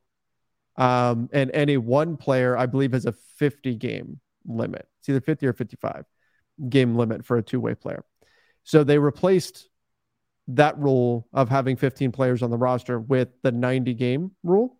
Um, 0.76 1.30
and 1.32 1.50
any 1.52 1.78
one 1.78 2.16
player, 2.16 2.56
I 2.56 2.66
believe, 2.66 2.92
has 2.92 3.06
a 3.06 3.12
50 3.12 3.74
game 3.76 4.20
limit. 4.44 4.86
It's 5.00 5.08
either 5.08 5.20
50 5.20 5.46
or 5.46 5.52
55 5.54 6.04
game 6.68 6.94
limit 6.94 7.24
for 7.24 7.38
a 7.38 7.42
two-way 7.42 7.74
player. 7.74 8.04
So 8.62 8.84
they 8.84 8.98
replaced 8.98 9.68
that 10.48 10.78
rule 10.78 11.26
of 11.32 11.48
having 11.48 11.76
15 11.76 12.12
players 12.12 12.42
on 12.42 12.50
the 12.50 12.58
roster 12.58 13.00
with 13.00 13.28
the 13.42 13.52
90 13.52 13.94
game 13.94 14.32
rule. 14.42 14.78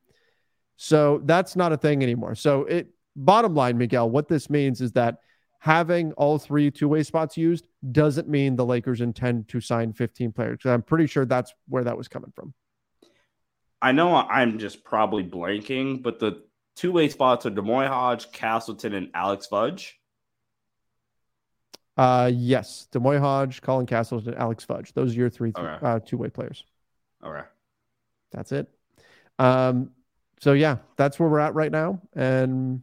So 0.76 1.22
that's 1.24 1.56
not 1.56 1.72
a 1.72 1.76
thing 1.76 2.02
anymore. 2.02 2.34
So 2.34 2.62
it 2.62 2.88
bottom 3.16 3.54
line, 3.54 3.78
Miguel, 3.78 4.10
what 4.10 4.28
this 4.28 4.50
means 4.50 4.80
is 4.80 4.92
that 4.92 5.18
having 5.66 6.12
all 6.12 6.38
three 6.38 6.70
two-way 6.70 7.02
spots 7.02 7.36
used 7.36 7.66
doesn't 7.90 8.28
mean 8.28 8.54
the 8.54 8.64
Lakers 8.64 9.00
intend 9.00 9.48
to 9.48 9.60
sign 9.60 9.92
15 9.92 10.30
players. 10.30 10.60
I'm 10.64 10.80
pretty 10.80 11.08
sure 11.08 11.24
that's 11.24 11.52
where 11.68 11.82
that 11.82 11.96
was 11.98 12.06
coming 12.06 12.30
from. 12.36 12.54
I 13.82 13.90
know 13.90 14.14
I'm 14.14 14.60
just 14.60 14.84
probably 14.84 15.24
blanking, 15.24 16.04
but 16.04 16.20
the 16.20 16.44
two 16.76 16.92
way 16.92 17.08
spots 17.08 17.46
are 17.46 17.50
D'Moi 17.50 17.88
Hodge, 17.88 18.30
Castleton, 18.30 18.94
and 18.94 19.10
Alex 19.12 19.46
Fudge. 19.48 19.98
Uh, 21.96 22.30
yes, 22.32 22.86
D'Moi 22.92 23.18
Hodge, 23.18 23.60
Colin 23.60 23.86
Castleton, 23.86 24.34
and 24.34 24.40
Alex 24.40 24.62
Fudge. 24.62 24.92
Those 24.92 25.14
are 25.14 25.18
your 25.18 25.30
three 25.30 25.52
Okay. 25.56 25.84
uh, 25.84 25.98
two-way 25.98 26.28
players. 26.28 26.64
All 27.24 27.32
right, 27.32 27.46
That's 28.30 28.52
it. 28.52 28.68
Um, 29.40 29.90
so 30.40 30.52
yeah, 30.52 30.76
that's 30.96 31.18
where 31.18 31.28
we're 31.28 31.40
at 31.40 31.54
right 31.54 31.72
now. 31.72 32.00
And 32.14 32.82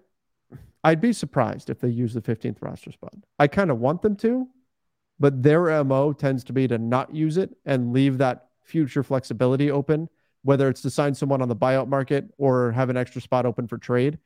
I'd 0.83 1.01
be 1.01 1.13
surprised 1.13 1.69
if 1.69 1.79
they 1.79 1.89
use 1.89 2.13
the 2.13 2.21
15th 2.21 2.57
roster 2.61 2.91
spot. 2.91 3.13
I 3.37 3.47
kind 3.47 3.69
of 3.69 3.79
want 3.79 4.01
them 4.01 4.15
to, 4.17 4.47
but 5.19 5.43
their 5.43 5.83
mo 5.83 6.13
tends 6.13 6.43
to 6.45 6.53
be 6.53 6.67
to 6.67 6.77
not 6.77 7.13
use 7.13 7.37
it 7.37 7.55
and 7.65 7.93
leave 7.93 8.17
that 8.17 8.47
future 8.63 9.03
flexibility 9.03 9.69
open, 9.69 10.09
whether 10.43 10.69
it's 10.69 10.81
to 10.81 10.89
sign 10.89 11.13
someone 11.13 11.41
on 11.41 11.49
the 11.49 11.55
buyout 11.55 11.87
market 11.87 12.25
or 12.37 12.71
have 12.71 12.89
an 12.89 12.97
extra 12.97 13.21
spot 13.21 13.45
open 13.45 13.67
for 13.67 13.77
trade. 13.77 14.17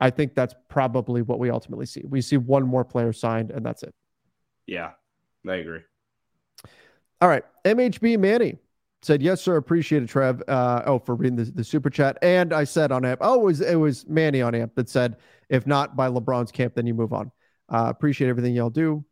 I 0.00 0.10
think 0.10 0.34
that's 0.34 0.54
probably 0.68 1.22
what 1.22 1.38
we 1.38 1.50
ultimately 1.50 1.86
see. 1.86 2.02
We 2.04 2.22
see 2.22 2.36
one 2.36 2.64
more 2.66 2.84
player 2.84 3.12
signed, 3.12 3.52
and 3.52 3.64
that's 3.64 3.84
it. 3.84 3.94
Yeah, 4.66 4.92
I 5.48 5.54
agree. 5.56 5.82
All 7.20 7.28
right, 7.28 7.44
MHB 7.64 8.18
Manny 8.18 8.58
said, 9.02 9.22
"Yes, 9.22 9.40
sir. 9.40 9.56
Appreciate 9.56 10.02
it, 10.02 10.08
Trev. 10.08 10.42
Uh, 10.48 10.82
oh, 10.86 10.98
for 10.98 11.14
reading 11.14 11.36
the, 11.36 11.44
the 11.44 11.62
super 11.62 11.88
chat." 11.88 12.18
And 12.20 12.52
I 12.52 12.64
said 12.64 12.90
on 12.90 13.04
amp, 13.04 13.20
oh, 13.22 13.42
it 13.42 13.44
was 13.44 13.60
it 13.60 13.76
was 13.76 14.04
Manny 14.08 14.42
on 14.42 14.56
amp 14.56 14.74
that 14.74 14.88
said, 14.88 15.18
"If 15.52 15.68
not 15.68 15.94
by 15.94 16.08
LeBron's 16.08 16.50
camp, 16.50 16.74
then 16.74 16.86
you 16.86 16.94
move 16.94 17.12
on." 17.12 17.30
Uh, 17.68 17.86
appreciate 17.88 18.28
everything 18.28 18.54
y'all 18.54 18.70
do. 18.70 19.04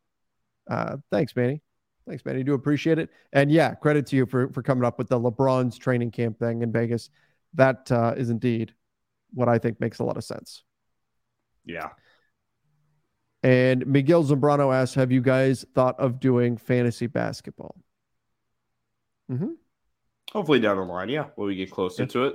Uh, 0.69 0.97
thanks, 1.13 1.37
Manny. 1.37 1.63
Thanks, 2.09 2.25
Manny. 2.25 2.43
Do 2.43 2.55
appreciate 2.55 2.99
it. 2.99 3.11
And 3.33 3.53
yeah, 3.53 3.75
credit 3.75 4.07
to 4.07 4.17
you 4.17 4.27
for 4.27 4.49
for 4.53 4.63
coming 4.63 4.85
up 4.85 4.99
with 4.99 5.09
the 5.09 5.21
LeBron's 5.21 5.79
training 5.79 6.11
camp 6.11 6.39
thing 6.39 6.63
in 6.63 6.73
Vegas. 6.73 7.11
That 7.55 7.91
uh, 7.93 8.15
is 8.17 8.31
indeed 8.31 8.75
what 9.33 9.49
I 9.49 9.59
think 9.59 9.81
makes 9.81 10.01
a 10.01 10.05
lot 10.05 10.17
of 10.17 10.25
sense. 10.25 10.65
Yeah. 11.65 11.91
And 13.43 13.87
Miguel 13.87 14.25
Zambrano 14.25 14.75
asks, 14.75 14.95
"Have 14.95 15.13
you 15.13 15.21
guys 15.21 15.65
thought 15.75 15.99
of 16.01 16.21
doing 16.21 16.57
fantasy 16.57 17.07
basketball?" 17.07 17.77
Mm-hmm. 19.31 19.53
Hopefully 20.33 20.61
down 20.61 20.77
the 20.77 20.83
line, 20.83 21.09
yeah, 21.09 21.27
when 21.37 21.49
we 21.49 21.57
get 21.57 21.71
closer 21.71 22.07
to 22.07 22.25
it. 22.25 22.35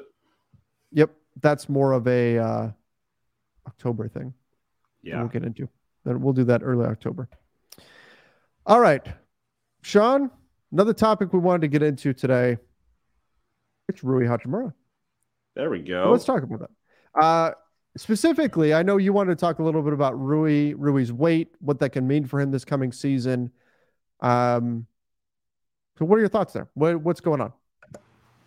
Yep, 0.91 1.11
that's 1.41 1.69
more 1.69 1.91
of 1.91 2.07
a 2.07 2.37
uh, 2.37 2.69
October 3.67 4.07
thing. 4.07 4.33
Yeah, 5.01 5.19
we'll 5.19 5.29
get 5.29 5.43
into. 5.43 5.67
Then 6.03 6.21
we'll 6.21 6.33
do 6.33 6.43
that 6.45 6.61
early 6.63 6.85
October. 6.85 7.29
All 8.65 8.79
right, 8.79 9.05
Sean. 9.81 10.31
Another 10.71 10.93
topic 10.93 11.31
we 11.31 11.39
wanted 11.39 11.61
to 11.61 11.67
get 11.67 11.83
into 11.83 12.13
today. 12.13 12.57
It's 13.87 14.03
Rui 14.03 14.25
Hachimura. 14.25 14.73
There 15.55 15.69
we 15.69 15.79
go. 15.79 16.03
Well, 16.03 16.11
let's 16.11 16.25
talk 16.25 16.43
about 16.43 16.59
that. 16.59 17.21
Uh, 17.21 17.51
specifically, 17.95 18.73
I 18.73 18.83
know 18.83 18.97
you 18.97 19.13
wanted 19.13 19.37
to 19.37 19.41
talk 19.41 19.59
a 19.59 19.63
little 19.63 19.81
bit 19.81 19.93
about 19.93 20.19
Rui, 20.19 20.73
Rui's 20.75 21.13
weight, 21.13 21.55
what 21.59 21.79
that 21.79 21.91
can 21.91 22.07
mean 22.07 22.25
for 22.25 22.41
him 22.41 22.51
this 22.51 22.65
coming 22.65 22.91
season. 22.91 23.51
Um, 24.19 24.87
so, 25.97 26.05
what 26.05 26.17
are 26.17 26.19
your 26.19 26.29
thoughts 26.29 26.53
there? 26.53 26.67
What, 26.73 27.01
what's 27.01 27.21
going 27.21 27.41
on? 27.41 27.53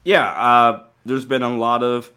Yeah, 0.04 0.28
uh, 0.28 0.84
there's 1.06 1.24
been 1.24 1.42
a 1.42 1.56
lot 1.56 1.82
of 1.82 2.12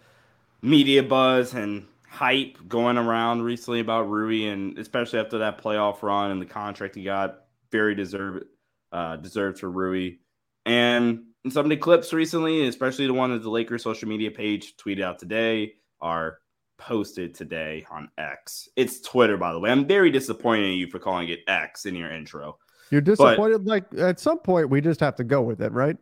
media 0.61 1.03
buzz 1.03 1.53
and 1.53 1.87
hype 2.11 2.57
going 2.67 2.97
around 2.97 3.41
recently 3.41 3.79
about 3.79 4.09
Rui, 4.09 4.43
and 4.43 4.77
especially 4.77 5.19
after 5.19 5.37
that 5.37 5.63
playoff 5.63 6.03
run 6.03 6.31
and 6.31 6.41
the 6.41 6.45
contract 6.45 6.95
he 6.95 7.03
got, 7.03 7.45
very 7.71 7.95
deserved 7.95 8.43
uh, 8.91 9.15
deserved 9.15 9.59
for 9.59 9.71
Rui. 9.71 10.17
And 10.65 11.23
some 11.49 11.65
of 11.65 11.69
the 11.69 11.77
clips 11.77 12.11
recently, 12.11 12.67
especially 12.67 13.07
the 13.07 13.13
one 13.13 13.31
that 13.31 13.41
the 13.41 13.49
Lakers 13.49 13.83
social 13.83 14.09
media 14.09 14.29
page 14.29 14.75
tweeted 14.75 15.01
out 15.01 15.19
today, 15.19 15.75
are 16.01 16.39
posted 16.77 17.33
today 17.33 17.85
on 17.89 18.09
X. 18.17 18.67
It's 18.75 18.99
Twitter, 18.99 19.37
by 19.37 19.53
the 19.53 19.59
way. 19.59 19.71
I'm 19.71 19.87
very 19.87 20.11
disappointed 20.11 20.65
in 20.65 20.73
you 20.73 20.87
for 20.87 20.99
calling 20.99 21.29
it 21.29 21.39
X 21.47 21.85
in 21.85 21.95
your 21.95 22.11
intro. 22.11 22.57
You're 22.89 22.99
disappointed. 22.99 23.63
But, 23.63 23.67
like 23.67 23.85
at 23.97 24.19
some 24.19 24.39
point, 24.39 24.69
we 24.69 24.81
just 24.81 24.99
have 24.99 25.15
to 25.15 25.23
go 25.23 25.41
with 25.41 25.61
it, 25.61 25.71
right? 25.71 25.95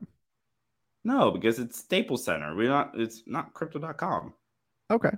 No, 1.03 1.29
because 1.29 1.59
it's 1.59 1.77
Staples 1.77 2.25
Center. 2.25 2.55
We're 2.55 2.69
not. 2.69 2.93
It's 2.95 3.21
not 3.27 3.53
crypto.com. 3.53 4.33
Okay. 4.89 5.11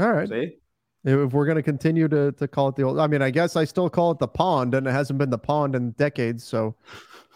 All 0.00 0.12
right. 0.12 0.28
See? 0.28 0.56
If 1.04 1.32
we're 1.32 1.46
going 1.46 1.56
to 1.56 1.62
continue 1.62 2.08
to 2.08 2.32
to 2.32 2.48
call 2.48 2.68
it 2.68 2.76
the 2.76 2.82
old, 2.82 2.98
I 2.98 3.06
mean, 3.06 3.22
I 3.22 3.30
guess 3.30 3.56
I 3.56 3.64
still 3.64 3.88
call 3.88 4.10
it 4.10 4.18
the 4.18 4.28
pond, 4.28 4.74
and 4.74 4.86
it 4.86 4.90
hasn't 4.90 5.18
been 5.18 5.30
the 5.30 5.38
pond 5.38 5.74
in 5.74 5.92
decades. 5.92 6.44
So, 6.44 6.74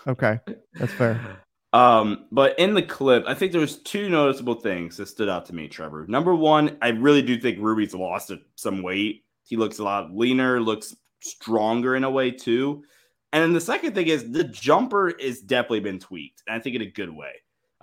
okay, 0.06 0.40
that's 0.74 0.92
fair. 0.92 1.20
Um, 1.74 2.26
but 2.30 2.56
in 2.56 2.74
the 2.74 2.84
clip, 2.84 3.24
I 3.26 3.34
think 3.34 3.50
there's 3.50 3.78
two 3.78 4.08
noticeable 4.08 4.54
things 4.54 4.96
that 4.96 5.08
stood 5.08 5.28
out 5.28 5.46
to 5.46 5.54
me, 5.56 5.66
Trevor. 5.66 6.06
Number 6.06 6.32
one, 6.32 6.78
I 6.80 6.90
really 6.90 7.20
do 7.20 7.36
think 7.36 7.58
Ruby's 7.58 7.92
lost 7.92 8.30
some 8.54 8.80
weight. 8.80 9.24
He 9.42 9.56
looks 9.56 9.80
a 9.80 9.82
lot 9.82 10.16
leaner, 10.16 10.60
looks 10.60 10.94
stronger 11.18 11.96
in 11.96 12.04
a 12.04 12.10
way 12.10 12.30
too. 12.30 12.84
And 13.32 13.42
then 13.42 13.52
the 13.54 13.60
second 13.60 13.96
thing 13.96 14.06
is 14.06 14.30
the 14.30 14.44
jumper 14.44 15.08
is 15.08 15.40
definitely 15.40 15.80
been 15.80 15.98
tweaked, 15.98 16.44
and 16.46 16.54
I 16.54 16.60
think 16.60 16.76
in 16.76 16.82
a 16.82 16.86
good 16.86 17.10
way. 17.10 17.32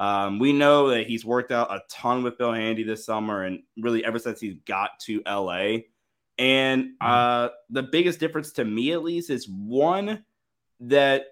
Um, 0.02 0.40
we 0.40 0.52
know 0.52 0.90
that 0.90 1.06
he's 1.06 1.24
worked 1.24 1.52
out 1.52 1.72
a 1.72 1.80
ton 1.88 2.24
with 2.24 2.40
Phil 2.40 2.52
Handy 2.52 2.82
this 2.82 3.06
summer, 3.06 3.44
and 3.44 3.62
really 3.78 4.04
ever 4.04 4.18
since 4.18 4.40
he's 4.40 4.56
got 4.66 5.00
to 5.02 5.22
LA. 5.28 5.82
And 6.40 6.86
mm-hmm. 6.86 7.06
uh, 7.06 7.50
the 7.70 7.84
biggest 7.84 8.20
difference 8.20 8.54
to 8.54 8.66
me, 8.66 8.94
at 8.94 9.04
least, 9.04 9.30
is 9.30 9.48
one 9.48 10.26
that 10.80 11.26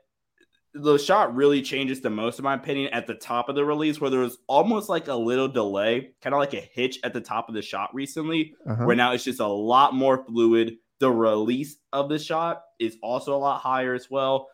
the 0.75 0.99
shot 0.99 1.35
really 1.35 1.63
changes 1.63 2.01
the 2.01 2.11
most, 2.11 2.37
in 2.37 2.43
my 2.43 2.53
opinion, 2.53 2.93
at 2.93 3.07
the 3.07 3.15
top 3.15 3.49
of 3.49 3.55
the 3.55 3.65
release, 3.65 3.99
where 3.99 4.11
there 4.11 4.19
was 4.19 4.37
almost 4.45 4.87
like 4.87 5.07
a 5.07 5.15
little 5.15 5.47
delay, 5.47 6.11
kind 6.21 6.35
of 6.35 6.39
like 6.39 6.53
a 6.53 6.61
hitch 6.61 6.99
at 7.03 7.11
the 7.11 7.21
top 7.21 7.49
of 7.49 7.55
the 7.55 7.63
shot 7.63 7.89
recently, 7.95 8.53
uh-huh. 8.69 8.85
where 8.85 8.95
now 8.95 9.13
it's 9.13 9.23
just 9.23 9.39
a 9.39 9.47
lot 9.47 9.95
more 9.95 10.23
fluid 10.25 10.77
the 10.99 11.09
release 11.09 11.77
of 11.91 12.07
the 12.07 12.19
shot 12.19 12.61
is 12.77 12.97
also 13.01 13.35
a 13.35 13.39
lot 13.39 13.61
higher 13.61 13.95
as 13.95 14.11
well. 14.11 14.49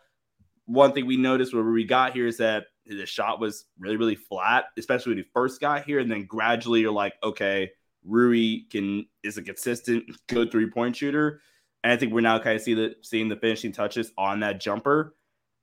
One 0.67 0.93
thing 0.93 1.05
we 1.05 1.17
noticed 1.17 1.53
where 1.53 1.63
we 1.63 1.83
got 1.83 2.13
here 2.13 2.27
is 2.27 2.37
that 2.37 2.65
the 2.85 3.05
shot 3.05 3.39
was 3.39 3.65
really, 3.79 3.97
really 3.97 4.15
flat, 4.15 4.65
especially 4.77 5.11
when 5.11 5.17
he 5.19 5.29
first 5.33 5.59
got 5.61 5.85
here. 5.85 5.99
And 5.99 6.11
then 6.11 6.25
gradually 6.25 6.81
you're 6.81 6.91
like, 6.91 7.13
okay, 7.23 7.71
Rui 8.03 8.61
can 8.69 9.05
is 9.23 9.37
a 9.37 9.41
consistent 9.41 10.05
good 10.27 10.51
three 10.51 10.69
point 10.69 10.95
shooter. 10.95 11.41
And 11.83 11.91
I 11.91 11.97
think 11.97 12.13
we're 12.13 12.21
now 12.21 12.39
kind 12.39 12.55
of 12.55 12.61
see 12.61 12.73
the 12.73 12.95
seeing 13.01 13.29
the 13.29 13.35
finishing 13.35 13.71
touches 13.71 14.11
on 14.17 14.41
that 14.41 14.59
jumper. 14.59 15.15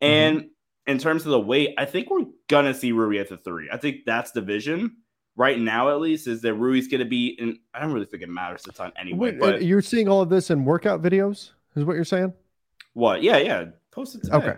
Mm-hmm. 0.03 0.39
And 0.39 0.51
in 0.87 0.99
terms 0.99 1.25
of 1.25 1.31
the 1.31 1.41
weight, 1.41 1.75
I 1.79 1.85
think 1.85 2.11
we're 2.11 2.27
gonna 2.49 2.75
see 2.75 2.93
Rui 2.93 3.19
at 3.19 3.29
the 3.29 3.37
three. 3.37 3.69
I 3.73 3.77
think 3.77 4.05
that's 4.05 4.33
the 4.33 4.41
vision 4.41 4.97
right 5.37 5.59
now 5.59 5.91
at 5.91 6.01
least 6.01 6.27
is 6.27 6.43
that 6.43 6.55
Rui's 6.55 6.89
going 6.89 7.01
to 7.01 7.07
be 7.07 7.39
And 7.41 7.59
I 7.75 7.81
don't 7.81 7.93
really 7.93 8.07
think 8.07 8.23
it 8.23 8.29
matters 8.29 8.67
a 8.69 8.73
ton 8.73 8.93
anyway. 8.97 9.33
Wait, 9.33 9.41
but 9.41 9.63
you're 9.63 9.83
seeing 9.83 10.09
all 10.09 10.21
of 10.21 10.29
this 10.29 10.51
in 10.51 10.65
workout 10.65 11.03
videos, 11.03 11.53
is 11.75 11.85
what 11.85 11.95
you're 11.95 12.05
saying? 12.05 12.33
What? 12.95 13.23
Yeah, 13.23 13.39
yeah. 13.39 13.65
Posted 13.91 14.23
today. 14.23 14.37
Okay. 14.37 14.55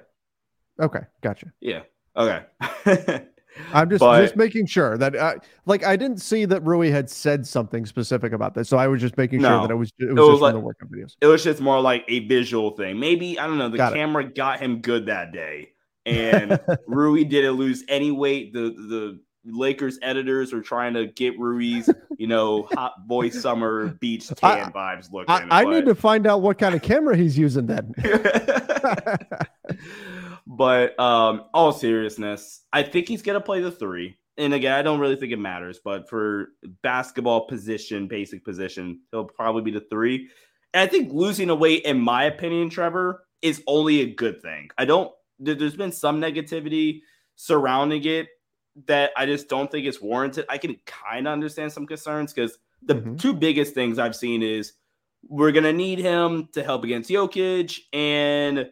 Okay, 0.81 1.01
gotcha. 1.23 1.53
Yeah. 1.61 1.83
Okay. 2.17 2.45
I'm 3.73 3.89
just 3.89 4.01
but, 4.01 4.21
just 4.21 4.37
making 4.37 4.67
sure 4.67 4.99
that 4.99 5.17
I, 5.17 5.37
like 5.67 5.85
I 5.85 5.97
didn't 5.97 6.19
see 6.19 6.45
that 6.45 6.63
Rui 6.65 6.91
had 6.91 7.09
said 7.09 7.47
something 7.47 7.87
specific 7.87 8.33
about 8.33 8.55
this, 8.55 8.69
so 8.69 8.77
I 8.79 8.89
was 8.89 9.01
just 9.01 9.17
making 9.17 9.43
no, 9.43 9.49
sure 9.49 9.61
that 9.63 9.71
it 9.71 9.77
was 9.77 9.93
it 9.99 10.07
was, 10.07 10.11
it 10.11 10.21
was 10.21 10.29
just 10.31 10.43
like, 10.43 10.55
the 10.55 10.61
workout 10.61 10.91
videos. 10.91 11.17
It 11.21 11.27
was 11.27 11.45
just 11.45 11.61
more 11.61 11.81
like 11.81 12.05
a 12.09 12.27
visual 12.27 12.71
thing. 12.71 12.99
Maybe 12.99 13.39
I 13.39 13.47
don't 13.47 13.59
know. 13.59 13.69
The 13.69 13.77
got 13.77 13.95
camera 13.95 14.25
it. 14.25 14.35
got 14.35 14.59
him 14.61 14.81
good 14.81 15.07
that 15.07 15.33
day, 15.33 15.71
and 16.05 16.59
Rui 16.89 17.25
didn't 17.25 17.53
lose 17.53 17.85
any 17.89 18.11
weight. 18.11 18.53
The 18.53 18.61
the 18.61 19.21
Lakers 19.45 19.99
editors 20.03 20.53
are 20.53 20.63
trying 20.63 20.95
to 20.95 21.07
get 21.07 21.39
Rui's, 21.39 21.89
you 22.19 22.27
know, 22.27 22.63
hot 22.73 23.07
boy 23.07 23.31
summer 23.31 23.89
beach 24.01 24.29
tan 24.29 24.67
I, 24.67 24.71
vibes 24.71 25.13
looking. 25.13 25.51
I, 25.51 25.63
I 25.63 25.65
need 25.65 25.87
to 25.87 25.95
find 25.95 26.27
out 26.27 26.43
what 26.43 26.59
kind 26.59 26.75
of 26.75 26.83
camera 26.83 27.17
he's 27.17 27.37
using 27.37 27.67
then. 27.67 27.95
but 30.47 30.99
um, 30.99 31.45
all 31.53 31.73
seriousness, 31.73 32.63
I 32.73 32.83
think 32.83 33.09
he's 33.09 33.23
gonna 33.23 33.41
play 33.41 33.61
the 33.61 33.71
three. 33.71 34.17
And 34.37 34.53
again, 34.53 34.73
I 34.73 34.83
don't 34.83 34.99
really 34.99 35.17
think 35.17 35.33
it 35.33 35.39
matters, 35.39 35.79
but 35.85 36.09
for 36.09 36.49
basketball 36.83 37.47
position, 37.47 38.09
basic 38.09 38.45
position, 38.45 39.01
he'll 39.13 39.27
probably 39.27 39.63
be 39.63 39.71
the 39.71 39.87
three. 39.89 40.29
And 40.73 40.83
I 40.83 40.89
think 40.89 41.13
losing 41.13 41.51
a 41.51 41.55
weight, 41.55 41.85
in 41.85 42.01
my 42.01 42.25
opinion, 42.25 42.69
Trevor, 42.69 43.25
is 43.43 43.63
only 43.69 44.01
a 44.01 44.13
good 44.13 44.43
thing. 44.43 44.71
I 44.77 44.87
don't. 44.87 45.13
There's 45.39 45.77
been 45.77 45.93
some 45.93 46.21
negativity 46.21 47.03
surrounding 47.37 48.05
it 48.05 48.29
that 48.87 49.13
I 49.17 49.27
just 49.27 49.49
don't 49.49 49.71
think 49.71 49.87
it's 49.87 50.01
warranted. 50.01 50.47
I 50.49 50.59
can 50.59 50.77
kind 50.85 51.27
of 51.27 51.33
understand 51.33 51.73
some 51.73 51.87
concerns 51.87 52.33
because 52.33 52.59
the 52.83 52.97
mm-hmm. 52.97 53.17
two 53.17 53.33
biggest 53.33 53.75
things 53.75 53.99
I've 53.99 54.17
seen 54.17 54.43
is 54.43 54.73
we're 55.27 55.53
going 55.53 55.65
to 55.65 55.73
need 55.73 56.01
him 56.01 56.49
to 56.53 56.63
help 56.63 56.85
against 56.85 57.09
Jokic, 57.09 57.79
and 57.93 58.69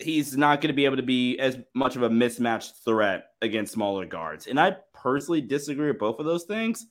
he's 0.00 0.36
not 0.36 0.60
going 0.60 0.68
to 0.68 0.76
be 0.76 0.84
able 0.84 0.98
to 0.98 1.02
be 1.02 1.38
as 1.38 1.58
much 1.74 1.96
of 1.96 2.02
a 2.02 2.10
mismatched 2.10 2.76
threat 2.84 3.24
against 3.40 3.72
smaller 3.72 4.06
guards. 4.06 4.46
And 4.46 4.60
I 4.60 4.76
personally 4.94 5.40
disagree 5.40 5.88
with 5.88 5.98
both 5.98 6.20
of 6.20 6.26
those 6.26 6.44
things. 6.44 6.86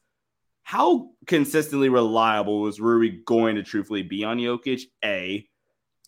how 0.63 1.09
consistently 1.27 1.89
reliable 1.89 2.61
was 2.61 2.79
Rui 2.79 3.09
going 3.25 3.55
to 3.55 3.63
truthfully 3.63 4.03
be 4.03 4.23
on 4.23 4.37
Jokic? 4.37 4.83
A 5.03 5.47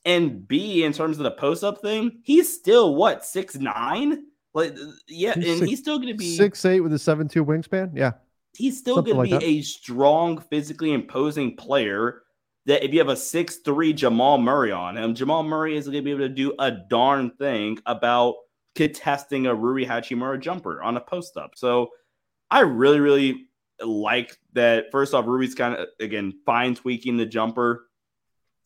and 0.06 0.48
B 0.48 0.84
in 0.84 0.94
terms 0.94 1.18
of 1.18 1.24
the 1.24 1.32
post 1.32 1.64
up 1.64 1.82
thing, 1.82 2.20
he's 2.24 2.54
still 2.54 2.96
what 2.96 3.26
six 3.26 3.56
nine? 3.56 4.26
Like 4.54 4.76
yeah, 5.08 5.34
He's 5.34 5.48
and 5.48 5.60
six- 5.60 5.70
he's 5.70 5.80
still 5.80 6.00
gonna 6.00 6.14
be 6.14 6.36
Six 6.36 6.64
eight 6.66 6.82
with 6.82 6.94
a 6.94 7.00
seven 7.00 7.28
two 7.28 7.44
wingspan. 7.44 7.92
Yeah. 7.96 8.14
he's 8.56 8.78
still 8.78 9.02
going 9.02 9.18
like 9.18 9.30
to 9.32 9.40
be 9.40 9.46
a 9.60 9.62
strong, 9.62 10.38
physically 10.50 10.94
imposing 10.94 11.56
player. 11.56 12.22
That 12.66 12.86
if 12.86 12.94
you 12.94 13.00
have 13.00 13.10
a 13.10 13.16
six 13.16 13.58
three 13.58 13.92
Jamal 13.94 14.38
Murray 14.38 14.72
on 14.72 14.98
him, 14.98 15.16
Jamal 15.16 15.44
Murray 15.44 15.76
is 15.76 15.86
going 15.86 15.98
to 15.98 16.02
be 16.02 16.12
able 16.12 16.22
to 16.22 16.30
do 16.30 16.54
a 16.60 16.72
darn 16.72 17.32
thing 17.32 17.80
about 17.86 18.36
contesting 18.76 19.48
a 19.48 19.56
Rui 19.56 19.86
Hachimura 19.86 20.40
jumper 20.40 20.82
on 20.82 20.96
a 20.96 21.02
post 21.02 21.36
up. 21.36 21.54
So 21.56 21.90
I 22.50 22.62
really, 22.62 23.00
really 23.00 23.48
like 23.84 24.38
that. 24.54 24.92
First 24.92 25.14
off, 25.14 25.26
Rui's 25.26 25.56
kind 25.56 25.76
of 25.76 25.88
again 26.00 26.34
fine 26.46 26.76
tweaking 26.76 27.18
the 27.18 27.26
jumper. 27.26 27.88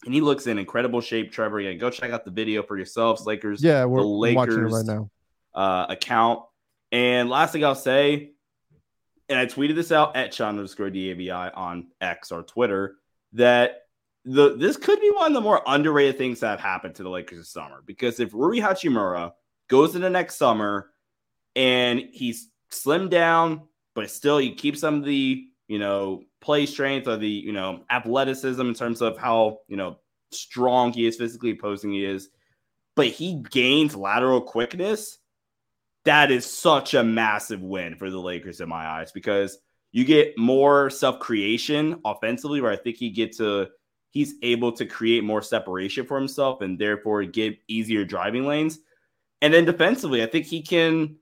And 0.06 0.14
he 0.14 0.22
looks 0.22 0.46
in 0.46 0.60
incredible 0.60 1.02
shape, 1.02 1.32
Trevor. 1.32 1.60
Yeah, 1.60 1.74
go 1.74 1.90
check 1.90 2.12
out 2.12 2.24
the 2.24 2.30
video 2.30 2.62
for 2.62 2.78
yourselves. 2.78 3.26
Lakers 3.26 3.64
Yeah, 3.64 3.86
we're 3.86 4.02
the 4.02 4.08
we're 4.08 4.36
watching 4.36 4.60
it 4.60 4.72
right 4.72 4.86
now. 4.86 5.10
Uh, 5.58 5.88
account. 5.90 6.44
And 6.92 7.30
last 7.30 7.52
thing 7.52 7.66
I'll 7.66 7.76
say, 7.76 8.32
and 9.28 9.38
I 9.38 9.46
tweeted 9.48 9.76
this 9.76 9.92
out 9.92 10.16
at 10.16 10.34
Sean 10.34 10.50
underscore 10.50 10.90
DAVI 10.90 11.52
on 11.54 11.88
X 12.00 12.32
or 12.32 12.44
Twitter, 12.44 12.96
that 13.34 13.82
the 14.24 14.56
this 14.56 14.78
could 14.78 15.02
be 15.02 15.10
one 15.10 15.28
of 15.28 15.34
the 15.34 15.42
more 15.42 15.62
underrated 15.66 16.18
things 16.18 16.40
that 16.40 16.52
have 16.52 16.60
happened 16.60 16.96
to 16.96 17.04
the 17.04 17.10
Lakers 17.10 17.40
this 17.40 17.50
summer. 17.50 17.84
Because 17.86 18.20
if 18.20 18.34
Rui 18.34 18.60
Hachimura 18.60 19.34
goes 19.68 19.96
into 19.96 20.10
next 20.10 20.36
summer 20.36 20.92
and 21.56 22.02
he's 22.14 22.50
slimmed 22.72 23.10
down, 23.10 23.64
but 23.96 24.10
still 24.10 24.38
he 24.38 24.54
keeps 24.54 24.80
some 24.80 24.96
of 24.96 25.06
the, 25.06 25.46
you 25.68 25.80
know, 25.80 26.22
play 26.40 26.66
strength 26.66 27.08
or 27.08 27.18
the, 27.18 27.28
you 27.28 27.52
know, 27.52 27.84
athleticism 27.90 28.62
in 28.62 28.74
terms 28.74 29.02
of 29.02 29.18
how, 29.18 29.60
you 29.68 29.76
know, 29.76 29.98
strong 30.32 30.94
he 30.94 31.06
is 31.06 31.18
physically 31.18 31.52
opposing 31.52 31.92
he 31.92 32.06
is, 32.06 32.30
but 32.96 33.08
he 33.08 33.44
gains 33.50 33.96
lateral 33.96 34.42
quickness 34.42 35.18
that 36.08 36.32
is 36.32 36.46
such 36.46 36.94
a 36.94 37.04
massive 37.04 37.62
win 37.62 37.96
for 37.98 38.10
the 38.10 38.20
Lakers 38.20 38.62
in 38.62 38.70
my 38.70 38.88
eyes 38.88 39.12
because 39.12 39.58
you 39.92 40.06
get 40.06 40.38
more 40.38 40.90
self 40.90 41.20
creation 41.20 42.00
offensively, 42.06 42.62
where 42.62 42.72
I 42.72 42.78
think 42.78 42.96
he 42.96 43.10
gets 43.10 43.38
to 43.38 43.68
he's 44.12 44.36
able 44.42 44.72
to 44.72 44.86
create 44.86 45.24
more 45.24 45.42
separation 45.42 46.06
for 46.06 46.18
himself 46.18 46.62
and 46.62 46.80
therefore 46.80 47.24
get 47.24 47.58
easier 47.68 48.06
driving 48.06 48.46
lanes. 48.46 48.80
And 49.42 49.54
then 49.54 49.66
defensively, 49.66 50.24
I 50.24 50.28
think 50.28 50.46
he 50.46 50.62
can 50.62 51.18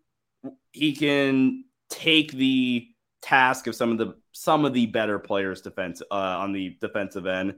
he 0.71 0.95
can 0.95 1.65
take 1.89 2.31
the 2.31 2.87
task 3.23 3.65
of 3.65 3.75
some 3.75 3.91
of 3.91 3.97
the 3.97 4.15
some 4.33 4.65
of 4.65 4.73
the 4.73 4.85
better 4.85 5.17
players 5.17 5.61
defense 5.61 6.03
uh, 6.11 6.13
on 6.13 6.51
the 6.51 6.77
defensive 6.79 7.25
end 7.25 7.55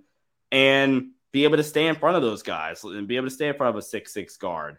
and 0.49 1.09
be 1.33 1.43
able 1.43 1.57
to 1.57 1.63
stay 1.63 1.87
in 1.87 1.95
front 1.95 2.15
of 2.15 2.21
those 2.21 2.41
guys 2.41 2.85
and 2.85 3.07
be 3.07 3.17
able 3.17 3.27
to 3.27 3.35
stay 3.35 3.49
in 3.49 3.55
front 3.57 3.75
of 3.75 3.77
a 3.77 3.81
six 3.81 4.13
six 4.13 4.37
guard. 4.37 4.77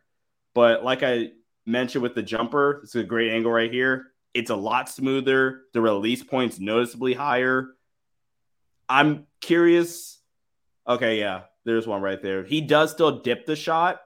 But 0.55 0.83
like 0.83 1.03
I 1.03 1.33
mentioned 1.69 2.03
with 2.03 2.14
the 2.14 2.23
jumper, 2.23 2.81
it's 2.83 2.95
a 2.95 3.05
great 3.05 3.31
angle 3.31 3.53
right 3.53 3.73
here. 3.73 4.07
It's 4.35 4.51
a 4.51 4.57
lot 4.57 4.89
smoother. 4.89 5.62
The 5.73 5.81
release 5.81 6.23
point's 6.23 6.59
noticeably 6.59 7.14
higher. 7.14 7.69
I'm 8.89 9.27
curious. 9.41 10.21
Okay, 10.87 11.19
yeah, 11.19 11.43
there's 11.64 11.87
one 11.87 12.03
right 12.03 12.21
there. 12.23 12.45
He 12.45 12.61
does 12.61 12.91
still 12.91 13.21
dip 13.21 13.47
the 13.47 13.57
shot, 13.57 14.01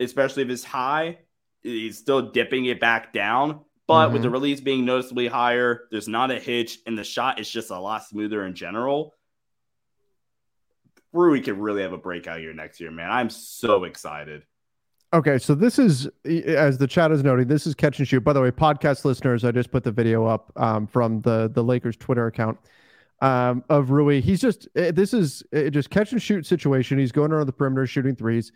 especially 0.00 0.42
if 0.42 0.50
it's 0.50 0.64
high. 0.64 1.18
He's 1.62 1.98
still 1.98 2.30
dipping 2.30 2.64
it 2.66 2.80
back 2.80 3.12
down. 3.12 3.60
But 3.86 4.12
with 4.12 4.20
the 4.20 4.28
mm-hmm. 4.28 4.34
release 4.34 4.60
being 4.60 4.84
noticeably 4.84 5.28
higher, 5.28 5.88
there's 5.90 6.08
not 6.08 6.30
a 6.30 6.38
hitch, 6.38 6.78
and 6.86 6.96
the 6.96 7.04
shot 7.04 7.40
is 7.40 7.50
just 7.50 7.70
a 7.70 7.78
lot 7.78 8.04
smoother 8.04 8.44
in 8.44 8.54
general. 8.54 9.14
Rui 11.12 11.40
could 11.40 11.58
really 11.58 11.80
have 11.82 11.94
a 11.94 11.98
breakout 11.98 12.42
year 12.42 12.52
next 12.52 12.80
year, 12.80 12.90
man. 12.90 13.10
I'm 13.10 13.30
so 13.30 13.84
excited. 13.84 14.44
Okay, 15.10 15.38
so 15.38 15.54
this 15.54 15.78
is 15.78 16.06
as 16.26 16.76
the 16.76 16.86
chat 16.86 17.10
is 17.12 17.24
noting, 17.24 17.48
this 17.48 17.66
is 17.66 17.74
catch 17.74 17.98
and 17.98 18.06
shoot. 18.06 18.20
By 18.20 18.34
the 18.34 18.42
way, 18.42 18.50
podcast 18.50 19.06
listeners, 19.06 19.42
I 19.42 19.52
just 19.52 19.70
put 19.70 19.82
the 19.82 19.90
video 19.90 20.26
up 20.26 20.52
um, 20.56 20.86
from 20.86 21.22
the 21.22 21.50
the 21.50 21.64
Lakers 21.64 21.96
Twitter 21.96 22.26
account 22.26 22.58
um, 23.22 23.64
of 23.70 23.90
Rui. 23.90 24.20
He's 24.20 24.38
just 24.38 24.68
this 24.74 25.14
is 25.14 25.42
just 25.70 25.88
catch 25.88 26.12
and 26.12 26.20
shoot 26.20 26.44
situation. 26.44 26.98
He's 26.98 27.12
going 27.12 27.32
around 27.32 27.46
the 27.46 27.52
perimeter 27.52 27.86
shooting 27.86 28.16
threes, 28.16 28.52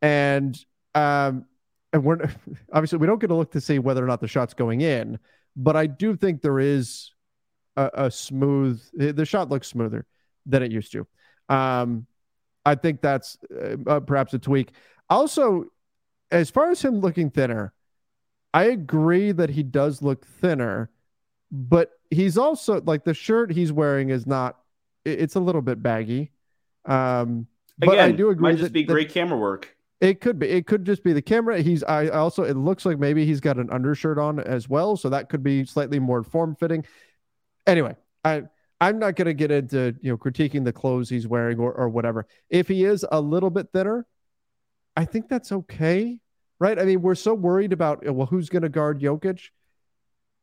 and 0.00 0.56
um, 0.94 1.44
and 1.92 2.04
we're 2.04 2.18
obviously 2.72 2.98
we 2.98 3.08
don't 3.08 3.20
get 3.20 3.32
a 3.32 3.34
look 3.34 3.50
to 3.52 3.60
see 3.60 3.80
whether 3.80 4.04
or 4.04 4.06
not 4.06 4.20
the 4.20 4.28
shot's 4.28 4.54
going 4.54 4.82
in, 4.82 5.18
but 5.56 5.74
I 5.74 5.86
do 5.86 6.14
think 6.14 6.40
there 6.40 6.60
is 6.60 7.10
a, 7.76 7.90
a 7.94 8.10
smooth. 8.12 8.80
The 8.94 9.26
shot 9.26 9.48
looks 9.48 9.66
smoother 9.66 10.06
than 10.46 10.62
it 10.62 10.70
used 10.70 10.92
to. 10.92 11.04
Um, 11.48 12.06
I 12.64 12.76
think 12.76 13.00
that's 13.00 13.38
uh, 13.52 13.76
uh, 13.88 14.00
perhaps 14.00 14.34
a 14.34 14.38
tweak. 14.38 14.70
Also, 15.10 15.66
as 16.30 16.50
far 16.50 16.70
as 16.70 16.82
him 16.82 17.00
looking 17.00 17.30
thinner, 17.30 17.72
I 18.54 18.64
agree 18.64 19.32
that 19.32 19.50
he 19.50 19.62
does 19.62 20.02
look 20.02 20.26
thinner, 20.26 20.90
but 21.50 21.90
he's 22.10 22.38
also 22.38 22.80
like 22.82 23.04
the 23.04 23.14
shirt 23.14 23.52
he's 23.52 23.72
wearing 23.72 24.10
is 24.10 24.26
not. 24.26 24.58
It's 25.04 25.36
a 25.36 25.40
little 25.40 25.62
bit 25.62 25.82
baggy. 25.82 26.32
Um, 26.84 27.46
but 27.78 27.98
Again, 27.98 27.98
I 27.98 28.12
do 28.12 28.30
agree 28.30 28.50
might 28.50 28.58
that, 28.58 28.58
just 28.58 28.72
be 28.72 28.84
that 28.84 28.92
great 28.92 29.10
camera 29.10 29.38
work. 29.38 29.76
it 30.00 30.20
could 30.20 30.38
be. 30.38 30.48
It 30.48 30.66
could 30.66 30.84
just 30.84 31.02
be 31.04 31.12
the 31.12 31.22
camera. 31.22 31.60
He's. 31.62 31.82
I 31.84 32.06
I 32.06 32.08
also. 32.10 32.42
It 32.44 32.56
looks 32.56 32.84
like 32.84 32.98
maybe 32.98 33.24
he's 33.26 33.40
got 33.40 33.58
an 33.58 33.70
undershirt 33.70 34.18
on 34.18 34.40
as 34.40 34.68
well, 34.68 34.96
so 34.96 35.08
that 35.10 35.28
could 35.28 35.42
be 35.42 35.64
slightly 35.64 35.98
more 35.98 36.22
form 36.22 36.54
fitting. 36.56 36.84
Anyway, 37.66 37.96
I 38.24 38.44
I'm 38.80 38.98
not 38.98 39.16
going 39.16 39.26
to 39.26 39.34
get 39.34 39.50
into 39.50 39.94
you 40.02 40.10
know 40.10 40.18
critiquing 40.18 40.64
the 40.64 40.72
clothes 40.72 41.08
he's 41.08 41.26
wearing 41.26 41.58
or 41.58 41.72
or 41.72 41.88
whatever. 41.88 42.26
If 42.50 42.68
he 42.68 42.84
is 42.84 43.04
a 43.10 43.20
little 43.20 43.50
bit 43.50 43.68
thinner, 43.72 44.06
I 44.96 45.04
think 45.04 45.28
that's 45.28 45.52
okay, 45.52 46.18
right? 46.58 46.78
I 46.78 46.84
mean, 46.84 47.02
we're 47.02 47.14
so 47.14 47.34
worried 47.34 47.72
about 47.72 48.06
uh, 48.06 48.12
well, 48.12 48.26
who's 48.26 48.48
going 48.48 48.62
to 48.62 48.68
guard 48.68 49.00
Jokic. 49.00 49.50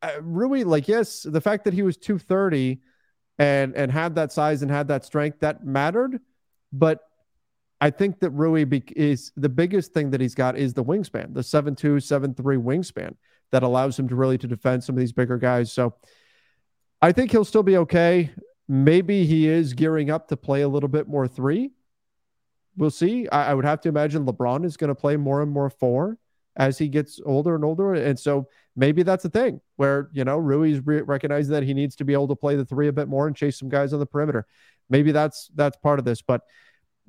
Uh, 0.01 0.21
Rui, 0.21 0.63
like 0.63 0.87
yes, 0.87 1.23
the 1.23 1.41
fact 1.41 1.65
that 1.65 1.73
he 1.73 1.81
was 1.81 1.97
230 1.97 2.79
and 3.39 3.75
and 3.75 3.91
had 3.91 4.15
that 4.15 4.31
size 4.31 4.61
and 4.61 4.69
had 4.69 4.87
that 4.89 5.05
strength 5.05 5.39
that 5.39 5.65
mattered, 5.65 6.19
but 6.71 6.99
I 7.81 7.89
think 7.89 8.19
that 8.19 8.29
Rui 8.29 8.63
be- 8.63 8.83
is 8.95 9.31
the 9.35 9.49
biggest 9.49 9.91
thing 9.91 10.11
that 10.11 10.21
he's 10.21 10.35
got 10.35 10.57
is 10.57 10.73
the 10.73 10.83
wingspan, 10.83 11.33
the 11.33 11.43
seven 11.43 11.75
two 11.75 11.99
seven 11.99 12.33
three 12.33 12.57
wingspan 12.57 13.15
that 13.51 13.63
allows 13.63 13.97
him 13.99 14.07
to 14.07 14.15
really 14.15 14.37
to 14.37 14.47
defend 14.47 14.83
some 14.83 14.95
of 14.95 14.99
these 14.99 15.11
bigger 15.11 15.37
guys. 15.37 15.71
So 15.71 15.95
I 17.01 17.11
think 17.11 17.31
he'll 17.31 17.43
still 17.43 17.63
be 17.63 17.77
okay. 17.77 18.31
Maybe 18.69 19.25
he 19.25 19.47
is 19.47 19.73
gearing 19.73 20.09
up 20.09 20.29
to 20.29 20.37
play 20.37 20.61
a 20.61 20.67
little 20.67 20.87
bit 20.87 21.07
more 21.07 21.27
three. 21.27 21.71
We'll 22.75 22.91
see. 22.91 23.27
I, 23.29 23.51
I 23.51 23.53
would 23.53 23.65
have 23.65 23.81
to 23.81 23.89
imagine 23.89 24.25
LeBron 24.25 24.65
is 24.65 24.77
going 24.77 24.89
to 24.89 24.95
play 24.95 25.17
more 25.17 25.41
and 25.41 25.51
more 25.51 25.69
four 25.69 26.17
as 26.55 26.77
he 26.77 26.87
gets 26.87 27.19
older 27.25 27.55
and 27.55 27.63
older. 27.63 27.93
And 27.93 28.19
so 28.19 28.47
maybe 28.75 29.03
that's 29.03 29.25
a 29.25 29.29
thing 29.29 29.61
where, 29.75 30.09
you 30.13 30.23
know, 30.23 30.37
Rui's 30.37 30.85
re- 30.85 31.01
recognizing 31.01 31.51
that 31.51 31.63
he 31.63 31.73
needs 31.73 31.95
to 31.97 32.05
be 32.05 32.13
able 32.13 32.27
to 32.27 32.35
play 32.35 32.55
the 32.55 32.65
three 32.65 32.87
a 32.87 32.93
bit 32.93 33.07
more 33.07 33.27
and 33.27 33.35
chase 33.35 33.57
some 33.57 33.69
guys 33.69 33.93
on 33.93 33.99
the 33.99 34.05
perimeter. 34.05 34.45
Maybe 34.89 35.11
that's 35.11 35.49
that's 35.55 35.77
part 35.77 35.99
of 35.99 36.05
this. 36.05 36.21
But 36.21 36.41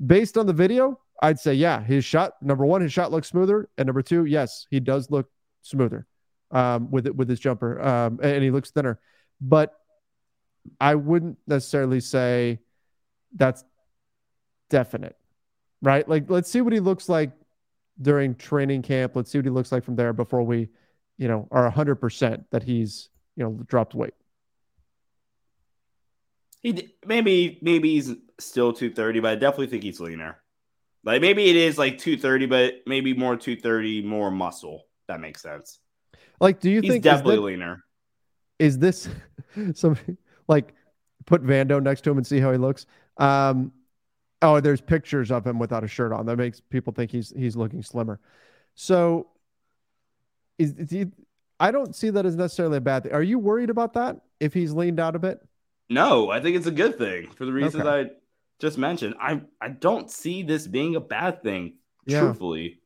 based 0.04 0.38
on 0.38 0.46
the 0.46 0.52
video, 0.52 1.00
I'd 1.22 1.38
say, 1.38 1.54
yeah, 1.54 1.82
his 1.82 2.04
shot, 2.04 2.34
number 2.42 2.66
one, 2.66 2.82
his 2.82 2.92
shot 2.92 3.10
looks 3.10 3.28
smoother. 3.28 3.68
And 3.78 3.86
number 3.86 4.02
two, 4.02 4.24
yes, 4.24 4.66
he 4.70 4.80
does 4.80 5.10
look 5.10 5.30
smoother 5.62 6.06
um, 6.50 6.90
with 6.90 7.06
it 7.06 7.16
with 7.16 7.28
his 7.28 7.40
jumper. 7.40 7.80
Um, 7.80 8.20
and 8.22 8.42
he 8.42 8.50
looks 8.50 8.70
thinner. 8.70 8.98
But 9.40 9.74
I 10.80 10.94
wouldn't 10.94 11.38
necessarily 11.46 12.00
say 12.00 12.60
that's 13.34 13.64
definite, 14.70 15.16
right? 15.84 16.08
Like, 16.08 16.28
let's 16.30 16.50
see 16.50 16.60
what 16.60 16.72
he 16.72 16.80
looks 16.80 17.08
like 17.08 17.30
during 18.00 18.34
training 18.34 18.82
camp. 18.82 19.14
Let's 19.14 19.30
see 19.30 19.38
what 19.38 19.44
he 19.44 19.50
looks 19.50 19.70
like 19.70 19.84
from 19.84 19.96
there 19.96 20.12
before 20.12 20.42
we, 20.42 20.68
you 21.18 21.28
know, 21.28 21.46
are 21.50 21.70
100% 21.70 22.44
that 22.50 22.62
he's, 22.62 23.08
you 23.36 23.44
know, 23.44 23.60
dropped 23.66 23.94
weight. 23.94 24.14
He 26.62 26.94
maybe 27.06 27.58
maybe 27.60 27.90
he's 27.94 28.10
still 28.40 28.72
230, 28.72 29.20
but 29.20 29.30
I 29.32 29.34
definitely 29.34 29.66
think 29.66 29.82
he's 29.82 30.00
leaner. 30.00 30.38
Like 31.04 31.20
maybe 31.20 31.50
it 31.50 31.56
is 31.56 31.76
like 31.76 31.98
230, 31.98 32.46
but 32.46 32.74
maybe 32.86 33.12
more 33.12 33.36
230, 33.36 34.02
more 34.02 34.30
muscle. 34.30 34.84
That 35.06 35.20
makes 35.20 35.42
sense. 35.42 35.78
Like, 36.40 36.60
do 36.60 36.70
you 36.70 36.80
He's 36.80 36.90
think 36.92 37.04
is 37.04 37.12
definitely 37.12 37.36
that- 37.36 37.42
leaner. 37.42 37.84
is 38.58 38.78
this 38.78 39.08
some 39.74 39.96
like 40.48 40.72
put 41.26 41.44
Vando 41.44 41.82
next 41.82 42.00
to 42.02 42.10
him 42.10 42.16
and 42.16 42.26
see 42.26 42.40
how 42.40 42.50
he 42.50 42.58
looks? 42.58 42.86
Um, 43.18 43.72
oh, 44.44 44.60
there's 44.60 44.80
pictures 44.80 45.30
of 45.30 45.46
him 45.46 45.58
without 45.58 45.82
a 45.82 45.88
shirt 45.88 46.12
on. 46.12 46.26
That 46.26 46.36
makes 46.36 46.60
people 46.60 46.92
think 46.92 47.10
he's 47.10 47.32
he's 47.36 47.56
looking 47.56 47.82
slimmer. 47.82 48.20
So, 48.74 49.28
is, 50.58 50.72
is 50.72 50.90
he, 50.90 51.06
I 51.58 51.70
don't 51.70 51.94
see 51.94 52.10
that 52.10 52.26
as 52.26 52.36
necessarily 52.36 52.76
a 52.76 52.80
bad 52.80 53.04
thing. 53.04 53.12
Are 53.12 53.22
you 53.22 53.38
worried 53.38 53.70
about 53.70 53.94
that 53.94 54.20
if 54.40 54.52
he's 54.52 54.72
leaned 54.72 55.00
out 55.00 55.16
a 55.16 55.18
bit? 55.18 55.40
No, 55.88 56.30
I 56.30 56.40
think 56.40 56.56
it's 56.56 56.66
a 56.66 56.72
good 56.72 56.98
thing 56.98 57.30
for 57.30 57.46
the 57.46 57.52
reasons 57.52 57.84
Okay. 57.84 57.88
I 57.88 58.10
just 58.58 58.78
mentioned. 58.78 59.14
I 59.20 59.42
I 59.60 59.68
don't 59.68 60.10
see 60.10 60.42
this 60.42 60.66
being 60.66 60.94
a 60.96 61.00
bad 61.00 61.42
thing. 61.42 61.74
Yeah. 62.06 62.20
Truthfully, 62.20 62.80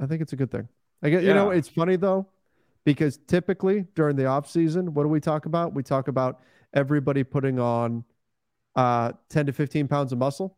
I 0.00 0.06
think 0.06 0.20
it's 0.20 0.32
a 0.32 0.36
good 0.36 0.50
thing. 0.50 0.68
I 1.02 1.10
get, 1.10 1.22
you 1.22 1.34
know, 1.34 1.50
it's 1.50 1.68
funny 1.68 1.96
though 1.96 2.28
because 2.84 3.18
typically 3.26 3.86
during 3.94 4.16
the 4.16 4.26
off 4.26 4.50
season, 4.50 4.94
what 4.94 5.04
do 5.04 5.08
we 5.08 5.20
talk 5.20 5.46
about? 5.46 5.74
We 5.74 5.82
talk 5.82 6.08
about 6.08 6.40
everybody 6.72 7.24
putting 7.24 7.58
on 7.58 8.04
uh, 8.76 9.12
10 9.30 9.46
to 9.46 9.52
15 9.52 9.88
pounds 9.88 10.12
of 10.12 10.18
muscle. 10.18 10.56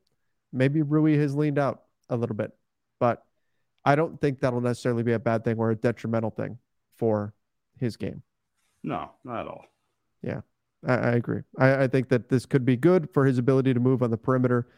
Maybe 0.52 0.82
Rui 0.82 1.16
has 1.18 1.34
leaned 1.34 1.58
out 1.58 1.82
a 2.08 2.16
little 2.16 2.36
bit, 2.36 2.52
but 2.98 3.24
I 3.84 3.94
don't 3.94 4.20
think 4.20 4.40
that'll 4.40 4.60
necessarily 4.60 5.02
be 5.02 5.12
a 5.12 5.18
bad 5.18 5.44
thing 5.44 5.58
or 5.58 5.70
a 5.70 5.76
detrimental 5.76 6.30
thing 6.30 6.58
for 6.96 7.34
his 7.78 7.96
game. 7.96 8.22
No, 8.82 9.10
not 9.24 9.40
at 9.40 9.46
all. 9.48 9.64
Yeah, 10.22 10.40
I, 10.86 10.94
I 10.94 11.10
agree. 11.12 11.42
I, 11.58 11.84
I, 11.84 11.88
think 11.88 12.08
that 12.08 12.28
this 12.28 12.46
could 12.46 12.64
be 12.64 12.76
good 12.76 13.08
for 13.12 13.24
his 13.24 13.38
ability 13.38 13.74
to 13.74 13.80
move 13.80 14.02
on 14.02 14.10
the 14.10 14.16
perimeter, 14.16 14.68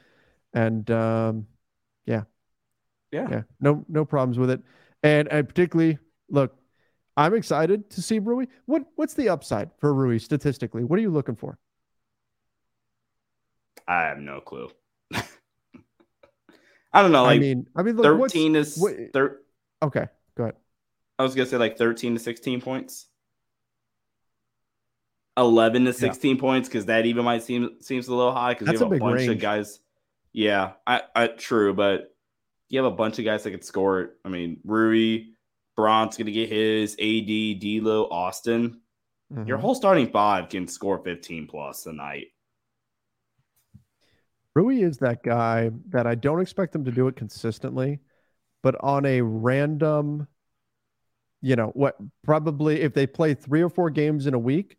and 0.53 0.91
um, 0.91 1.47
yeah, 2.07 2.23
yeah, 3.13 3.29
yeah, 3.31 3.43
no, 3.61 3.85
no 3.89 4.05
problems 4.05 4.39
with 4.39 4.51
it. 4.51 4.63
And 5.03 5.29
and 5.29 5.49
particularly, 5.49 5.99
look, 6.29 6.57
I'm 7.17 7.35
excited 7.35 7.91
to 7.91 8.03
see 8.03 8.19
Rui. 8.19 8.47
What 8.67 8.85
what's 8.97 9.15
the 9.15 9.29
upside 9.29 9.71
for 9.79 9.95
Rui 9.95 10.19
statistically? 10.19 10.85
What 10.85 10.99
are 10.99 11.03
you 11.03 11.11
looking 11.11 11.37
for? 11.37 11.59
I 13.89 14.03
have 14.03 14.19
no 14.19 14.41
clue. 14.41 14.69
I 16.93 17.03
don't 17.03 17.11
know. 17.11 17.25
Like, 17.25 17.37
I 17.37 17.41
mean, 17.41 17.67
I 17.75 17.83
mean, 17.83 17.97
look, 17.97 18.05
thirteen 18.05 18.55
is 18.55 18.77
what, 18.77 18.95
thir- 19.13 19.41
okay. 19.83 20.07
Go 20.37 20.45
ahead. 20.45 20.57
I 21.19 21.23
was 21.23 21.35
gonna 21.35 21.49
say 21.49 21.57
like 21.57 21.79
thirteen 21.79 22.15
to 22.15 22.21
sixteen 22.21 22.61
points. 22.61 23.07
11 25.39 25.85
to 25.85 25.93
16 25.93 26.35
yeah. 26.35 26.41
points 26.41 26.69
because 26.69 26.87
that 26.87 27.07
even 27.07 27.25
might 27.25 27.45
seem 27.45 27.77
seems 27.81 28.09
a 28.09 28.15
little 28.15 28.33
high 28.33 28.55
because 28.55 28.67
you 28.67 28.79
have 28.79 28.93
a, 28.93 28.97
a 28.97 28.99
bunch 28.99 29.19
range. 29.19 29.31
of 29.31 29.39
guys. 29.39 29.79
Yeah, 30.33 30.73
I, 30.85 31.03
I 31.15 31.27
true, 31.29 31.73
but 31.75 32.15
you 32.69 32.83
have 32.83 32.93
a 32.93 32.95
bunch 32.95 33.19
of 33.19 33.25
guys 33.25 33.45
that 33.45 33.53
could 33.53 33.65
score 33.65 34.01
it. 34.01 34.11
I 34.25 34.29
mean, 34.29 34.59
Rui, 34.65 35.27
Brant's 35.77 36.17
gonna 36.17 36.33
get 36.33 36.49
his, 36.49 36.95
AD, 36.95 37.61
D'Lo, 37.61 38.09
Austin. 38.11 38.81
Mm-hmm. 39.33 39.47
Your 39.47 39.59
whole 39.59 39.75
starting 39.75 40.11
five 40.11 40.49
can 40.49 40.67
score 40.67 40.99
15 40.99 41.47
plus 41.47 41.87
a 41.87 41.93
night. 41.93 42.29
Rui 44.59 44.83
is 44.83 44.99
that 44.99 45.23
guy 45.23 45.71
that 45.91 46.09
I 46.09 46.17
don't 46.17 46.41
expect 46.41 46.75
him 46.75 46.85
to 46.85 46.91
do 46.91 47.07
it 47.07 47.15
consistently, 47.15 48.01
but 48.61 48.75
on 48.81 49.07
a 49.07 49.21
random, 49.21 50.27
you 51.41 51.55
know, 51.55 51.69
what 51.75 51.97
probably 52.25 52.81
if 52.81 52.93
they 52.93 53.07
play 53.07 53.35
three 53.35 53.63
or 53.63 53.69
four 53.69 53.89
games 53.89 54.27
in 54.27 54.35
a 54.35 54.39
week, 54.39 54.77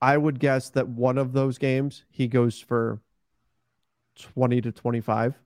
I 0.00 0.16
would 0.16 0.40
guess 0.40 0.70
that 0.70 0.88
one 0.88 1.18
of 1.18 1.34
those 1.34 1.58
games 1.58 2.04
he 2.08 2.26
goes 2.26 2.58
for 2.58 3.02
20 4.18 4.62
to 4.62 4.72
25. 4.72 5.38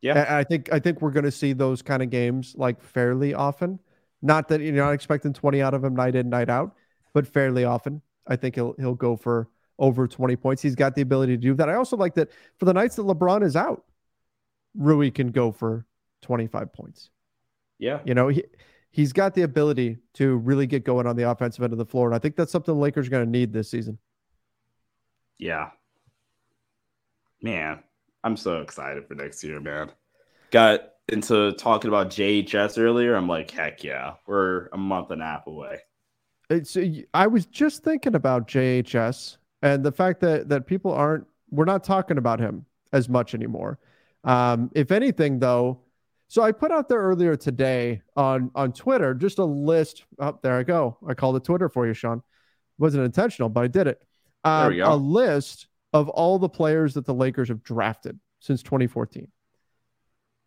Yeah. 0.00 0.26
I 0.28 0.44
think 0.44 0.72
I 0.72 0.78
think 0.78 1.02
we're 1.02 1.10
going 1.10 1.24
to 1.24 1.32
see 1.32 1.54
those 1.54 1.82
kind 1.82 2.04
of 2.04 2.10
games 2.10 2.54
like 2.56 2.80
fairly 2.80 3.34
often. 3.34 3.80
Not 4.22 4.46
that 4.48 4.60
you're 4.60 4.74
not 4.74 4.92
expecting 4.92 5.32
20 5.32 5.60
out 5.60 5.74
of 5.74 5.82
him 5.82 5.96
night 5.96 6.14
in 6.14 6.28
night 6.28 6.48
out, 6.48 6.76
but 7.12 7.26
fairly 7.26 7.64
often. 7.64 8.00
I 8.28 8.36
think 8.36 8.54
he'll 8.54 8.74
he'll 8.78 8.94
go 8.94 9.16
for 9.16 9.48
over 9.78 10.06
20 10.06 10.36
points. 10.36 10.62
He's 10.62 10.74
got 10.74 10.94
the 10.94 11.02
ability 11.02 11.36
to 11.36 11.42
do 11.42 11.54
that. 11.54 11.68
I 11.68 11.74
also 11.74 11.96
like 11.96 12.14
that 12.14 12.30
for 12.58 12.64
the 12.64 12.74
nights 12.74 12.96
that 12.96 13.02
LeBron 13.02 13.42
is 13.44 13.56
out, 13.56 13.84
Rui 14.74 15.10
can 15.10 15.30
go 15.30 15.52
for 15.52 15.86
25 16.22 16.72
points. 16.72 17.10
Yeah. 17.78 18.00
You 18.04 18.14
know, 18.14 18.28
he 18.28 18.44
he's 18.90 19.12
got 19.12 19.34
the 19.34 19.42
ability 19.42 19.98
to 20.14 20.36
really 20.36 20.66
get 20.66 20.84
going 20.84 21.06
on 21.06 21.16
the 21.16 21.28
offensive 21.28 21.64
end 21.64 21.72
of 21.72 21.78
the 21.78 21.86
floor. 21.86 22.06
And 22.06 22.14
I 22.14 22.18
think 22.18 22.36
that's 22.36 22.52
something 22.52 22.74
the 22.74 22.80
Lakers 22.80 23.08
are 23.08 23.10
going 23.10 23.24
to 23.24 23.30
need 23.30 23.52
this 23.52 23.70
season. 23.70 23.98
Yeah. 25.38 25.70
Man, 27.42 27.82
I'm 28.22 28.36
so 28.36 28.60
excited 28.60 29.06
for 29.06 29.14
next 29.14 29.42
year, 29.42 29.60
man. 29.60 29.90
Got 30.50 30.92
into 31.08 31.52
talking 31.52 31.88
about 31.88 32.08
JHS 32.08 32.78
earlier. 32.78 33.16
I'm 33.16 33.28
like, 33.28 33.50
heck 33.50 33.82
yeah, 33.82 34.14
we're 34.26 34.68
a 34.72 34.78
month 34.78 35.10
and 35.10 35.20
a 35.20 35.24
half 35.24 35.46
away. 35.46 35.80
It's 36.48 36.76
I 37.12 37.26
was 37.26 37.46
just 37.46 37.82
thinking 37.82 38.14
about 38.14 38.46
JHS 38.46 39.38
and 39.64 39.82
the 39.82 39.90
fact 39.90 40.20
that 40.20 40.48
that 40.50 40.66
people 40.66 40.92
aren't 40.92 41.26
we're 41.50 41.64
not 41.64 41.82
talking 41.82 42.18
about 42.18 42.38
him 42.38 42.66
as 42.92 43.08
much 43.08 43.34
anymore. 43.34 43.78
Um, 44.22 44.70
if 44.74 44.92
anything, 44.92 45.38
though, 45.38 45.80
so 46.28 46.42
I 46.42 46.52
put 46.52 46.70
out 46.70 46.88
there 46.88 47.00
earlier 47.00 47.34
today 47.34 48.02
on 48.14 48.50
on 48.54 48.72
Twitter 48.72 49.14
just 49.14 49.38
a 49.38 49.44
list. 49.44 50.04
Up 50.20 50.36
oh, 50.36 50.40
there 50.42 50.54
I 50.54 50.62
go. 50.62 50.98
I 51.08 51.14
called 51.14 51.36
it 51.36 51.44
Twitter 51.44 51.68
for 51.68 51.86
you, 51.86 51.94
Sean. 51.94 52.18
It 52.18 52.22
wasn't 52.78 53.04
intentional, 53.04 53.48
but 53.48 53.64
I 53.64 53.68
did 53.68 53.86
it. 53.86 54.02
Um, 54.44 54.60
there 54.60 54.70
we 54.70 54.76
go. 54.76 54.92
A 54.92 54.96
list 54.96 55.66
of 55.94 56.08
all 56.10 56.38
the 56.38 56.48
players 56.48 56.94
that 56.94 57.06
the 57.06 57.14
Lakers 57.14 57.48
have 57.48 57.62
drafted 57.62 58.18
since 58.40 58.62
2014, 58.62 59.28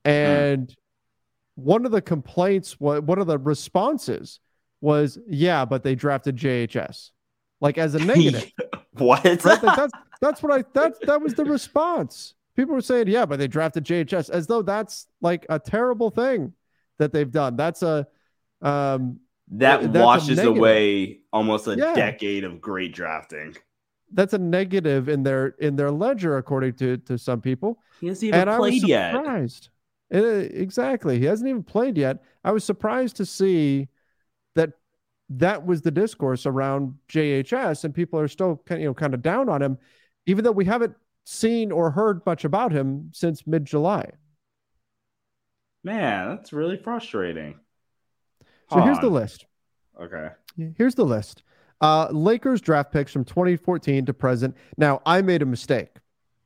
and 0.05 0.69
hmm. 0.69 1.63
one 1.63 1.85
of 1.85 1.91
the 1.91 2.01
complaints, 2.01 2.79
one 2.79 3.19
of 3.19 3.25
the 3.25 3.39
responses 3.39 4.39
was, 4.79 5.17
"Yeah, 5.27 5.65
but 5.65 5.81
they 5.81 5.95
drafted 5.95 6.35
JHS." 6.35 7.11
Like 7.59 7.79
as 7.79 7.95
a 7.95 7.99
negative. 8.05 8.51
what? 9.05 9.23
Right? 9.23 9.45
Like 9.45 9.61
that's 9.61 9.93
that's 10.21 10.43
what 10.43 10.51
I 10.51 10.63
that 10.73 10.95
that 11.05 11.21
was 11.21 11.33
the 11.33 11.45
response 11.45 12.33
people 12.57 12.73
were 12.73 12.81
saying, 12.81 13.07
yeah, 13.07 13.25
but 13.25 13.39
they 13.39 13.47
drafted 13.47 13.85
JHS 13.85 14.29
as 14.29 14.47
though 14.47 14.61
that's 14.61 15.07
like 15.21 15.45
a 15.47 15.59
terrible 15.59 16.09
thing 16.09 16.53
that 16.97 17.13
they've 17.13 17.31
done. 17.31 17.55
That's 17.55 17.83
a 17.83 18.07
um 18.61 19.19
that 19.49 19.93
that's 19.93 20.03
washes 20.03 20.39
away 20.39 21.19
almost 21.31 21.67
a 21.67 21.77
yeah. 21.77 21.93
decade 21.93 22.43
of 22.43 22.59
great 22.59 22.93
drafting. 22.93 23.55
That's 24.11 24.33
a 24.33 24.37
negative 24.37 25.07
in 25.07 25.23
their 25.23 25.47
in 25.59 25.75
their 25.77 25.91
ledger, 25.91 26.37
according 26.37 26.73
to 26.73 26.97
to 26.97 27.17
some 27.17 27.39
people. 27.39 27.79
He 28.01 28.07
hasn't 28.07 28.29
even 28.29 28.39
and 28.41 28.57
played 28.57 28.83
I 28.83 29.11
was 29.11 29.13
surprised. 29.13 29.69
yet. 30.09 30.23
It, 30.23 30.55
exactly, 30.55 31.19
he 31.19 31.25
hasn't 31.25 31.49
even 31.49 31.63
played 31.63 31.97
yet. 31.97 32.23
I 32.43 32.51
was 32.51 32.63
surprised 32.63 33.17
to 33.17 33.25
see 33.25 33.89
that 34.55 34.71
that 35.29 35.65
was 35.65 35.81
the 35.81 35.91
discourse 35.91 36.45
around 36.45 36.95
JHS, 37.09 37.83
and 37.83 37.93
people 37.93 38.19
are 38.19 38.27
still 38.27 38.63
you 38.69 38.85
know 38.85 38.93
kind 38.93 39.13
of 39.13 39.21
down 39.21 39.49
on 39.49 39.61
him, 39.61 39.77
even 40.25 40.43
though 40.43 40.51
we 40.51 40.65
haven't 40.65 40.95
seen 41.25 41.71
or 41.71 41.91
heard 41.91 42.25
much 42.25 42.45
about 42.45 42.71
him 42.71 43.09
since 43.13 43.45
mid 43.45 43.65
July. 43.65 44.09
Man, 45.83 46.29
that's 46.29 46.53
really 46.53 46.77
frustrating. 46.77 47.59
So 48.69 48.81
here's 48.81 48.99
the 48.99 49.09
list. 49.09 49.45
Okay. 50.01 50.29
Here's 50.77 50.95
the 50.95 51.05
list. 51.05 51.43
Uh, 51.79 52.07
Lakers 52.11 52.59
draft 52.59 52.91
picks 52.91 53.11
from 53.11 53.23
2014 53.23 54.05
to 54.05 54.13
present. 54.13 54.55
Now, 54.77 55.01
I 55.05 55.21
made 55.21 55.41
a 55.41 55.45
mistake 55.45 55.89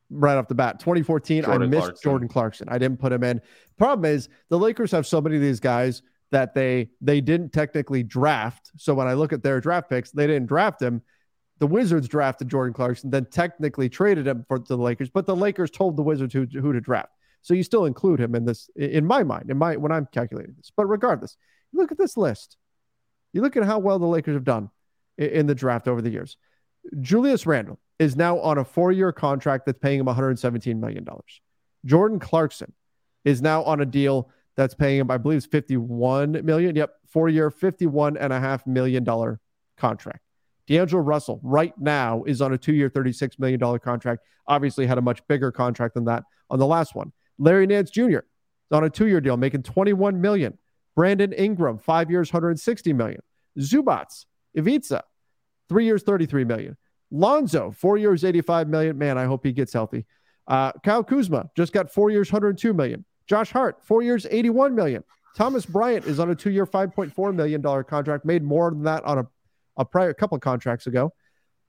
right 0.10 0.36
off 0.36 0.48
the 0.48 0.56
bat. 0.56 0.80
2014, 0.80 1.44
Jordan 1.44 1.62
I 1.62 1.66
missed 1.66 1.82
Clarkson. 1.82 2.04
Jordan 2.04 2.28
Clarkson. 2.28 2.70
I 2.70 2.78
didn't 2.78 3.00
put 3.00 3.12
him 3.12 3.24
in. 3.24 3.42
Problem 3.78 4.06
is, 4.06 4.30
the 4.50 4.60
Lakers 4.60 4.92
have 4.92 5.08
so 5.08 5.22
many 5.22 5.38
of 5.38 5.42
these 5.42 5.60
guys 5.60 6.02
that 6.32 6.54
they 6.54 6.90
they 7.02 7.22
didn't 7.22 7.54
technically 7.54 8.04
draft. 8.04 8.72
So 8.78 8.94
when 8.94 9.08
I 9.08 9.14
look 9.14 9.34
at 9.34 9.44
their 9.44 9.60
draft 9.60 9.90
picks, 9.90 10.12
they 10.12 10.28
didn't 10.28 10.48
draft 10.48 10.82
him 10.82 11.02
the 11.62 11.68
Wizards 11.68 12.08
drafted 12.08 12.50
Jordan 12.50 12.74
Clarkson, 12.74 13.12
then 13.12 13.26
technically 13.26 13.88
traded 13.88 14.26
him 14.26 14.44
for 14.48 14.58
the 14.58 14.76
Lakers, 14.76 15.12
but 15.12 15.28
the 15.28 15.36
Lakers 15.36 15.70
told 15.70 15.96
the 15.96 16.02
Wizards 16.02 16.34
who, 16.34 16.48
who 16.60 16.74
to 16.74 16.82
draft. 16.82 17.12
So 17.44 17.54
you 17.54 17.62
still 17.62 17.86
include 17.86 18.20
him 18.20 18.34
in 18.34 18.46
this, 18.46 18.68
in 18.76 19.06
my 19.06 19.22
mind, 19.22 19.52
in 19.52 19.60
my 19.60 19.76
when 19.76 19.92
I'm 19.92 20.08
calculating 20.12 20.56
this. 20.58 20.72
But 20.76 20.88
regardless, 20.88 21.38
look 21.72 21.92
at 21.92 22.00
this 22.00 22.18
list. 22.18 22.58
You 23.32 23.44
look 23.44 23.56
at 23.58 23.64
how 23.64 23.78
well 23.78 24.00
the 24.00 24.08
Lakers 24.08 24.34
have 24.34 24.44
done 24.44 24.72
in, 25.20 25.46
the 25.46 25.54
draft 25.54 25.88
over 25.88 26.02
the 26.02 26.10
years. 26.10 26.36
Julius 27.00 27.46
Randle 27.46 27.80
is 28.00 28.16
now 28.16 28.40
on 28.40 28.58
a 28.58 28.66
four-year 28.66 29.12
contract 29.12 29.68
that's 29.68 29.78
paying 29.78 30.00
him 30.00 30.08
117 30.08 30.80
million 30.80 31.04
dollars. 31.04 31.42
Jordan 31.86 32.18
Clarkson 32.18 32.74
is 33.24 33.40
now 33.40 33.62
on 33.64 33.82
a 33.82 33.86
deal 33.86 34.32
that's 34.56 34.74
paying 34.74 35.00
him, 35.00 35.12
I 35.12 35.18
believe, 35.18 35.38
it's 35.38 35.46
51 35.46 36.46
million. 36.46 36.76
Yep, 36.76 36.94
four-year, 37.08 37.52
51 37.52 38.18
and 38.18 38.34
a 38.34 38.40
half 38.40 38.66
million 38.68 39.04
dollar 39.04 39.40
contract. 39.78 40.22
D'Angelo 40.68 41.02
Russell 41.02 41.40
right 41.44 41.74
now 41.78 42.24
is 42.24 42.42
on 42.42 42.54
a 42.54 42.58
two 42.58 42.74
year, 42.74 42.90
$36 42.90 43.40
million 43.40 43.80
contract. 43.80 44.24
Obviously, 44.48 44.86
had 44.86 44.98
a 44.98 45.02
much 45.02 45.26
bigger 45.28 45.52
contract 45.52 45.96
than 45.96 46.06
that 46.06 46.24
on 46.50 46.60
the 46.60 46.66
last 46.66 46.96
one. 46.96 47.12
Larry 47.38 47.68
Nance 47.68 47.90
Jr. 47.90 48.20
is 48.20 48.72
on 48.72 48.84
a 48.84 48.90
two 48.90 49.08
year 49.08 49.22
deal, 49.22 49.38
making 49.38 49.64
21 49.64 50.22
million. 50.22 50.58
Brandon 50.96 51.32
Ingram, 51.34 51.78
five 51.78 52.12
years, 52.12 52.32
$160 52.32 52.96
million. 52.96 53.22
Zubac, 53.58 54.26
Ivica, 54.56 55.02
three 55.70 55.86
years, 55.86 56.04
33 56.04 56.44
million. 56.44 56.78
Lonzo, 57.12 57.72
four 57.72 57.98
years, 57.98 58.24
85 58.24 58.68
million. 58.70 58.98
Man, 58.98 59.18
I 59.18 59.26
hope 59.26 59.46
he 59.46 59.52
gets 59.52 59.74
healthy. 59.74 60.06
Uh, 60.48 60.72
Kyle 60.84 61.04
Kuzma 61.04 61.50
just 61.56 61.74
got 61.74 61.92
four 61.92 62.10
years, 62.10 62.30
$102 62.30 62.76
million. 62.76 63.06
Josh 63.28 63.52
Hart, 63.52 63.84
four 63.84 64.02
years, 64.02 64.26
81 64.30 64.76
million. 64.76 65.04
Thomas 65.36 65.66
Bryant 65.66 66.06
is 66.06 66.20
on 66.20 66.30
a 66.30 66.36
two 66.36 66.52
year, 66.52 66.66
$5.4 66.66 67.34
million 67.34 67.62
contract, 67.84 68.26
made 68.26 68.44
more 68.44 68.70
than 68.72 68.84
that 68.84 69.04
on 69.06 69.20
a 69.20 69.28
a 69.78 69.86
prior 69.86 70.10
a 70.10 70.14
couple 70.14 70.36
of 70.36 70.42
contracts 70.42 70.88
ago. 70.88 71.14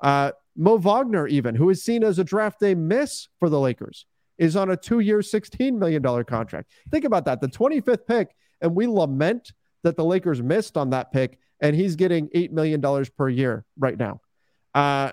Uh, 0.01 0.33
Mo 0.57 0.77
Wagner, 0.77 1.27
even 1.27 1.55
who 1.55 1.71
is 1.71 1.83
seen 1.83 2.05
as 2.05 2.19
a 2.19 2.25
draft 2.25 2.61
day 2.61 2.75
miss 2.75 3.29
for 3.39 3.49
the 3.49 3.59
Lakers, 3.59 4.07
is 4.39 4.57
on 4.57 4.71
a 4.71 4.77
two-year, 4.77 5.21
$16 5.21 5.79
million 5.79 6.03
contract. 6.25 6.71
Think 6.91 7.05
about 7.05 7.25
that. 7.25 7.41
The 7.41 7.49
25th 7.49 8.07
pick, 8.07 8.35
and 8.61 8.75
we 8.75 8.87
lament 8.87 9.53
that 9.83 9.97
the 9.97 10.05
Lakers 10.05 10.43
missed 10.43 10.77
on 10.77 10.91
that 10.91 11.13
pick, 11.13 11.39
and 11.61 11.75
he's 11.77 11.97
getting 11.97 12.29
$8 12.29 12.51
million 12.51 13.07
per 13.17 13.29
year 13.29 13.65
right 13.79 13.97
now. 13.97 14.21
Uh, 14.75 15.13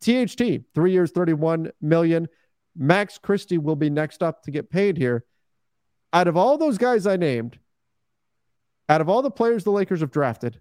THT, 0.00 0.62
three 0.74 0.92
years, 0.92 1.10
31 1.10 1.70
million. 1.80 2.26
Max 2.76 3.18
Christie 3.18 3.58
will 3.58 3.76
be 3.76 3.90
next 3.90 4.22
up 4.22 4.42
to 4.44 4.50
get 4.50 4.70
paid 4.70 4.96
here. 4.96 5.24
Out 6.12 6.28
of 6.28 6.36
all 6.36 6.58
those 6.58 6.78
guys 6.78 7.06
I 7.06 7.16
named, 7.16 7.58
out 8.88 9.00
of 9.00 9.08
all 9.08 9.22
the 9.22 9.30
players 9.30 9.64
the 9.64 9.70
Lakers 9.70 10.00
have 10.00 10.10
drafted, 10.10 10.60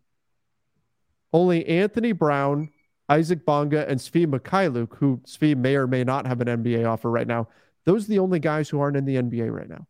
only 1.33 1.65
Anthony 1.67 2.11
Brown, 2.11 2.69
Isaac 3.07 3.45
Bonga, 3.45 3.89
and 3.89 3.99
Svi 3.99 4.27
Mykhailiuk, 4.27 4.95
who 4.97 5.21
Svi 5.25 5.55
may 5.55 5.75
or 5.75 5.87
may 5.87 6.03
not 6.03 6.27
have 6.27 6.41
an 6.41 6.47
NBA 6.47 6.87
offer 6.87 7.09
right 7.09 7.27
now, 7.27 7.47
those 7.85 8.05
are 8.05 8.09
the 8.09 8.19
only 8.19 8.39
guys 8.39 8.69
who 8.69 8.79
aren't 8.79 8.97
in 8.97 9.05
the 9.05 9.15
NBA 9.15 9.51
right 9.51 9.69
now. 9.69 9.87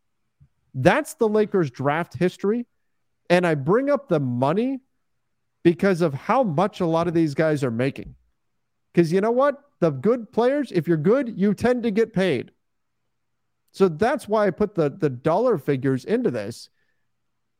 That's 0.74 1.16
the 1.16 1.28
Lakers 1.28 1.70
draft 1.72 2.14
history. 2.14 2.66
And 3.30 3.46
I 3.46 3.56
bring 3.56 3.90
up 3.90 4.08
the 4.08 4.20
money 4.20 4.80
because 5.64 6.02
of 6.02 6.14
how 6.14 6.44
much 6.44 6.80
a 6.80 6.86
lot 6.86 7.08
of 7.08 7.14
these 7.14 7.34
guys 7.34 7.64
are 7.64 7.72
making. 7.72 8.16
Because 8.94 9.12
you 9.12 9.22
know 9.22 9.32
what? 9.32 9.62
The 9.82 9.92
good 9.92 10.32
players, 10.32 10.72
if 10.72 10.88
you're 10.88 10.98
good, 10.98 11.38
you 11.38 11.54
tend 11.54 11.84
to 11.84 11.92
get 11.92 12.14
paid. 12.14 12.52
So 13.72 13.88
that's 13.88 14.28
why 14.28 14.48
I 14.48 14.52
put 14.52 14.76
the, 14.76 14.90
the 14.90 15.10
dollar 15.10 15.58
figures 15.58 16.06
into 16.06 16.32
this 16.32 16.70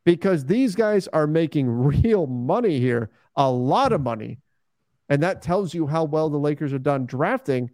because 0.04 0.44
these 0.44 0.74
guys 0.74 1.08
are 1.08 1.26
making 1.26 1.68
real 1.84 2.26
money 2.26 2.80
here, 2.80 3.10
a 3.36 3.50
lot 3.50 3.92
of 3.92 4.00
money. 4.00 4.38
And 5.08 5.22
that 5.22 5.42
tells 5.42 5.74
you 5.74 5.86
how 5.86 6.04
well 6.04 6.30
the 6.30 6.38
Lakers 6.38 6.72
are 6.72 6.78
done 6.78 7.04
drafting. 7.04 7.70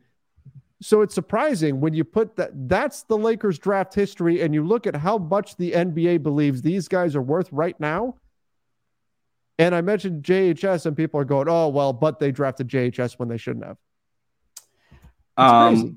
So 0.81 1.03
it's 1.03 1.15
surprising 1.15 1.81
when 1.81 1.95
you 1.95 2.05
put 2.05 2.37
that 2.37 2.51
that's 2.69 3.03
the 3.05 3.17
Lakers 3.17 3.59
draft 3.59 3.95
history 3.95 4.43
and 4.43 4.53
you 4.55 4.67
look 4.67 4.87
at 4.87 4.97
how 4.97 5.19
much 5.19 5.57
the 5.57 5.73
NBA 5.73 6.23
believes 6.23 6.63
these 6.63 6.89
guys 6.89 7.17
are 7.17 7.23
worth 7.23 7.51
right 7.53 7.79
now. 7.81 8.17
And 9.59 9.75
I 9.75 9.81
mentioned 9.81 10.23
JHS 10.23 10.85
and 10.85 10.95
people 10.95 11.19
are 11.19 11.25
going, 11.25 11.49
"Oh, 11.49 11.69
well, 11.69 11.95
but 11.95 12.19
they 12.19 12.31
drafted 12.31 12.69
JHS 12.69 13.19
when 13.19 13.29
they 13.29 13.39
shouldn't 13.39 13.65
have." 13.65 13.79
um 15.39 15.75
crazy. 15.75 15.95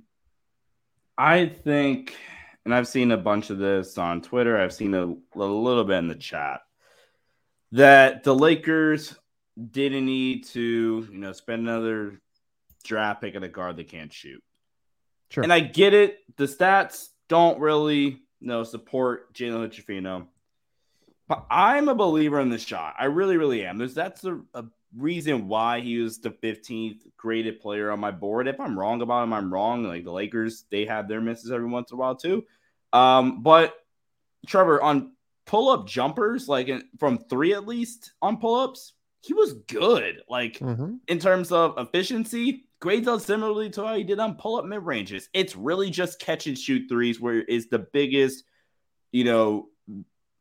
I 1.20 1.48
think 1.48 2.16
and 2.66 2.74
I've 2.74 2.88
seen 2.88 3.12
a 3.12 3.18
bunch 3.18 3.50
of 3.50 3.58
this 3.58 3.98
on 3.98 4.22
Twitter, 4.22 4.58
I've 4.58 4.74
seen 4.74 4.94
a, 4.94 5.06
a 5.06 5.46
little 5.46 5.84
bit 5.84 5.98
in 5.98 6.08
the 6.08 6.16
chat 6.16 6.62
that 7.72 8.24
the 8.24 8.36
Lakers 8.36 9.16
didn't 9.72 10.06
need 10.06 10.46
to, 10.50 11.08
you 11.12 11.18
know, 11.18 11.32
spend 11.32 11.68
another 11.68 12.22
draft 12.84 13.22
pick 13.22 13.36
at 13.36 13.44
a 13.44 13.48
guard 13.48 13.78
that 13.78 13.90
can't 13.90 14.14
shoot. 14.14 14.44
Sure. 15.30 15.44
And 15.44 15.54
I 15.54 15.60
get 15.60 15.94
it. 15.94 16.20
The 16.38 16.46
stats 16.46 17.10
don't 17.28 17.60
really 17.60 18.22
you 18.40 18.48
know 18.48 18.64
support 18.64 19.34
Jalen 19.34 19.60
Hood-Schifino. 19.60 20.28
But 21.28 21.46
I'm 21.52 21.90
a 21.90 21.96
believer 21.96 22.40
in 22.40 22.50
the 22.50 22.58
shot. 22.58 22.96
I 22.98 23.06
really, 23.06 23.38
really 23.38 23.64
am. 23.66 23.78
There's 23.78 23.94
that's 23.94 24.24
a, 24.24 24.40
a, 24.54 24.66
reason 24.96 25.48
why 25.48 25.82
he 25.82 25.98
was 26.00 26.20
the 26.20 26.32
15th 26.32 27.02
graded 27.18 27.60
player 27.62 27.92
on 27.92 28.00
my 28.00 28.12
board. 28.12 28.48
If 28.48 28.60
I'm 28.60 28.78
wrong 28.78 29.02
about 29.02 29.24
him, 29.24 29.34
I'm 29.34 29.54
wrong. 29.54 29.84
Like 29.84 30.04
the 30.04 30.12
Lakers, 30.12 30.66
they 30.72 30.86
have 30.86 31.08
their 31.08 31.22
misses 31.22 31.52
every 31.52 31.68
once 31.68 31.92
in 31.92 31.96
a 31.96 32.00
while 32.00 32.16
too. 32.16 32.46
Um, 32.92 33.44
but 33.44 33.76
Trevor 34.48 34.82
on 34.82 35.14
pull-up 35.46 35.88
jumpers, 35.88 36.48
like 36.48 36.68
in, 36.68 36.84
from 37.00 37.18
three 37.18 37.54
at 37.54 37.68
least 37.68 38.14
on 38.22 38.38
pull-ups, 38.38 38.94
he 39.22 39.34
was 39.34 39.54
good. 39.54 40.22
Like 40.30 40.60
mm-hmm. 40.60 40.96
in 41.08 41.20
terms 41.20 41.52
of 41.52 41.76
efficiency, 41.78 42.66
grades 42.80 43.08
out 43.08 43.22
similarly 43.22 43.70
to 43.72 43.86
how 43.86 43.96
he 43.96 44.04
did 44.04 44.20
on 44.20 44.36
pull 44.36 44.58
up 44.58 44.66
mid 44.66 44.82
ranges. 44.84 45.30
It's 45.34 45.56
really 45.56 45.90
just 45.90 46.20
catch 46.20 46.48
and 46.48 46.58
shoot 46.58 46.88
threes 46.90 47.20
where 47.20 47.42
is 47.42 47.68
the 47.68 47.80
biggest, 47.80 48.44
you 49.12 49.24
know, 49.24 49.70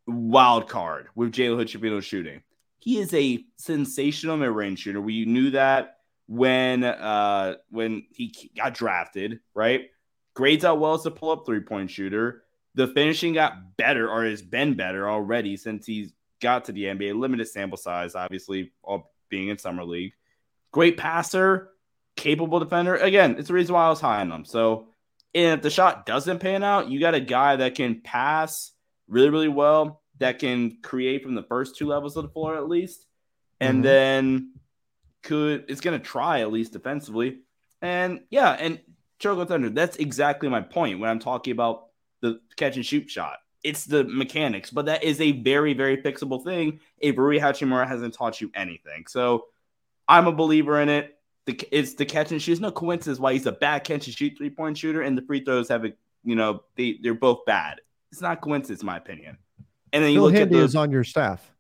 wild 0.07 0.69
card 0.69 1.09
with 1.15 1.33
Jalen 1.33 1.57
Hood-Schifino 1.57 2.03
shooting. 2.03 2.43
He 2.79 2.99
is 2.99 3.13
a 3.15 3.45
sensational 3.57 4.37
mid 4.37 4.51
range 4.51 4.81
shooter. 4.81 5.01
We 5.01 5.25
knew 5.25 5.51
that 5.51 5.97
when 6.27 6.85
uh 6.85 7.55
when 7.71 8.07
he 8.11 8.53
got 8.57 8.75
drafted, 8.75 9.41
right? 9.55 9.91
Grades 10.35 10.65
out 10.65 10.79
well 10.79 10.95
as 10.95 11.07
a 11.07 11.11
pull 11.11 11.31
up 11.31 11.45
three 11.47 11.61
point 11.61 11.91
shooter. 11.91 12.45
The 12.75 12.87
finishing 12.87 13.33
got 13.33 13.77
better 13.77 14.09
or 14.09 14.25
has 14.25 14.43
been 14.43 14.75
better 14.75 15.09
already 15.09 15.57
since 15.57 15.85
he's 15.87 16.13
got 16.41 16.67
to 16.67 16.73
the 16.73 16.85
NBA. 16.85 17.19
Limited 17.19 17.49
sample 17.49 17.79
size, 17.79 18.15
obviously, 18.15 18.73
all 18.83 19.13
being 19.29 19.49
in 19.49 19.59
summer 19.59 19.85
league. 19.85 20.13
Great 20.71 20.97
passer, 20.97 21.71
capable 22.17 22.61
defender. 22.61 22.97
Again, 22.97 23.37
it's 23.39 23.49
the 23.49 23.55
reason 23.55 23.75
why 23.75 23.87
I 23.87 23.91
was 23.91 24.01
high 24.01 24.21
on 24.21 24.31
him. 24.31 24.45
So, 24.45 24.89
and 25.35 25.55
if 25.59 25.63
the 25.63 25.71
shot 25.71 26.07
doesn't 26.07 26.39
pan 26.39 26.63
out, 26.63 26.89
you 26.89 27.01
got 27.01 27.15
a 27.15 27.21
guy 27.21 27.57
that 27.57 27.75
can 27.75 28.01
pass 28.03 28.73
really, 29.09 29.31
really 29.31 29.49
well, 29.49 30.03
that 30.19 30.39
can 30.39 30.79
create 30.83 31.23
from 31.23 31.35
the 31.35 31.43
first 31.43 31.77
two 31.77 31.87
levels 31.87 32.17
of 32.17 32.25
the 32.25 32.29
floor 32.29 32.57
at 32.57 32.69
least, 32.69 33.07
and 33.61 33.77
mm-hmm. 33.77 33.83
then 33.83 34.53
could 35.23 35.65
it's 35.69 35.81
going 35.81 35.99
to 35.99 36.05
try 36.05 36.41
at 36.41 36.53
least 36.53 36.73
defensively. 36.73 37.41
And 37.83 38.21
yeah, 38.31 38.51
and 38.53 38.81
Choco 39.19 39.45
Thunder, 39.45 39.71
that's 39.71 39.97
exactly 39.97 40.49
my 40.49 40.61
point 40.61 41.01
when 41.01 41.11
I'm 41.11 41.19
talking 41.19 41.53
about 41.53 41.87
the 42.21 42.41
catch 42.57 42.77
and 42.77 42.87
shoot 42.87 43.11
shot. 43.11 43.39
It's 43.65 43.85
the 43.85 44.05
mechanics, 44.05 44.71
but 44.71 44.87
that 44.87 45.03
is 45.03 45.21
a 45.21 45.33
very, 45.33 45.75
very 45.75 45.97
fixable 45.97 46.45
thing 46.45 46.81
if 46.99 47.19
Rui 47.19 47.39
Hachimura 47.39 47.89
hasn't 47.89 48.15
taught 48.15 48.41
you 48.41 48.51
anything. 48.55 49.07
So 49.09 49.47
I'm 50.09 50.29
a 50.29 50.33
believer 50.33 50.81
in 50.81 50.89
it 50.89 51.19
the 51.49 51.69
it's 51.73 51.95
the 51.95 52.05
catch 52.05 52.31
and 52.31 52.41
shoot. 52.41 52.53
It's 52.53 52.61
no 52.61 52.71
coincidence 52.71 53.19
why 53.19 53.33
he's 53.33 53.47
a 53.47 53.53
bad 53.53 53.83
catch 53.83 54.07
and 54.07 54.15
shoot 54.15 54.35
three 54.37 54.51
point 54.51 54.77
shooter, 54.77 55.01
and 55.01 55.17
the 55.17 55.23
free 55.23 55.43
throws 55.43 55.69
have 55.69 55.85
a 55.85 55.95
you 56.23 56.37
know 56.37 56.63
they 56.77 56.99
they're 57.03 57.15
both 57.15 57.47
bad. 57.47 57.81
It's 58.13 58.21
not 58.21 58.43
coincidence, 58.43 58.83
in 58.83 58.87
my 58.87 58.99
opinion. 58.99 59.39
And 59.93 60.05
then 60.05 60.13
you 60.13 60.19
Phil 60.19 60.25
look 60.25 60.35
Handy 60.35 60.57
at 60.57 60.59
the, 60.61 60.65
is 60.65 60.77
on 60.77 60.91
your 60.91 61.05
staff. 61.05 61.53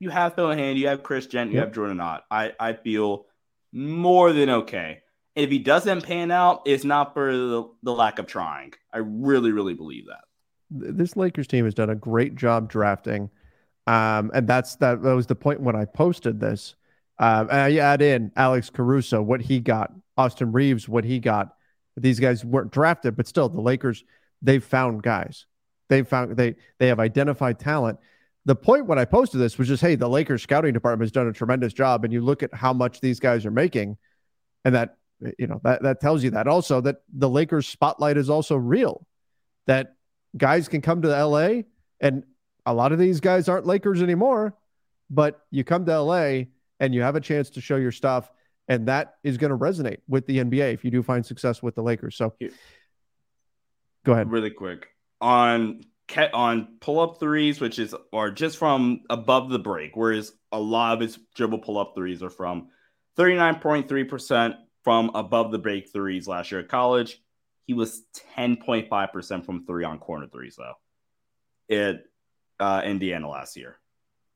You 0.00 0.10
have 0.10 0.34
Phil 0.34 0.50
Handy, 0.50 0.80
you 0.80 0.88
have 0.88 1.02
Chris 1.02 1.26
Jent, 1.26 1.50
you 1.50 1.56
yep. 1.56 1.66
have 1.66 1.74
Jordan 1.74 2.00
Ott. 2.00 2.24
I 2.30 2.52
I 2.58 2.74
feel 2.74 3.26
more 3.72 4.32
than 4.32 4.50
okay. 4.50 5.00
And 5.36 5.44
if 5.44 5.50
he 5.50 5.58
doesn't 5.58 6.02
pan 6.02 6.30
out, 6.30 6.62
it's 6.64 6.84
not 6.84 7.12
for 7.12 7.32
the, 7.32 7.68
the 7.82 7.92
lack 7.92 8.18
of 8.18 8.26
trying. 8.26 8.72
I 8.92 8.98
really, 8.98 9.50
really 9.50 9.74
believe 9.74 10.06
that. 10.06 10.24
This 10.70 11.16
Lakers 11.16 11.46
team 11.48 11.64
has 11.64 11.74
done 11.74 11.90
a 11.90 11.96
great 11.96 12.36
job 12.36 12.70
drafting. 12.70 13.30
Um, 13.86 14.30
and 14.32 14.46
that's 14.46 14.76
that, 14.76 15.02
that 15.02 15.14
was 15.14 15.26
the 15.26 15.34
point 15.34 15.60
when 15.60 15.76
I 15.76 15.84
posted 15.84 16.40
this. 16.40 16.76
Um, 17.18 17.48
and 17.50 17.60
I 17.60 17.76
add 17.76 18.00
in 18.00 18.32
Alex 18.36 18.70
Caruso, 18.70 19.22
what 19.22 19.40
he 19.40 19.60
got, 19.60 19.92
Austin 20.16 20.52
Reaves, 20.52 20.88
what 20.88 21.04
he 21.04 21.18
got. 21.18 21.54
These 21.96 22.18
guys 22.18 22.44
weren't 22.44 22.72
drafted, 22.72 23.16
but 23.16 23.26
still, 23.26 23.48
the 23.48 23.60
Lakers 23.60 24.04
they've 24.42 24.64
found 24.64 25.02
guys. 25.02 25.46
They 25.94 26.02
found 26.02 26.36
they 26.36 26.56
they 26.78 26.88
have 26.88 26.98
identified 26.98 27.60
talent. 27.60 28.00
The 28.46 28.56
point 28.56 28.86
when 28.86 28.98
I 28.98 29.04
posted 29.04 29.40
this 29.40 29.56
was 29.58 29.68
just, 29.68 29.80
hey, 29.80 29.94
the 29.94 30.08
Lakers 30.08 30.42
scouting 30.42 30.72
department 30.72 31.06
has 31.06 31.12
done 31.12 31.28
a 31.28 31.32
tremendous 31.32 31.72
job, 31.72 32.02
and 32.04 32.12
you 32.12 32.20
look 32.20 32.42
at 32.42 32.52
how 32.52 32.72
much 32.72 33.00
these 33.00 33.20
guys 33.20 33.46
are 33.46 33.52
making, 33.52 33.96
and 34.64 34.74
that 34.74 34.96
you 35.38 35.46
know 35.46 35.60
that 35.62 35.82
that 35.84 36.00
tells 36.00 36.24
you 36.24 36.30
that 36.30 36.48
also 36.48 36.80
that 36.80 36.96
the 37.12 37.28
Lakers 37.28 37.68
spotlight 37.68 38.16
is 38.16 38.28
also 38.28 38.56
real. 38.56 39.06
That 39.66 39.94
guys 40.36 40.66
can 40.66 40.80
come 40.80 41.00
to 41.02 41.24
LA, 41.24 41.62
and 42.00 42.24
a 42.66 42.74
lot 42.74 42.90
of 42.90 42.98
these 42.98 43.20
guys 43.20 43.48
aren't 43.48 43.66
Lakers 43.66 44.02
anymore, 44.02 44.56
but 45.08 45.46
you 45.52 45.62
come 45.62 45.86
to 45.86 46.00
LA 46.00 46.46
and 46.80 46.92
you 46.92 47.02
have 47.02 47.14
a 47.14 47.20
chance 47.20 47.50
to 47.50 47.60
show 47.60 47.76
your 47.76 47.92
stuff. 47.92 48.32
And 48.66 48.88
that 48.88 49.14
is 49.22 49.36
going 49.36 49.50
to 49.50 49.56
resonate 49.56 49.98
with 50.08 50.26
the 50.26 50.38
NBA 50.38 50.72
if 50.72 50.84
you 50.84 50.90
do 50.90 51.02
find 51.02 51.24
success 51.24 51.62
with 51.62 51.76
the 51.76 51.82
Lakers. 51.82 52.16
So 52.16 52.34
go 54.04 54.12
ahead. 54.12 54.30
Really 54.30 54.50
quick 54.50 54.88
on 55.24 55.80
on 56.34 56.76
pull 56.80 57.00
up 57.00 57.18
threes, 57.18 57.60
which 57.60 57.78
is 57.78 57.94
or 58.12 58.30
just 58.30 58.58
from 58.58 59.00
above 59.08 59.48
the 59.48 59.58
break, 59.58 59.96
whereas 59.96 60.32
a 60.52 60.60
lot 60.60 60.94
of 60.94 61.00
his 61.00 61.18
dribble 61.34 61.58
pull 61.60 61.78
up 61.78 61.94
threes 61.96 62.22
are 62.22 62.30
from 62.30 62.68
39.3% 63.16 64.56
from 64.82 65.10
above 65.14 65.50
the 65.50 65.58
break 65.58 65.90
threes 65.90 66.28
last 66.28 66.52
year 66.52 66.60
at 66.60 66.68
college. 66.68 67.20
He 67.66 67.72
was 67.72 68.02
10.5% 68.36 69.46
from 69.46 69.64
three 69.64 69.84
on 69.84 69.98
corner 69.98 70.26
threes, 70.26 70.58
though, 70.58 71.74
at 71.74 72.04
uh, 72.60 72.82
Indiana 72.84 73.28
last 73.28 73.56
year. 73.56 73.78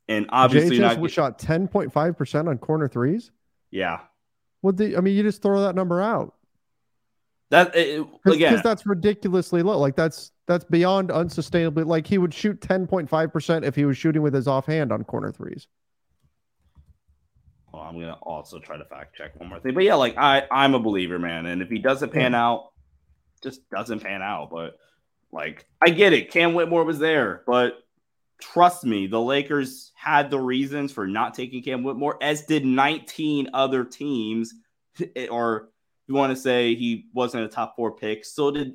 And 0.09 0.25
obviously, 0.31 0.79
JHS 0.79 0.99
was 0.99 1.13
shot 1.13 1.39
10.5% 1.39 2.49
on 2.49 2.57
corner 2.57 2.89
threes. 2.89 3.31
Yeah. 3.71 4.01
Well, 4.63 4.73
the, 4.73 4.97
I 4.97 5.01
mean, 5.01 5.15
you 5.15 5.23
just 5.23 5.43
throw 5.43 5.61
that 5.65 5.75
number 5.75 6.01
out. 6.01 6.35
That 7.51 7.75
it, 7.75 8.07
Cause, 8.25 8.35
again, 8.35 8.53
because 8.53 8.63
that's 8.63 8.87
ridiculously 8.87 9.63
low. 9.63 9.79
Like 9.79 9.97
that's 9.97 10.33
that's 10.47 10.65
beyond 10.65 11.09
unsustainably. 11.09 11.87
Like 11.87 12.07
he 12.07 12.19
would 12.19 12.35
shoot 12.35 12.61
10.5% 12.61 13.65
if 13.65 13.75
he 13.75 13.85
was 13.87 13.97
shooting 13.97 14.23
with 14.23 14.35
his 14.35 14.47
offhand 14.47 14.93
on 14.93 15.05
corner 15.05 15.33
threes. 15.33 15.67
Well, 17.73 17.83
I'm 17.83 17.95
gonna 17.95 18.19
also 18.23 18.59
try 18.59 18.77
to 18.77 18.85
fact 18.85 19.17
check 19.17 19.39
one 19.39 19.49
more 19.49 19.61
thing. 19.61 19.75
But 19.75 19.85
yeah, 19.85 19.95
like 19.95 20.17
I 20.19 20.45
I'm 20.51 20.75
a 20.75 20.79
believer, 20.79 21.19
man. 21.19 21.47
And 21.47 21.63
if 21.63 21.71
he 21.71 21.79
doesn't 21.79 22.13
pan 22.13 22.35
out, 22.35 22.71
just 23.43 23.69
doesn't 23.71 24.01
pan 24.01 24.21
out. 24.21 24.51
But 24.51 24.77
like 25.33 25.67
I 25.81 25.91
get 25.91 26.13
it. 26.13 26.31
Cam 26.31 26.55
Whitmore 26.55 26.85
was 26.85 26.99
there, 26.99 27.43
but 27.47 27.79
trust 28.41 28.85
me, 28.85 29.07
the 29.07 29.21
Lakers 29.21 29.93
had 29.95 30.31
the 30.31 30.41
reasons 30.41 30.93
for 30.93 31.07
not 31.07 31.35
taking 31.35 31.63
Cam 31.63 31.83
Whitmore, 31.83 32.19
as 32.23 32.43
did 32.43 32.65
19 32.65 33.51
other 33.55 33.85
teams. 33.85 34.53
Or 35.31 35.69
you 36.09 36.15
want 36.15 36.35
to 36.35 36.41
say 36.41 36.75
he 36.75 37.07
wasn't 37.13 37.45
a 37.45 37.49
top 37.49 37.77
four 37.77 37.93
pick, 37.93 38.25
so 38.25 38.51
did 38.51 38.75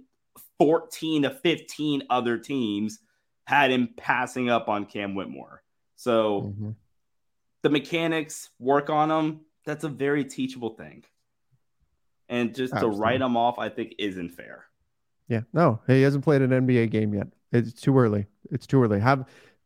14 0.60 1.24
to 1.24 1.30
15 1.32 2.04
other 2.10 2.38
teams 2.38 3.00
had 3.46 3.72
him 3.72 3.90
passing 3.98 4.50
up 4.50 4.70
on 4.70 4.86
Cam 4.86 5.16
Whitmore. 5.16 5.64
So 5.96 6.42
mm-hmm. 6.42 6.70
the 7.62 7.70
mechanics 7.70 8.50
work 8.60 8.90
on 8.90 9.12
him. 9.12 9.42
That's 9.66 9.84
a 9.84 9.90
very 9.90 10.24
teachable 10.24 10.76
thing. 10.76 11.04
And 12.30 12.56
just 12.56 12.74
Absolutely. 12.74 12.98
to 12.98 13.02
write 13.02 13.22
him 13.22 13.36
off, 13.36 13.60
I 13.60 13.70
think 13.70 13.96
isn't 14.00 14.30
fair. 14.30 14.66
Yeah, 15.28 15.42
no, 15.52 15.82
he 15.88 16.02
hasn't 16.02 16.24
played 16.24 16.42
an 16.42 16.52
NBA 16.52 16.92
game 16.92 17.14
yet. 17.14 17.28
It's 17.52 17.82
too 17.82 17.98
early. 17.98 18.28
It's 18.52 18.68
too 18.68 18.82
early. 18.82 19.00
Have 19.00 19.26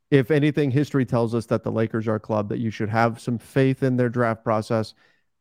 if 0.09 0.31
anything, 0.31 0.71
history 0.71 1.05
tells 1.05 1.35
us 1.35 1.45
that 1.47 1.63
the 1.63 1.71
Lakers 1.71 2.07
are 2.07 2.15
a 2.15 2.19
club 2.19 2.49
that 2.49 2.59
you 2.59 2.69
should 2.69 2.89
have 2.89 3.19
some 3.19 3.37
faith 3.37 3.83
in 3.83 3.97
their 3.97 4.09
draft 4.09 4.43
process. 4.43 4.93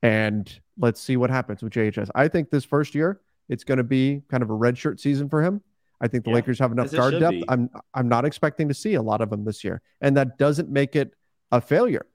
And 0.02 0.60
let's 0.78 1.00
see 1.00 1.16
what 1.16 1.30
happens 1.30 1.62
with 1.62 1.72
JHS. 1.72 2.10
I 2.14 2.28
think 2.28 2.50
this 2.50 2.64
first 2.64 2.94
year, 2.94 3.20
it's 3.48 3.64
going 3.64 3.78
to 3.78 3.84
be 3.84 4.22
kind 4.28 4.42
of 4.42 4.50
a 4.50 4.54
redshirt 4.54 5.00
season 5.00 5.28
for 5.28 5.42
him. 5.42 5.62
I 6.00 6.08
think 6.08 6.24
the 6.24 6.30
yeah, 6.30 6.36
Lakers 6.36 6.58
have 6.58 6.72
enough 6.72 6.92
guard 6.92 7.18
depth. 7.18 7.30
Be. 7.30 7.44
I'm 7.48 7.70
I'm 7.94 8.08
not 8.08 8.24
expecting 8.24 8.68
to 8.68 8.74
see 8.74 8.94
a 8.94 9.02
lot 9.02 9.20
of 9.20 9.30
them 9.30 9.44
this 9.44 9.64
year, 9.64 9.80
and 10.00 10.16
that 10.16 10.36
doesn't 10.36 10.68
make 10.68 10.94
it 10.94 11.14
a 11.52 11.60
failure. 11.60 12.06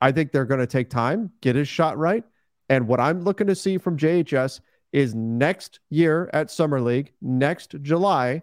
I 0.00 0.12
think 0.12 0.32
they're 0.32 0.44
going 0.44 0.60
to 0.60 0.66
take 0.66 0.90
time, 0.90 1.30
get 1.40 1.56
his 1.56 1.68
shot 1.68 1.96
right, 1.96 2.24
and 2.68 2.88
what 2.88 3.00
I'm 3.00 3.22
looking 3.22 3.46
to 3.46 3.54
see 3.54 3.78
from 3.78 3.96
JHS 3.96 4.60
is 4.92 5.14
next 5.14 5.80
year 5.90 6.30
at 6.32 6.50
Summer 6.50 6.80
League, 6.80 7.12
next 7.20 7.76
July. 7.82 8.42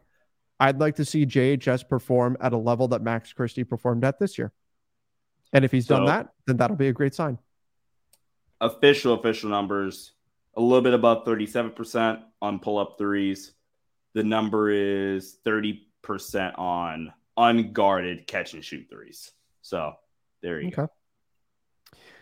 I'd 0.60 0.80
like 0.80 0.96
to 0.96 1.06
see 1.06 1.26
JHS 1.26 1.90
perform 1.90 2.38
at 2.40 2.54
a 2.54 2.58
level 2.58 2.88
that 2.90 3.02
Max 3.02 3.34
Christie 3.34 3.66
performed 3.66 4.06
at 4.06 4.20
this 4.20 4.38
year. 4.38 4.54
And 5.52 5.66
if 5.66 5.72
he's 5.72 5.88
so, 5.88 5.98
done 5.98 6.06
that, 6.06 6.30
then 6.48 6.58
that'll 6.58 6.78
be 6.78 6.88
a 6.88 6.94
great 6.94 7.14
sign. 7.14 7.38
Official, 8.64 9.14
official 9.14 9.50
numbers 9.50 10.14
a 10.56 10.62
little 10.62 10.82
bit 10.82 10.94
above 10.94 11.26
37% 11.26 12.22
on 12.42 12.60
pull 12.60 12.78
up 12.78 12.96
threes 12.98 13.54
the 14.14 14.24
number 14.24 14.70
is 14.70 15.38
30% 15.46 15.80
on 16.58 17.14
unguarded 17.36 18.28
catch 18.28 18.54
and 18.54 18.64
shoot 18.64 18.88
threes. 18.90 19.32
So 19.62 19.94
there 20.42 20.62
you 20.62 20.68
okay. 20.68 20.76
go. 20.76 20.90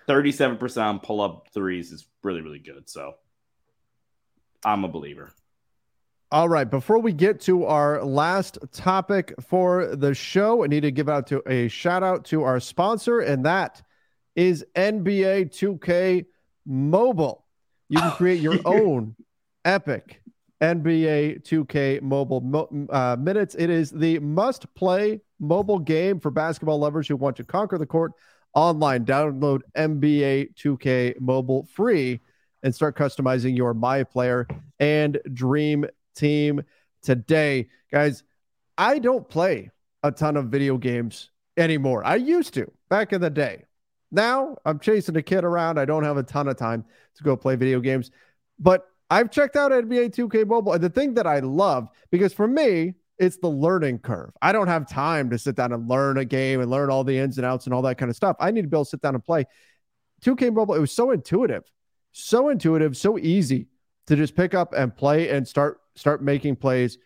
37% 0.08 0.82
on 0.82 1.00
pull 1.00 1.22
up 1.22 1.50
threes 1.54 1.92
is 1.92 2.06
really, 2.24 2.42
really 2.42 2.60
good. 2.60 2.90
So 2.90 3.14
I'm 4.64 4.84
a 4.84 4.88
believer. 4.88 5.32
All 6.32 6.48
right. 6.48 6.70
Before 6.70 7.00
we 7.00 7.12
get 7.12 7.42
to 7.42 7.66
our 7.66 8.04
last 8.06 8.58
topic 8.72 9.34
for 9.42 9.96
the 9.98 10.14
show, 10.14 10.64
I 10.64 10.68
need 10.68 10.82
to 10.82 10.92
give 10.92 11.10
out 11.10 11.28
to 11.28 11.44
a 11.46 11.68
shout 11.68 12.04
out 12.04 12.24
to 12.26 12.44
our 12.44 12.62
sponsor, 12.62 13.20
and 13.20 13.46
that 13.46 13.82
is 14.34 14.66
NBA 14.76 15.52
2K 15.52 16.26
Mobile. 16.66 17.46
You 17.90 18.00
can 18.00 18.12
create 18.12 18.42
your 18.42 18.60
own 18.66 19.16
epic 19.66 20.22
NBA 20.62 21.44
2K 21.44 22.02
mobile 22.02 22.88
uh, 22.90 23.16
minutes. 23.20 23.56
It 23.56 23.70
is 23.70 23.92
the 23.92 24.20
must 24.20 24.74
play 24.76 25.22
mobile 25.40 25.80
game 25.80 26.20
for 26.20 26.32
basketball 26.32 26.80
lovers 26.80 27.08
who 27.08 27.16
want 27.16 27.36
to 27.38 27.44
conquer 27.44 27.78
the 27.78 27.86
court 27.86 28.14
online. 28.54 29.06
Download 29.06 29.62
NBA 29.76 30.56
2K 30.56 31.20
mobile 31.20 31.68
free 31.74 32.22
and 32.64 32.74
start 32.74 32.96
customizing 32.96 33.58
your 33.58 33.74
My 33.74 34.04
Player 34.04 34.48
and 34.80 35.20
Dream 35.34 35.86
Team 36.16 36.62
today. 37.02 37.70
Guys, 37.92 38.24
I 38.78 39.00
don't 39.00 39.28
play 39.28 39.72
a 40.04 40.12
ton 40.12 40.38
of 40.38 40.46
video 40.46 40.78
games 40.78 41.32
anymore. 41.58 42.06
I 42.06 42.16
used 42.16 42.54
to 42.54 42.72
back 42.90 43.14
in 43.14 43.22
the 43.22 43.30
day. 43.30 43.66
Now 44.12 44.58
I'm 44.66 44.80
chasing 44.80 45.16
a 45.16 45.22
kid 45.22 45.44
around. 45.44 45.80
I 45.80 45.86
don't 45.86 46.04
have 46.04 46.18
a 46.18 46.24
ton 46.24 46.48
of 46.48 46.58
time 46.58 46.86
to 47.16 47.24
go 47.24 47.36
play 47.38 47.56
video 47.56 47.80
games. 47.80 48.12
But 48.60 48.86
I've 49.10 49.32
checked 49.32 49.56
out 49.56 49.72
NBA 49.72 50.16
2K 50.16 50.48
Mobile, 50.48 50.74
and 50.74 50.84
the 50.84 50.90
thing 50.90 51.16
that 51.16 51.28
I 51.28 51.40
love, 51.40 51.90
because 52.12 52.34
for 52.34 52.48
me, 52.48 52.94
it's 53.18 53.38
the 53.38 53.50
learning 53.50 54.00
curve. 54.00 54.32
I 54.42 54.52
don't 54.52 54.68
have 54.68 54.88
time 54.88 55.30
to 55.30 55.38
sit 55.38 55.56
down 55.56 55.74
and 55.74 55.88
learn 55.88 56.18
a 56.18 56.26
game 56.26 56.62
and 56.62 56.72
learn 56.72 56.90
all 56.90 57.04
the 57.04 57.18
ins 57.18 57.38
and 57.38 57.46
outs 57.46 57.66
and 57.66 57.74
all 57.74 57.82
that 57.84 57.98
kind 57.98 58.10
of 58.10 58.16
stuff. 58.16 58.36
I 58.40 58.52
need 58.52 58.62
to 58.64 58.68
be 58.68 58.76
able 58.76 58.86
to 58.86 58.90
sit 58.90 59.02
down 59.02 59.16
and 59.16 59.24
play. 59.24 59.46
2K 60.24 60.54
Mobile, 60.54 60.76
it 60.76 60.80
was 60.80 60.92
so 60.92 61.12
intuitive, 61.12 61.64
so 62.14 62.50
intuitive, 62.50 62.96
so 62.96 63.18
easy 63.18 63.68
to 64.08 64.16
just 64.16 64.36
pick 64.36 64.54
up 64.54 64.74
and 64.74 64.96
play 64.96 65.30
and 65.30 65.48
start 65.48 65.80
start 65.96 66.24
making 66.24 66.56
plays 66.56 66.98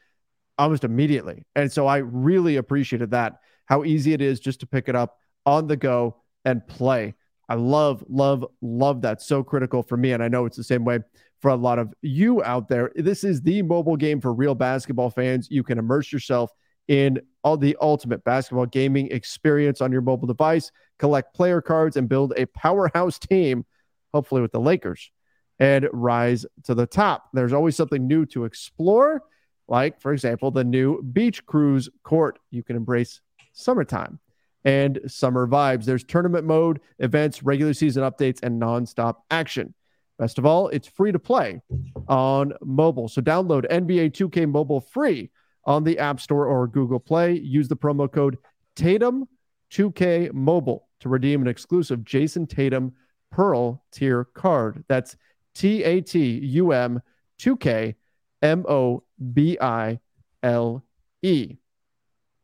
almost 0.57 0.83
immediately. 0.83 1.43
And 1.55 1.71
so 1.71 1.87
I 1.87 1.97
really 1.97 2.57
appreciated 2.57 3.11
that, 3.11 3.39
how 3.65 3.83
easy 3.83 4.13
it 4.13 4.21
is 4.21 4.39
just 4.39 4.59
to 4.61 4.67
pick 4.67 4.87
it 4.87 4.95
up 4.95 5.17
on 5.45 5.67
the 5.67 5.75
go 5.75 6.17
and 6.45 6.65
play. 6.67 7.13
I 7.49 7.55
love, 7.55 8.03
love, 8.07 8.45
love 8.61 9.01
that. 9.01 9.21
So 9.21 9.43
critical 9.43 9.83
for 9.83 9.97
me. 9.97 10.13
And 10.13 10.23
I 10.23 10.27
know 10.27 10.45
it's 10.45 10.57
the 10.57 10.63
same 10.63 10.85
way 10.85 10.99
for 11.41 11.51
a 11.51 11.55
lot 11.55 11.77
of 11.77 11.93
you 12.01 12.43
out 12.43 12.69
there. 12.69 12.91
This 12.95 13.23
is 13.23 13.41
the 13.41 13.61
mobile 13.61 13.97
game 13.97 14.21
for 14.21 14.33
real 14.33 14.55
basketball 14.55 15.09
fans. 15.09 15.47
You 15.51 15.63
can 15.63 15.77
immerse 15.77 16.11
yourself 16.11 16.51
in 16.87 17.19
all 17.43 17.57
the 17.57 17.75
ultimate 17.81 18.23
basketball 18.23 18.65
gaming 18.65 19.11
experience 19.11 19.81
on 19.81 19.91
your 19.91 20.01
mobile 20.01 20.27
device, 20.27 20.71
collect 20.97 21.35
player 21.35 21.61
cards, 21.61 21.97
and 21.97 22.07
build 22.09 22.33
a 22.37 22.45
powerhouse 22.47 23.19
team, 23.19 23.65
hopefully 24.13 24.41
with 24.41 24.51
the 24.51 24.59
Lakers, 24.59 25.11
and 25.59 25.87
rise 25.91 26.45
to 26.63 26.75
the 26.75 26.85
top. 26.85 27.29
There's 27.33 27.53
always 27.53 27.75
something 27.75 28.07
new 28.07 28.25
to 28.27 28.45
explore, 28.45 29.21
like, 29.67 29.99
for 29.99 30.13
example, 30.13 30.51
the 30.51 30.63
new 30.63 31.01
Beach 31.01 31.45
Cruise 31.45 31.89
Court. 32.03 32.39
You 32.51 32.63
can 32.63 32.75
embrace 32.75 33.21
summertime 33.53 34.19
and 34.65 34.99
summer 35.07 35.47
vibes. 35.47 35.85
There's 35.85 36.03
tournament 36.03 36.45
mode, 36.45 36.81
events, 36.99 37.43
regular 37.43 37.73
season 37.73 38.03
updates, 38.03 38.39
and 38.43 38.61
nonstop 38.61 39.17
action. 39.31 39.73
Best 40.17 40.37
of 40.37 40.45
all, 40.45 40.69
it's 40.69 40.87
free 40.87 41.11
to 41.11 41.19
play 41.19 41.61
on 42.07 42.53
mobile. 42.63 43.07
So 43.07 43.21
download 43.21 43.69
NBA 43.69 44.11
2K 44.11 44.49
Mobile 44.49 44.81
free 44.81 45.29
on 45.65 45.83
the 45.83 45.99
App 45.99 46.19
Store 46.19 46.47
or 46.47 46.67
Google 46.67 46.99
Play. 46.99 47.33
Use 47.33 47.67
the 47.67 47.75
promo 47.75 48.11
code 48.11 48.37
Tatum2K 48.77 50.33
Mobile 50.33 50.87
to 51.01 51.09
redeem 51.09 51.41
an 51.41 51.47
exclusive 51.47 52.03
Jayson 52.03 52.47
Tatum 52.47 52.93
Pearl 53.31 53.83
tier 53.91 54.23
card. 54.23 54.85
That's 54.87 55.17
T 55.53 55.83
A 55.83 55.99
T 55.99 56.39
U 56.39 56.71
M 56.71 57.01
2K 57.39 57.95
M 58.41 58.65
O 58.69 59.03
B 59.33 59.57
I 59.59 59.99
L 60.41 60.85
E. 61.21 61.57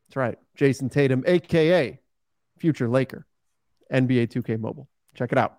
That's 0.10 0.16
right. 0.18 0.38
Jayson 0.58 0.92
Tatum, 0.92 1.24
aka 1.26 2.01
future 2.62 2.88
Laker. 2.88 3.26
NBA 3.92 4.32
2K 4.32 4.58
Mobile. 4.58 4.88
Check 5.16 5.34
it 5.34 5.38
out 5.38 5.58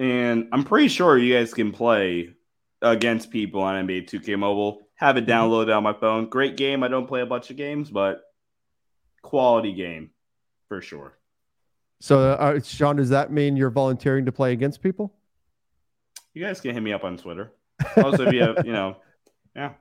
and 0.00 0.48
I'm 0.50 0.64
pretty 0.64 0.88
sure 0.88 1.18
you 1.18 1.34
guys 1.34 1.52
can 1.52 1.72
play 1.72 2.30
against 2.80 3.30
people 3.30 3.60
on 3.60 3.86
NBA 3.86 4.08
2K 4.08 4.38
Mobile. 4.38 4.80
Have 4.94 5.18
it 5.18 5.26
mm-hmm. 5.26 5.30
downloaded 5.30 5.76
on 5.76 5.82
my 5.82 5.92
phone. 5.92 6.28
Great 6.28 6.56
game. 6.56 6.82
I 6.82 6.88
don't 6.88 7.06
play 7.06 7.20
a 7.20 7.26
bunch 7.26 7.50
of 7.50 7.56
games, 7.56 7.90
but 7.90 8.22
quality 9.22 9.74
game 9.74 10.10
for 10.68 10.80
sure. 10.80 11.18
So, 12.00 12.30
uh, 12.30 12.60
Sean, 12.62 12.96
does 12.96 13.10
that 13.10 13.30
mean 13.30 13.56
you're 13.56 13.70
volunteering 13.70 14.24
to 14.24 14.32
play 14.32 14.52
against 14.52 14.82
people? 14.82 15.12
You 16.32 16.42
guys 16.42 16.62
can 16.62 16.72
hit 16.72 16.82
me 16.82 16.94
up 16.94 17.04
on 17.04 17.18
Twitter. 17.18 17.52
Also, 17.98 18.26
if 18.26 18.32
you 18.32 18.42
have, 18.42 18.64
you 18.64 18.72
know, 18.72 18.96
yeah. 19.54 19.72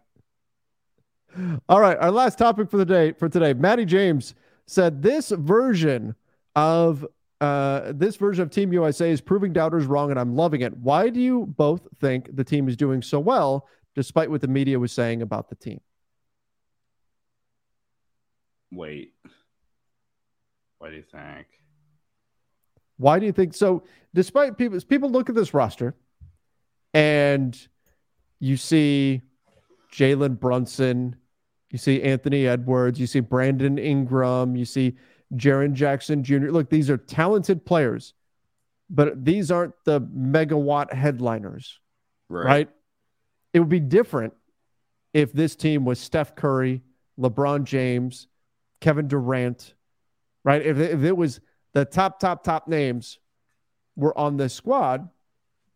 All 1.70 1.80
right, 1.80 1.98
our 1.98 2.12
last 2.12 2.38
topic 2.38 2.70
for 2.70 2.78
the 2.78 2.86
day 2.86 3.14
for 3.14 3.30
today. 3.30 3.54
Maddie 3.54 3.86
James 3.86 4.36
said 4.70 5.02
this 5.02 5.30
version 5.30 6.16
of 6.56 7.06
uh, 7.42 7.94
this 7.94 8.18
version 8.18 8.44
of 8.44 8.50
Team 8.50 8.74
USA 8.74 9.10
is 9.10 9.22
proving 9.22 9.54
doubters 9.54 9.86
wrong, 9.86 10.12
and 10.12 10.20
I'm 10.20 10.36
loving 10.36 10.62
it. 10.62 10.76
Why 10.78 11.10
do 11.10 11.22
you 11.22 11.46
both 11.46 11.88
think 12.00 12.36
the 12.36 12.44
team 12.44 12.68
is 12.68 12.76
doing 12.76 13.02
so 13.02 13.20
well, 13.20 13.68
despite 13.96 14.30
what 14.30 14.42
the 14.42 14.48
media 14.48 14.78
was 14.78 14.92
saying 14.92 15.22
about 15.22 15.50
the 15.50 15.56
team? 15.56 15.80
Wait. 18.72 19.14
What 20.80 20.90
do 20.90 20.98
you 20.98 21.04
think? 21.04 21.48
Why 22.98 23.20
do 23.20 23.26
you 23.26 23.32
think 23.32 23.54
so? 23.54 23.84
Despite 24.14 24.58
people, 24.58 24.80
people 24.82 25.10
look 25.10 25.30
at 25.30 25.36
this 25.36 25.54
roster, 25.54 25.96
and 26.94 27.58
you 28.40 28.58
see 28.58 29.22
Jalen 29.94 30.40
Brunson, 30.40 31.16
you 31.72 31.78
see 31.78 32.02
Anthony 32.02 32.48
Edwards, 32.48 33.00
you 33.00 33.08
see 33.08 33.20
Brandon 33.20 33.78
Ingram, 33.78 34.56
you 34.56 34.66
see 34.66 34.98
Jaren 35.36 35.74
Jackson 35.74 36.24
Jr. 36.24 36.50
Look, 36.50 36.70
these 36.70 36.90
are 36.90 36.98
talented 36.98 37.66
players, 37.66 38.14
but 38.90 39.24
these 39.24 39.52
aren't 39.52 39.74
the 39.86 40.02
megawatt 40.02 40.94
headliners, 40.94 41.80
right. 42.30 42.46
right? 42.46 42.70
It 43.54 43.60
would 43.60 43.70
be 43.70 43.80
different 43.80 44.34
if 45.14 45.32
this 45.34 45.56
team 45.56 45.86
was 45.86 46.00
Steph 46.00 46.36
Curry, 46.36 46.82
LeBron 47.20 47.64
James, 47.64 48.28
Kevin 48.82 49.08
Durant, 49.08 49.74
right? 50.44 50.66
If, 50.66 50.80
if 50.80 51.04
it 51.04 51.16
was 51.16 51.40
the 51.74 51.86
top, 51.86 52.20
top, 52.20 52.44
top 52.44 52.68
names 52.68 53.20
were 53.96 54.18
on 54.18 54.38
this 54.38 54.54
squad, 54.54 55.10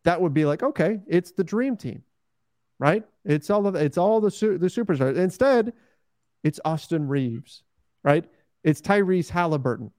that 0.04 0.22
would 0.22 0.34
be 0.34 0.46
like, 0.46 0.64
okay, 0.64 1.00
it's 1.08 1.32
the 1.32 1.44
dream 1.44 1.78
team, 1.78 2.04
right? 2.84 3.06
It's 3.24 3.50
all 3.50 3.66
of 3.66 3.76
it's 3.76 3.98
all 3.98 4.20
the 4.20 4.30
the 4.30 4.68
superstars. 4.68 5.16
Instead, 5.16 5.72
it's 6.44 6.60
Austin 6.66 7.08
Reaves, 7.08 7.64
right? 8.04 8.26
It's 8.62 8.82
Tyrese 8.82 9.30
Halliburton. 9.30 9.90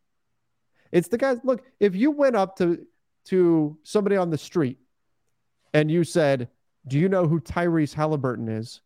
It's 0.92 1.08
the 1.08 1.16
guys. 1.16 1.38
Look, 1.44 1.64
if 1.80 1.96
you 1.96 2.10
went 2.10 2.36
up 2.36 2.58
to 2.58 2.86
to 3.26 3.78
somebody 3.84 4.18
on 4.18 4.28
the 4.28 4.36
street 4.36 4.76
and 5.72 5.90
you 5.90 6.04
said, 6.04 6.50
"Do 6.86 6.98
you 6.98 7.08
know 7.08 7.26
who 7.26 7.40
Tyrese 7.40 7.94
Halliburton 7.94 8.50
is?" 8.50 8.82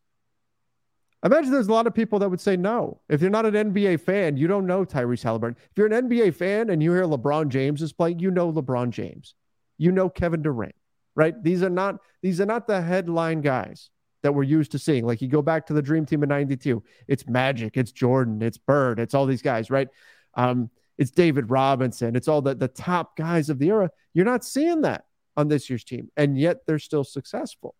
Imagine 1.24 1.50
there's 1.50 1.66
a 1.66 1.72
lot 1.72 1.88
of 1.88 1.94
people 1.94 2.20
that 2.20 2.28
would 2.28 2.40
say 2.40 2.56
no. 2.56 3.00
If 3.08 3.20
you're 3.20 3.30
not 3.30 3.46
an 3.46 3.72
NBA 3.72 3.98
fan, 3.98 4.36
you 4.36 4.46
don't 4.46 4.68
know 4.68 4.84
Tyrese 4.84 5.24
Halliburton. 5.24 5.56
If 5.72 5.76
you're 5.76 5.92
an 5.92 6.08
NBA 6.08 6.36
fan 6.36 6.70
and 6.70 6.80
you 6.80 6.92
hear 6.92 7.02
LeBron 7.02 7.48
James 7.48 7.82
is 7.82 7.92
playing, 7.92 8.20
you 8.20 8.30
know 8.30 8.52
LeBron 8.52 8.90
James. 8.90 9.34
You 9.76 9.90
know 9.90 10.08
Kevin 10.08 10.42
Durant, 10.42 10.76
right? 11.18 11.34
These 11.42 11.64
are 11.64 11.68
not 11.68 11.98
these 12.22 12.40
are 12.40 12.46
not 12.46 12.68
the 12.68 12.80
headline 12.80 13.40
guys 13.40 13.90
that 14.22 14.32
we're 14.32 14.44
used 14.44 14.70
to 14.72 14.78
seeing. 14.78 15.04
Like 15.04 15.20
you 15.20 15.26
go 15.26 15.42
back 15.42 15.66
to 15.66 15.72
the 15.72 15.82
Dream 15.82 16.06
Team 16.06 16.22
in 16.22 16.28
92, 16.28 16.82
it's 17.08 17.28
Magic, 17.28 17.76
it's 17.76 17.92
Jordan, 17.92 18.40
it's 18.40 18.56
Bird, 18.56 19.00
it's 19.00 19.14
all 19.14 19.26
these 19.26 19.42
guys, 19.42 19.68
right? 19.68 19.88
Um, 20.34 20.70
it's 20.96 21.10
David 21.10 21.50
Robinson. 21.50 22.16
It's 22.16 22.28
all 22.28 22.40
the, 22.40 22.54
the 22.54 22.68
top 22.68 23.16
guys 23.16 23.50
of 23.50 23.58
the 23.58 23.68
era. 23.68 23.90
You're 24.14 24.24
not 24.24 24.44
seeing 24.44 24.82
that 24.82 25.04
on 25.36 25.48
this 25.48 25.68
year's 25.68 25.84
team, 25.84 26.10
and 26.16 26.38
yet 26.38 26.58
they're 26.66 26.78
still 26.78 27.04
successful. 27.04 27.74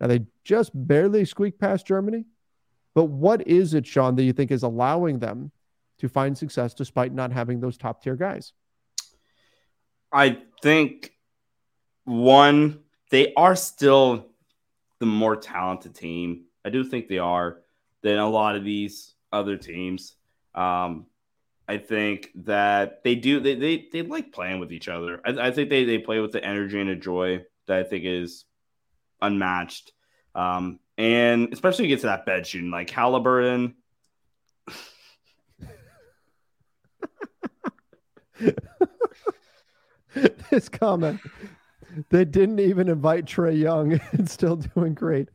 Now 0.00 0.06
they 0.06 0.20
just 0.44 0.70
barely 0.74 1.24
squeak 1.24 1.58
past 1.58 1.86
Germany, 1.86 2.24
but 2.94 3.06
what 3.06 3.46
is 3.48 3.74
it, 3.74 3.86
Sean, 3.86 4.14
that 4.14 4.22
you 4.22 4.32
think 4.32 4.52
is 4.52 4.62
allowing 4.62 5.18
them 5.18 5.50
to 5.98 6.08
find 6.08 6.38
success 6.38 6.72
despite 6.72 7.12
not 7.12 7.32
having 7.32 7.58
those 7.58 7.76
top 7.76 8.02
tier 8.02 8.16
guys? 8.16 8.52
I 10.12 10.38
think 10.62 11.12
one, 12.06 12.80
they 13.10 13.34
are 13.34 13.54
still 13.54 14.26
the 14.98 15.06
more 15.06 15.36
talented 15.36 15.94
team. 15.94 16.44
I 16.64 16.70
do 16.70 16.82
think 16.84 17.08
they 17.08 17.18
are 17.18 17.58
than 18.02 18.18
a 18.18 18.28
lot 18.28 18.56
of 18.56 18.64
these 18.64 19.14
other 19.32 19.56
teams. 19.56 20.14
Um, 20.54 21.06
I 21.68 21.78
think 21.78 22.30
that 22.44 23.02
they 23.02 23.16
do 23.16 23.40
they 23.40 23.56
they, 23.56 23.88
they 23.92 24.02
like 24.02 24.32
playing 24.32 24.60
with 24.60 24.72
each 24.72 24.88
other. 24.88 25.20
I, 25.24 25.48
I, 25.48 25.50
think 25.50 25.68
they, 25.68 25.84
they 25.84 25.98
play 25.98 26.20
with 26.20 26.32
the 26.32 26.42
energy 26.42 26.80
and 26.80 26.88
the 26.88 26.94
joy 26.94 27.44
that 27.66 27.78
I 27.78 27.82
think 27.82 28.04
is 28.04 28.44
unmatched. 29.20 29.92
Um, 30.34 30.78
and 30.96 31.52
especially 31.52 31.88
get 31.88 32.00
to 32.00 32.06
that 32.06 32.24
bed 32.24 32.46
shooting, 32.46 32.70
like 32.70 32.88
Halliburton. 32.90 33.74
this 40.50 40.68
comment. 40.68 41.20
They 42.10 42.24
didn't 42.24 42.60
even 42.60 42.88
invite 42.88 43.24
Trae 43.26 43.58
Young 43.58 44.00
and 44.12 44.28
still 44.28 44.56
doing 44.56 44.94
great. 44.94 45.28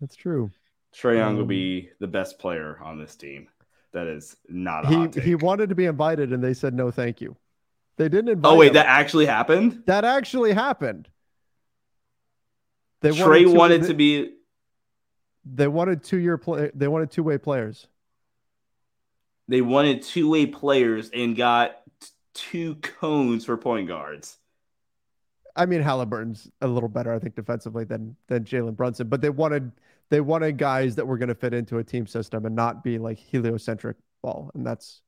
That's 0.00 0.16
true. 0.16 0.50
Trae 0.94 1.16
Young 1.16 1.32
um, 1.32 1.36
will 1.38 1.46
be 1.46 1.90
the 1.98 2.06
best 2.06 2.38
player 2.38 2.78
on 2.82 2.98
this 2.98 3.16
team. 3.16 3.48
That 3.92 4.06
is 4.06 4.36
not 4.48 4.86
he 4.86 5.20
he 5.20 5.34
wanted 5.34 5.68
to 5.70 5.74
be 5.74 5.86
invited 5.86 6.32
and 6.32 6.42
they 6.42 6.54
said 6.54 6.74
no 6.74 6.90
thank 6.90 7.20
you. 7.20 7.36
They 7.96 8.08
didn't 8.08 8.28
invite 8.28 8.52
Oh 8.52 8.56
wait, 8.56 8.68
him. 8.68 8.74
that 8.74 8.86
actually 8.86 9.26
happened? 9.26 9.82
That 9.86 10.04
actually 10.04 10.52
happened. 10.52 11.08
They 13.02 13.10
Trae 13.10 13.46
wanted, 13.46 13.56
wanted 13.56 13.82
to 13.84 13.94
be 13.94 14.34
they 15.44 15.68
wanted 15.68 16.04
two 16.04 16.18
year 16.18 16.38
play 16.38 16.70
they 16.74 16.88
wanted 16.88 17.10
two 17.10 17.22
way 17.24 17.36
players. 17.38 17.86
They 19.48 19.60
wanted 19.60 20.02
two 20.02 20.30
way 20.30 20.46
players 20.46 21.10
and 21.12 21.36
got 21.36 21.80
two 22.34 22.76
cones 22.76 23.44
for 23.44 23.56
point 23.56 23.88
guards. 23.88 24.38
I 25.60 25.66
mean, 25.66 25.82
Halliburton's 25.82 26.50
a 26.62 26.66
little 26.66 26.88
better, 26.88 27.12
I 27.12 27.18
think, 27.18 27.34
defensively 27.34 27.84
than 27.84 28.16
than 28.28 28.44
Jalen 28.44 28.76
Brunson, 28.76 29.08
but 29.08 29.20
they 29.20 29.28
wanted 29.28 29.72
they 30.08 30.22
wanted 30.22 30.56
guys 30.56 30.96
that 30.96 31.06
were 31.06 31.18
going 31.18 31.28
to 31.28 31.34
fit 31.34 31.52
into 31.52 31.76
a 31.76 31.84
team 31.84 32.06
system 32.06 32.46
and 32.46 32.56
not 32.56 32.82
be 32.82 32.96
like 32.96 33.18
heliocentric 33.18 33.98
ball, 34.22 34.50
and 34.54 34.66
that's 34.66 35.02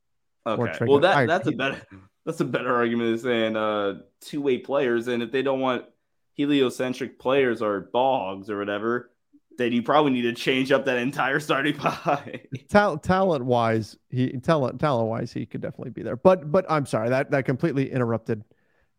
okay. 0.47 0.85
Well, 0.85 1.01
that 1.01 1.17
I, 1.17 1.25
that's 1.25 1.49
a 1.49 1.53
better 1.53 1.81
that's 2.27 2.41
a 2.41 2.45
better 2.45 2.77
argument 2.77 3.23
than 3.23 3.57
uh, 3.57 4.01
two 4.21 4.43
way 4.43 4.59
players, 4.59 5.09
and 5.09 5.23
if 5.23 5.33
they 5.33 5.41
don't 5.41 5.61
want 5.61 5.87
heliocentric 6.35 7.19
players 7.19 7.63
or 7.63 7.89
bogs 7.91 8.51
or 8.51 8.59
whatever, 8.59 9.11
then 9.57 9.73
you 9.73 9.83
probably 9.83 10.13
need 10.13 10.23
to 10.23 10.35
change 10.35 10.71
up 10.71 10.85
that 10.85 10.99
entire 10.99 11.41
starting 11.41 11.75
pie. 11.79 12.43
talent 12.69 13.03
talent 13.03 13.47
wise, 13.47 13.97
he 14.11 14.33
talent 14.33 14.79
talent 14.79 15.09
wise, 15.09 15.33
he 15.33 15.47
could 15.47 15.63
definitely 15.63 15.93
be 15.93 16.03
there. 16.03 16.17
But 16.17 16.53
but 16.53 16.67
I'm 16.69 16.85
sorry 16.85 17.09
that 17.09 17.31
that 17.31 17.47
completely 17.47 17.91
interrupted 17.91 18.45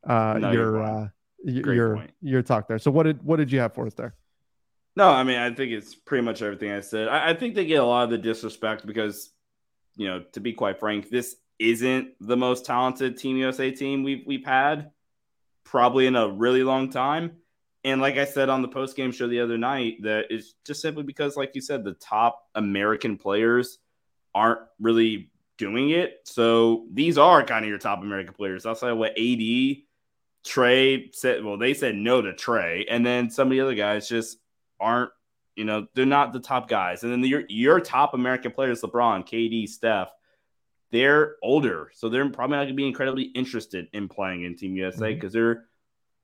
uh, 0.03 0.39
no, 0.39 0.51
your 0.51 0.81
uh, 0.81 1.07
your 1.43 1.97
point. 1.97 2.11
your 2.21 2.41
talk 2.41 2.67
there. 2.67 2.79
So 2.79 2.91
what 2.91 3.03
did 3.03 3.23
what 3.23 3.37
did 3.37 3.51
you 3.51 3.59
have 3.59 3.73
for 3.73 3.85
us 3.85 3.93
there? 3.93 4.15
No, 4.95 5.09
I 5.09 5.23
mean 5.23 5.37
I 5.37 5.53
think 5.53 5.71
it's 5.71 5.95
pretty 5.95 6.23
much 6.23 6.41
everything 6.41 6.71
I 6.71 6.81
said. 6.81 7.07
I, 7.07 7.31
I 7.31 7.33
think 7.33 7.55
they 7.55 7.65
get 7.65 7.81
a 7.81 7.85
lot 7.85 8.05
of 8.05 8.09
the 8.09 8.17
disrespect 8.17 8.85
because, 8.85 9.31
you 9.95 10.07
know, 10.07 10.23
to 10.33 10.39
be 10.39 10.53
quite 10.53 10.79
frank, 10.79 11.09
this 11.09 11.35
isn't 11.59 12.09
the 12.19 12.37
most 12.37 12.65
talented 12.65 13.17
Team 13.17 13.37
USA 13.37 13.71
team 13.71 14.03
we've 14.03 14.23
we've 14.25 14.45
had 14.45 14.91
probably 15.63 16.05
in 16.07 16.15
a 16.15 16.27
really 16.27 16.63
long 16.63 16.89
time. 16.89 17.37
And 17.83 17.99
like 17.99 18.17
I 18.17 18.25
said 18.25 18.49
on 18.49 18.61
the 18.61 18.67
post 18.67 18.95
game 18.95 19.11
show 19.11 19.27
the 19.27 19.41
other 19.41 19.57
night, 19.57 20.03
that 20.03 20.27
is 20.29 20.55
just 20.65 20.81
simply 20.81 21.03
because, 21.03 21.35
like 21.35 21.51
you 21.55 21.61
said, 21.61 21.83
the 21.83 21.93
top 21.93 22.41
American 22.55 23.17
players 23.17 23.77
aren't 24.33 24.61
really 24.79 25.31
doing 25.57 25.89
it. 25.89 26.19
So 26.25 26.85
these 26.91 27.17
are 27.17 27.43
kind 27.43 27.65
of 27.65 27.69
your 27.69 27.77
top 27.77 28.01
American 28.01 28.33
players. 28.33 28.65
Outside 28.65 28.91
of 28.91 28.97
what 28.97 29.11
AD, 29.11 29.77
Trae 30.45 31.13
said. 31.13 31.43
Well, 31.43 31.57
they 31.57 31.73
said 31.73 31.95
no 31.95 32.21
to 32.21 32.33
Trae, 32.33 32.85
and 32.89 33.05
then 33.05 33.29
some 33.29 33.47
of 33.47 33.51
the 33.51 33.61
other 33.61 33.75
guys 33.75 34.07
just 34.07 34.37
aren't. 34.79 35.11
You 35.55 35.65
know, 35.65 35.87
they're 35.93 36.05
not 36.05 36.33
the 36.33 36.39
top 36.39 36.67
guys. 36.67 37.03
And 37.03 37.11
then 37.11 37.23
your 37.23 37.43
your 37.47 37.79
top 37.79 38.13
American 38.13 38.51
players, 38.51 38.81
LeBron, 38.81 39.27
KD, 39.27 39.69
Steph, 39.69 40.09
they're 40.91 41.35
older, 41.43 41.91
so 41.93 42.09
they're 42.09 42.27
probably 42.29 42.57
not 42.57 42.63
going 42.63 42.69
to 42.69 42.75
be 42.75 42.87
incredibly 42.87 43.23
interested 43.23 43.87
in 43.93 44.07
playing 44.07 44.43
in 44.43 44.55
Team 44.55 44.75
USA 44.75 45.13
because 45.13 45.33
mm-hmm. 45.33 45.43
they're 45.43 45.65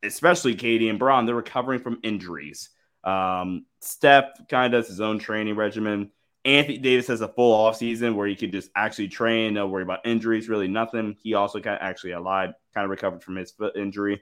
especially 0.04 0.56
KD 0.56 0.90
and 0.90 1.00
Bron, 1.00 1.26
they're 1.26 1.36
recovering 1.36 1.80
from 1.80 2.00
injuries. 2.04 2.70
Um, 3.04 3.66
Steph 3.82 4.48
kind 4.50 4.74
of 4.74 4.80
does 4.80 4.90
his 4.90 5.02
own 5.02 5.20
training 5.20 5.56
regimen. 5.56 6.12
Anthony 6.46 6.78
Davis 6.78 7.08
has 7.08 7.22
a 7.22 7.28
full 7.28 7.54
off 7.54 7.78
season 7.78 8.16
where 8.16 8.28
he 8.28 8.36
could 8.36 8.52
just 8.52 8.70
actually 8.76 9.10
train, 9.10 9.54
no 9.54 9.68
worry 9.68 9.84
about 9.84 10.06
injuries, 10.06 10.48
really 10.48 10.68
nothing. 10.68 11.18
He 11.22 11.34
also 11.34 11.60
kind 11.60 11.76
of 11.76 11.82
actually 11.82 12.12
alive, 12.12 12.52
kind 12.74 12.86
of 12.86 12.92
recovered 12.92 13.24
from 13.24 13.36
his 13.36 13.52
foot 13.52 13.76
injury. 13.76 14.22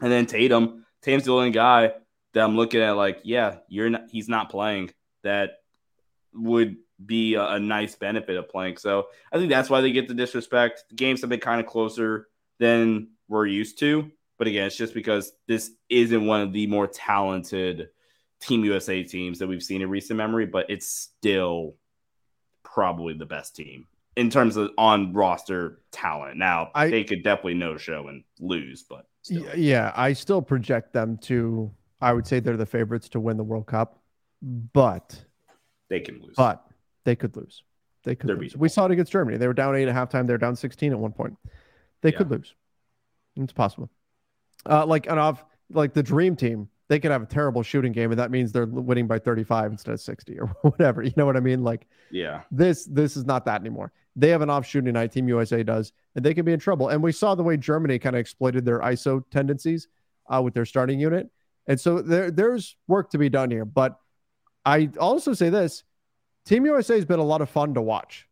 And 0.00 0.10
then 0.10 0.26
Tatum, 0.26 0.84
Tatum's 1.02 1.24
the 1.24 1.34
only 1.34 1.50
guy 1.50 1.92
that 2.32 2.44
I'm 2.44 2.56
looking 2.56 2.80
at 2.80 2.92
like, 2.92 3.20
yeah, 3.24 3.56
you're 3.68 3.90
not, 3.90 4.04
he's 4.10 4.28
not 4.28 4.50
playing. 4.50 4.90
That 5.22 5.58
would 6.32 6.76
be 7.04 7.34
a, 7.34 7.44
a 7.44 7.60
nice 7.60 7.94
benefit 7.94 8.36
of 8.36 8.48
playing. 8.48 8.76
So 8.76 9.08
I 9.32 9.38
think 9.38 9.50
that's 9.50 9.68
why 9.68 9.80
they 9.80 9.92
get 9.92 10.08
the 10.08 10.14
disrespect. 10.14 10.84
The 10.90 10.96
games 10.96 11.20
have 11.20 11.30
been 11.30 11.40
kind 11.40 11.60
of 11.60 11.66
closer 11.66 12.28
than 12.58 13.08
we're 13.28 13.46
used 13.46 13.78
to. 13.80 14.10
But 14.38 14.46
again, 14.46 14.66
it's 14.66 14.76
just 14.76 14.94
because 14.94 15.32
this 15.48 15.70
isn't 15.88 16.26
one 16.26 16.40
of 16.40 16.52
the 16.52 16.66
more 16.66 16.86
talented 16.86 17.90
Team 18.40 18.64
USA 18.64 19.02
teams 19.02 19.38
that 19.38 19.48
we've 19.48 19.62
seen 19.62 19.82
in 19.82 19.90
recent 19.90 20.16
memory, 20.16 20.46
but 20.46 20.70
it's 20.70 20.88
still 20.88 21.74
probably 22.62 23.12
the 23.12 23.26
best 23.26 23.54
team 23.54 23.86
in 24.16 24.30
terms 24.30 24.56
of 24.56 24.70
on 24.76 25.12
roster 25.12 25.80
talent. 25.92 26.36
Now 26.36 26.70
I, 26.74 26.88
they 26.88 27.04
could 27.04 27.22
definitely 27.22 27.54
no 27.54 27.76
show 27.76 28.08
and 28.08 28.24
lose, 28.38 28.82
but 28.82 29.06
still. 29.22 29.44
yeah, 29.56 29.92
I 29.96 30.12
still 30.12 30.42
project 30.42 30.92
them 30.92 31.18
to. 31.22 31.70
I 32.00 32.12
would 32.12 32.26
say 32.26 32.40
they're 32.40 32.56
the 32.56 32.66
favorites 32.66 33.08
to 33.10 33.20
win 33.20 33.36
the 33.36 33.44
World 33.44 33.66
Cup, 33.66 34.02
but 34.42 35.22
they 35.88 36.00
can 36.00 36.20
lose. 36.22 36.34
But 36.36 36.64
they 37.04 37.16
could 37.16 37.36
lose. 37.36 37.62
They 38.04 38.14
could. 38.14 38.30
Lose. 38.30 38.56
We 38.56 38.68
saw 38.68 38.86
it 38.86 38.92
against 38.92 39.12
Germany. 39.12 39.36
They 39.36 39.46
were 39.46 39.54
down 39.54 39.76
eight 39.76 39.88
at 39.88 39.94
halftime. 39.94 40.26
They're 40.26 40.38
down 40.38 40.56
sixteen 40.56 40.92
at 40.92 40.98
one 40.98 41.12
point. 41.12 41.36
They 42.00 42.10
yeah. 42.10 42.18
could 42.18 42.30
lose. 42.30 42.54
It's 43.36 43.52
possible. 43.52 43.90
Uh, 44.68 44.86
like 44.86 45.06
an 45.06 45.18
off, 45.18 45.44
like 45.70 45.94
the 45.94 46.02
dream 46.02 46.36
team, 46.36 46.68
they 46.90 46.98
could 46.98 47.12
have 47.12 47.22
a 47.22 47.26
terrible 47.26 47.62
shooting 47.62 47.92
game, 47.92 48.10
and 48.10 48.18
that 48.18 48.32
means 48.32 48.50
they're 48.50 48.66
winning 48.66 49.06
by 49.06 49.20
35 49.20 49.70
instead 49.70 49.92
of 49.92 50.00
60 50.00 50.40
or 50.40 50.46
whatever. 50.62 51.04
You 51.04 51.12
know 51.16 51.24
what 51.24 51.36
I 51.36 51.40
mean? 51.40 51.62
Like, 51.62 51.86
yeah, 52.10 52.42
this 52.50 52.84
this 52.84 53.16
is 53.16 53.24
not 53.24 53.44
that 53.44 53.60
anymore. 53.60 53.92
They 54.16 54.28
have 54.30 54.42
an 54.42 54.50
off 54.50 54.66
shooting 54.66 54.92
night. 54.92 55.12
Team 55.12 55.28
USA 55.28 55.62
does, 55.62 55.92
and 56.16 56.24
they 56.24 56.34
can 56.34 56.44
be 56.44 56.52
in 56.52 56.58
trouble. 56.58 56.88
And 56.88 57.00
we 57.00 57.12
saw 57.12 57.36
the 57.36 57.44
way 57.44 57.56
Germany 57.56 58.00
kind 58.00 58.16
of 58.16 58.20
exploited 58.20 58.64
their 58.64 58.80
ISO 58.80 59.22
tendencies 59.30 59.86
uh, 60.28 60.42
with 60.42 60.52
their 60.52 60.66
starting 60.66 60.98
unit, 60.98 61.30
and 61.68 61.80
so 61.80 62.02
there 62.02 62.32
there's 62.32 62.74
work 62.88 63.10
to 63.10 63.18
be 63.18 63.28
done 63.28 63.52
here. 63.52 63.64
But 63.64 63.96
I 64.66 64.90
also 64.98 65.32
say 65.32 65.48
this: 65.48 65.84
Team 66.44 66.66
USA 66.66 66.96
has 66.96 67.04
been 67.04 67.20
a 67.20 67.24
lot 67.24 67.40
of 67.40 67.48
fun 67.48 67.72
to 67.74 67.80
watch. 67.80 68.26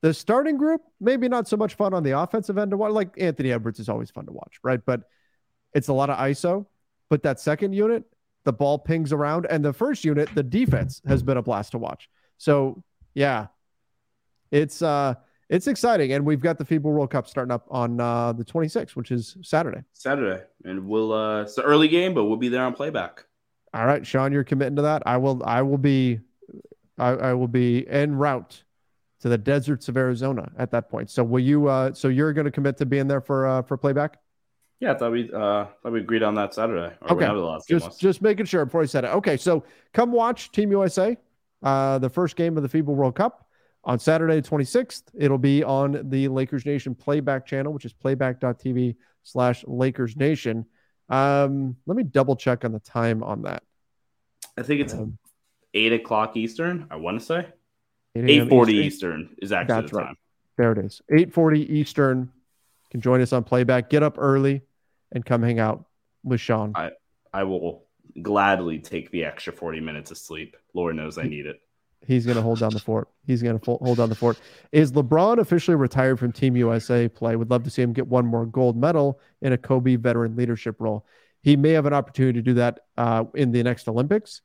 The 0.00 0.14
starting 0.14 0.56
group, 0.56 0.80
maybe 1.02 1.28
not 1.28 1.48
so 1.48 1.58
much 1.58 1.74
fun 1.74 1.92
on 1.92 2.02
the 2.02 2.18
offensive 2.18 2.56
end 2.56 2.70
to 2.70 2.78
watch. 2.78 2.92
Like 2.92 3.10
Anthony 3.18 3.52
Edwards 3.52 3.78
is 3.78 3.90
always 3.90 4.10
fun 4.10 4.24
to 4.24 4.32
watch, 4.32 4.58
right? 4.62 4.80
But 4.82 5.02
it's 5.74 5.88
a 5.88 5.92
lot 5.92 6.08
of 6.08 6.16
ISO, 6.16 6.64
but 7.10 7.22
that 7.24 7.38
second 7.38 7.74
unit, 7.74 8.04
the 8.44 8.52
ball 8.52 8.78
pings 8.78 9.12
around, 9.12 9.46
and 9.50 9.62
the 9.62 9.72
first 9.74 10.04
unit, 10.04 10.30
the 10.34 10.42
defense 10.42 11.02
has 11.06 11.22
been 11.22 11.36
a 11.36 11.42
blast 11.42 11.72
to 11.72 11.78
watch. 11.78 12.08
So 12.38 12.82
yeah, 13.12 13.48
it's 14.50 14.80
uh 14.80 15.14
it's 15.50 15.66
exciting, 15.66 16.12
and 16.12 16.24
we've 16.24 16.40
got 16.40 16.56
the 16.56 16.64
FIBA 16.64 16.84
World 16.84 17.10
Cup 17.10 17.26
starting 17.26 17.50
up 17.50 17.66
on 17.70 18.00
uh, 18.00 18.32
the 18.32 18.44
26th, 18.44 18.90
which 18.90 19.10
is 19.10 19.36
Saturday. 19.42 19.82
Saturday, 19.92 20.44
and 20.64 20.86
we'll 20.86 21.12
uh 21.12 21.42
it's 21.42 21.58
an 21.58 21.64
early 21.64 21.88
game, 21.88 22.14
but 22.14 22.24
we'll 22.24 22.38
be 22.38 22.48
there 22.48 22.64
on 22.64 22.72
playback. 22.72 23.26
All 23.74 23.84
right, 23.84 24.06
Sean, 24.06 24.32
you're 24.32 24.44
committing 24.44 24.76
to 24.76 24.82
that. 24.82 25.02
I 25.06 25.16
will. 25.16 25.42
I 25.44 25.62
will 25.62 25.78
be. 25.78 26.20
I, 26.98 27.10
I 27.10 27.34
will 27.34 27.48
be 27.48 27.86
en 27.88 28.14
route 28.14 28.62
to 29.20 29.28
the 29.28 29.38
deserts 29.38 29.88
of 29.88 29.96
Arizona 29.96 30.50
at 30.58 30.70
that 30.72 30.90
point. 30.90 31.10
So 31.10 31.22
will 31.22 31.40
you? 31.40 31.68
Uh, 31.68 31.92
so 31.92 32.08
you're 32.08 32.32
going 32.32 32.46
to 32.46 32.50
commit 32.50 32.76
to 32.78 32.86
being 32.86 33.06
there 33.06 33.20
for 33.20 33.46
uh, 33.46 33.62
for 33.62 33.76
playback? 33.76 34.18
Yeah, 34.80 34.92
I 34.92 34.94
thought 34.94 35.12
we 35.12 35.30
uh 35.30 35.66
thought 35.82 35.92
we 35.92 36.00
agreed 36.00 36.22
on 36.22 36.34
that 36.36 36.54
Saturday. 36.54 36.94
okay, 37.10 37.58
just 37.68 38.00
just 38.00 38.22
making 38.22 38.46
sure 38.46 38.64
before 38.64 38.82
I 38.82 38.86
said 38.86 39.04
it. 39.04 39.08
Okay, 39.08 39.36
so 39.36 39.62
come 39.92 40.10
watch 40.10 40.50
Team 40.52 40.70
USA, 40.70 41.18
uh, 41.62 41.98
the 41.98 42.08
first 42.08 42.34
game 42.34 42.56
of 42.56 42.62
the 42.62 42.68
FIBA 42.68 42.86
World 42.86 43.14
Cup 43.14 43.46
on 43.84 43.98
Saturday, 43.98 44.40
26th. 44.40 45.02
It'll 45.14 45.38
be 45.38 45.62
on 45.62 46.08
the 46.08 46.28
Lakers 46.28 46.64
Nation 46.64 46.94
playback 46.94 47.44
channel, 47.44 47.74
which 47.74 47.84
is 47.84 47.92
playback.tv 47.92 48.96
slash 49.22 49.64
Lakers 49.66 50.16
Nation. 50.16 50.64
Um, 51.10 51.76
let 51.84 51.96
me 51.96 52.02
double 52.02 52.34
check 52.34 52.64
on 52.64 52.72
the 52.72 52.80
time 52.80 53.22
on 53.22 53.42
that. 53.42 53.62
I 54.56 54.62
think 54.62 54.80
it's 54.80 54.94
um, 54.94 55.18
eight 55.74 55.92
o'clock 55.92 56.38
Eastern. 56.38 56.86
I 56.90 56.96
want 56.96 57.20
to 57.20 57.24
say 57.24 57.46
eight 58.16 58.48
forty 58.48 58.76
Eastern. 58.76 59.20
Eastern 59.24 59.36
is 59.42 59.52
actually 59.52 59.74
That's 59.74 59.90
the 59.90 59.98
right. 59.98 60.06
time. 60.06 60.16
There 60.56 60.72
it 60.72 60.78
is. 60.78 61.00
8:40 61.10 61.70
Eastern. 61.70 62.18
You 62.20 62.88
can 62.90 63.00
join 63.00 63.22
us 63.22 63.32
on 63.32 63.44
playback. 63.44 63.88
Get 63.88 64.02
up 64.02 64.16
early 64.18 64.62
and 65.12 65.24
come 65.24 65.42
hang 65.42 65.58
out 65.58 65.84
with 66.22 66.40
Sean. 66.40 66.72
I, 66.74 66.90
I 67.32 67.44
will 67.44 67.84
gladly 68.22 68.78
take 68.78 69.10
the 69.10 69.24
extra 69.24 69.52
40 69.52 69.80
minutes 69.80 70.10
of 70.10 70.18
sleep. 70.18 70.56
Lord 70.74 70.96
knows 70.96 71.18
I 71.18 71.22
need 71.24 71.46
it. 71.46 71.60
He's 72.06 72.24
going 72.24 72.36
to 72.36 72.42
hold 72.42 72.60
down 72.60 72.72
the 72.72 72.80
fort. 72.80 73.08
He's 73.26 73.42
going 73.42 73.58
to 73.58 73.64
hold 73.64 73.98
down 73.98 74.08
the 74.08 74.14
fort. 74.14 74.38
Is 74.72 74.92
LeBron 74.92 75.38
officially 75.38 75.74
retired 75.76 76.18
from 76.18 76.32
Team 76.32 76.56
USA 76.56 77.08
play? 77.08 77.36
Would 77.36 77.50
love 77.50 77.62
to 77.64 77.70
see 77.70 77.82
him 77.82 77.92
get 77.92 78.06
one 78.06 78.24
more 78.26 78.46
gold 78.46 78.76
medal 78.76 79.20
in 79.42 79.52
a 79.52 79.58
Kobe 79.58 79.96
veteran 79.96 80.34
leadership 80.34 80.76
role. 80.80 81.04
He 81.42 81.56
may 81.56 81.70
have 81.70 81.84
an 81.86 81.92
opportunity 81.92 82.38
to 82.38 82.42
do 82.42 82.54
that 82.54 82.80
uh, 82.96 83.24
in 83.34 83.52
the 83.52 83.62
next 83.62 83.86
Olympics, 83.86 84.40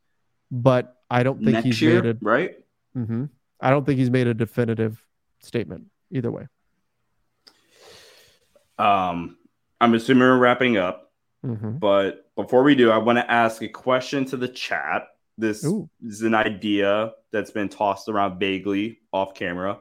but 0.52 0.98
I 1.10 1.24
don't 1.24 1.38
think 1.40 1.54
Next 1.54 1.66
he's 1.66 1.82
year, 1.82 2.02
made 2.04 2.16
a. 2.16 2.18
right? 2.22 2.56
Mhm. 2.96 3.30
I 3.62 3.70
don't 3.70 3.86
think 3.86 4.00
he's 4.00 4.12
made 4.12 4.28
a 4.28 4.34
definitive 4.34 5.02
statement 5.40 5.86
either 6.12 6.32
way. 6.32 6.48
Um, 8.78 9.38
I'm 9.82 9.94
assuming 9.94 10.22
we're 10.22 10.38
wrapping 10.38 10.78
up, 10.78 11.12
Mhm. 11.46 11.80
but 11.80 12.30
before 12.36 12.64
we 12.64 12.76
do, 12.76 12.92
I 12.92 12.98
want 12.98 13.18
to 13.18 13.30
ask 13.32 13.62
a 13.62 13.68
question 13.68 14.26
to 14.26 14.38
the 14.38 14.48
chat. 14.48 15.08
This 15.38 15.66
Ooh. 15.66 15.90
is 16.04 16.22
an 16.22 16.34
idea 16.34 17.14
that's 17.32 17.52
been 17.52 17.68
tossed 17.70 18.08
around 18.08 18.40
vaguely 18.40 19.00
off 19.12 19.34
camera. 19.34 19.80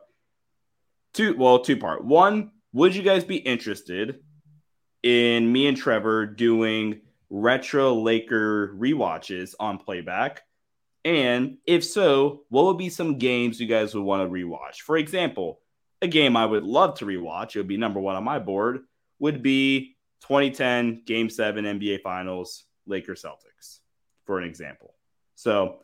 Two, 1.13 1.37
well, 1.37 1.61
two 1.61 1.77
part. 1.77 2.05
One, 2.05 2.51
would 2.73 2.95
you 2.97 3.03
guys 3.03 3.23
be 3.25 3.37
interested 3.37 4.21
in 5.05 5.51
me 5.53 5.69
and 5.69 5.77
Trevor 5.77 6.27
doing 6.27 7.03
retro 7.31 7.95
Laker 7.95 8.75
rewatches 8.77 9.55
on 9.61 9.79
playback? 9.79 10.43
And 11.05 11.59
if 11.67 11.85
so, 11.85 12.45
what 12.49 12.65
would 12.65 12.79
be 12.79 12.89
some 12.89 13.19
games 13.19 13.61
you 13.61 13.67
guys 13.69 13.95
would 13.95 14.03
want 14.03 14.23
to 14.23 14.33
rewatch? 14.33 14.81
For 14.85 14.97
example, 14.97 15.61
a 16.03 16.09
game 16.09 16.37
I 16.37 16.47
would 16.47 16.65
love 16.65 16.99
to 16.99 17.07
rewatch, 17.07 17.55
it 17.55 17.61
would 17.61 17.69
be 17.69 17.77
number 17.77 18.01
one 18.01 18.17
on 18.17 18.25
my 18.25 18.39
board, 18.41 18.81
would 19.25 19.43
be 19.43 19.97
2010 20.21 21.01
Game 21.07 21.31
7 21.31 21.65
NBA 21.65 22.03
Finals, 22.03 22.65
Lakers 22.87 23.23
Celtics, 23.23 23.79
for 24.27 24.39
an 24.39 24.45
example. 24.45 24.93
So 25.35 25.77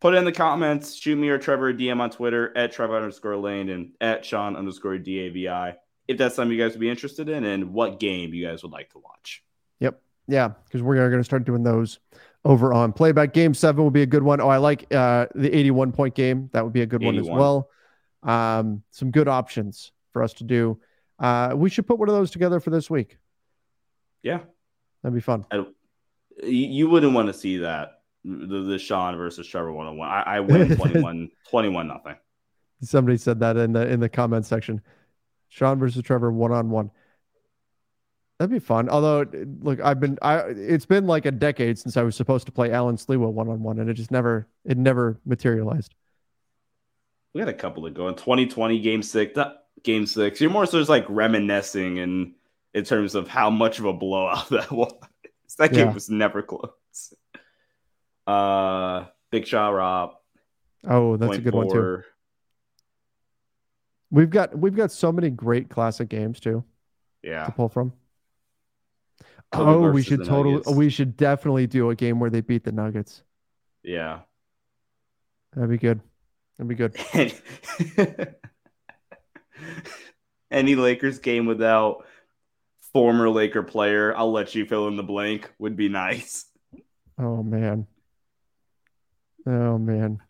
put 0.00 0.14
it 0.14 0.16
in 0.16 0.24
the 0.24 0.32
comments, 0.32 0.94
shoot 0.94 1.16
me 1.16 1.28
or 1.28 1.36
Trevor 1.36 1.68
a 1.68 1.74
DM 1.74 2.00
on 2.00 2.08
Twitter 2.08 2.56
at 2.56 2.72
Trevor 2.72 2.96
underscore 2.96 3.36
Lane 3.36 3.68
and 3.68 3.92
at 4.00 4.24
Sean 4.24 4.56
underscore 4.56 4.96
DAVI 4.96 5.74
if 6.08 6.16
that's 6.16 6.36
something 6.36 6.56
you 6.56 6.64
guys 6.64 6.72
would 6.72 6.80
be 6.80 6.88
interested 6.88 7.28
in 7.28 7.44
and 7.44 7.74
what 7.74 8.00
game 8.00 8.32
you 8.32 8.46
guys 8.46 8.62
would 8.62 8.72
like 8.72 8.88
to 8.92 8.98
watch. 8.98 9.42
Yep. 9.80 10.00
Yeah, 10.26 10.48
because 10.64 10.80
we're 10.80 10.96
going 10.96 11.20
to 11.20 11.24
start 11.24 11.44
doing 11.44 11.64
those 11.64 11.98
over 12.46 12.72
on 12.72 12.94
playback. 12.94 13.34
Game 13.34 13.52
seven 13.52 13.82
will 13.82 13.90
be 13.90 14.02
a 14.02 14.06
good 14.06 14.22
one. 14.22 14.40
Oh, 14.40 14.48
I 14.48 14.56
like 14.56 14.86
uh, 14.94 15.26
the 15.34 15.54
81 15.54 15.92
point 15.92 16.14
game. 16.14 16.48
That 16.54 16.64
would 16.64 16.72
be 16.72 16.80
a 16.80 16.86
good 16.86 17.04
one 17.04 17.18
as 17.18 17.28
well. 17.28 17.68
Um, 18.22 18.82
some 18.90 19.10
good 19.10 19.28
options 19.28 19.92
for 20.14 20.22
us 20.22 20.32
to 20.34 20.44
do. 20.44 20.80
Uh, 21.18 21.52
we 21.56 21.70
should 21.70 21.86
put 21.86 21.98
one 21.98 22.08
of 22.08 22.14
those 22.14 22.30
together 22.30 22.60
for 22.60 22.70
this 22.70 22.90
week. 22.90 23.18
Yeah. 24.22 24.40
That'd 25.02 25.14
be 25.14 25.20
fun. 25.20 25.46
You, 25.52 25.66
you 26.42 26.88
wouldn't 26.88 27.14
want 27.14 27.28
to 27.28 27.34
see 27.34 27.58
that. 27.58 28.00
The, 28.24 28.62
the 28.62 28.78
Sean 28.78 29.16
versus 29.16 29.46
Trevor 29.46 29.72
101. 29.72 30.08
I, 30.08 30.22
I 30.22 30.40
win 30.40 30.76
21, 30.76 31.30
21 31.48 31.88
nothing. 31.88 32.16
Somebody 32.82 33.16
said 33.16 33.40
that 33.40 33.56
in 33.56 33.72
the 33.72 33.88
in 33.88 34.00
the 34.00 34.08
comment 34.08 34.44
section. 34.44 34.82
Sean 35.48 35.78
versus 35.78 36.02
Trevor 36.02 36.30
one 36.30 36.52
on 36.52 36.70
one. 36.70 36.90
That'd 38.38 38.52
be 38.52 38.58
fun. 38.58 38.90
Although, 38.90 39.24
look, 39.60 39.80
I've 39.80 39.98
been 39.98 40.18
I 40.20 40.40
it's 40.40 40.84
been 40.84 41.06
like 41.06 41.24
a 41.24 41.30
decade 41.30 41.78
since 41.78 41.96
I 41.96 42.02
was 42.02 42.16
supposed 42.16 42.46
to 42.46 42.52
play 42.52 42.72
Alan 42.72 42.96
Slewa 42.96 43.32
one 43.32 43.48
on 43.48 43.62
one, 43.62 43.78
and 43.78 43.88
it 43.88 43.94
just 43.94 44.10
never 44.10 44.46
it 44.64 44.76
never 44.76 45.18
materialized. 45.24 45.94
We 47.32 47.40
had 47.40 47.48
a 47.48 47.54
couple 47.54 47.84
to 47.84 47.90
go 47.90 48.08
in 48.08 48.14
2020 48.14 48.80
game 48.80 49.02
six. 49.02 49.34
That, 49.36 49.65
game 49.82 50.06
six. 50.06 50.40
You're 50.40 50.50
more 50.50 50.66
so 50.66 50.78
just 50.78 50.90
like 50.90 51.06
reminiscing 51.08 51.96
in 51.98 52.34
in 52.74 52.84
terms 52.84 53.14
of 53.14 53.28
how 53.28 53.50
much 53.50 53.78
of 53.78 53.84
a 53.86 53.92
blowout 53.92 54.48
that 54.50 54.70
was. 54.70 54.92
That 55.58 55.72
game 55.72 55.88
Yeah. 55.88 55.94
was 55.94 56.10
never 56.10 56.42
close. 56.42 57.14
Uh, 58.26 59.06
Big 59.30 59.46
Shot 59.46 59.70
Rob. 59.70 60.14
Oh, 60.86 61.16
that's 61.16 61.36
a 61.36 61.40
good 61.40 61.54
one 61.54 61.68
too. 61.70 62.02
We've 64.10 64.30
got 64.30 64.56
we've 64.58 64.74
got 64.76 64.92
so 64.92 65.10
many 65.12 65.30
great 65.30 65.68
classic 65.68 66.08
games 66.08 66.40
too 66.40 66.64
Yeah. 67.22 67.44
to 67.46 67.52
pull 67.52 67.68
from. 67.68 67.92
Kobe 69.52 69.70
oh, 69.70 69.90
we 69.90 70.02
should 70.02 70.24
totally 70.24 70.60
we 70.74 70.90
should 70.90 71.16
definitely 71.16 71.66
do 71.66 71.90
a 71.90 71.94
game 71.94 72.18
where 72.18 72.30
they 72.30 72.40
beat 72.40 72.64
the 72.64 72.72
Nuggets. 72.72 73.22
Yeah. 73.82 74.20
That'd 75.54 75.70
be 75.70 75.78
good. 75.78 76.00
That'd 76.58 76.68
be 76.68 76.74
good. 76.74 78.34
Any 80.50 80.74
Lakers 80.74 81.18
game 81.18 81.46
without 81.46 82.04
former 82.92 83.28
Laker 83.28 83.62
player, 83.62 84.16
I'll 84.16 84.32
let 84.32 84.54
you 84.54 84.64
fill 84.64 84.88
in 84.88 84.96
the 84.96 85.02
blank, 85.02 85.50
would 85.58 85.76
be 85.76 85.88
nice. 85.88 86.46
Oh 87.18 87.42
man. 87.42 87.86
Oh 89.46 89.78
man. 89.78 90.20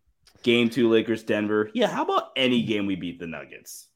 Game 0.43 0.70
two, 0.70 0.89
Lakers, 0.89 1.23
Denver. 1.23 1.70
Yeah, 1.74 1.89
how 1.89 2.05
about 2.05 2.31
any 2.36 2.62
game 2.62 2.86
we 2.86 2.97
beat 2.97 3.19
the 3.19 3.27
Nuggets? 3.27 3.89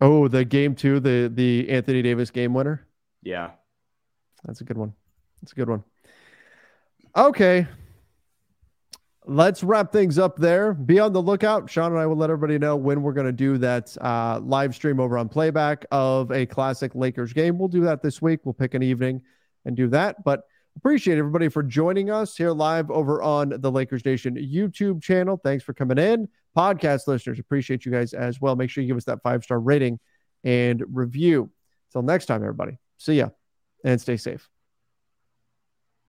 Oh, 0.00 0.28
the 0.28 0.44
game 0.44 0.74
two, 0.74 1.00
the 1.00 1.30
the 1.32 1.68
Anthony 1.70 2.02
Davis 2.02 2.30
game 2.30 2.54
winner. 2.54 2.86
Yeah. 3.22 3.50
That's 4.44 4.60
a 4.60 4.64
good 4.64 4.76
one. 4.76 4.94
That's 5.40 5.52
a 5.52 5.56
good 5.56 5.68
one. 5.68 5.84
Okay. 7.16 7.66
Let's 9.26 9.62
wrap 9.62 9.90
things 9.90 10.18
up 10.18 10.36
there. 10.36 10.74
Be 10.74 11.00
on 11.00 11.14
the 11.14 11.22
lookout. 11.22 11.70
Sean 11.70 11.92
and 11.92 12.00
I 12.00 12.04
will 12.04 12.16
let 12.16 12.28
everybody 12.28 12.58
know 12.58 12.76
when 12.76 13.02
we're 13.02 13.14
going 13.14 13.26
to 13.26 13.32
do 13.32 13.56
that 13.58 13.96
uh, 14.02 14.38
live 14.42 14.74
stream 14.74 15.00
over 15.00 15.16
on 15.16 15.30
playback 15.30 15.86
of 15.90 16.30
a 16.30 16.44
classic 16.44 16.94
Lakers 16.94 17.32
game. 17.32 17.58
We'll 17.58 17.68
do 17.68 17.80
that 17.82 18.02
this 18.02 18.20
week. 18.20 18.40
We'll 18.44 18.52
pick 18.52 18.74
an 18.74 18.82
evening 18.82 19.22
and 19.64 19.74
do 19.74 19.88
that. 19.88 20.22
But 20.24 20.42
appreciate 20.76 21.16
everybody 21.16 21.48
for 21.48 21.62
joining 21.62 22.10
us 22.10 22.36
here 22.36 22.50
live 22.50 22.90
over 22.90 23.22
on 23.22 23.54
the 23.60 23.70
Lakers 23.70 24.04
Nation 24.04 24.36
YouTube 24.36 25.02
channel. 25.02 25.40
Thanks 25.42 25.64
for 25.64 25.72
coming 25.72 25.96
in. 25.96 26.28
Podcast 26.54 27.06
listeners, 27.06 27.38
appreciate 27.38 27.86
you 27.86 27.92
guys 27.92 28.12
as 28.12 28.42
well. 28.42 28.56
Make 28.56 28.68
sure 28.68 28.82
you 28.82 28.88
give 28.88 28.98
us 28.98 29.04
that 29.04 29.22
five 29.22 29.42
star 29.42 29.58
rating 29.58 30.00
and 30.44 30.84
review. 30.92 31.50
Till 31.92 32.02
next 32.02 32.26
time, 32.26 32.42
everybody. 32.42 32.78
See 32.98 33.14
ya 33.14 33.30
and 33.84 34.00
stay 34.00 34.16
safe. 34.16 34.53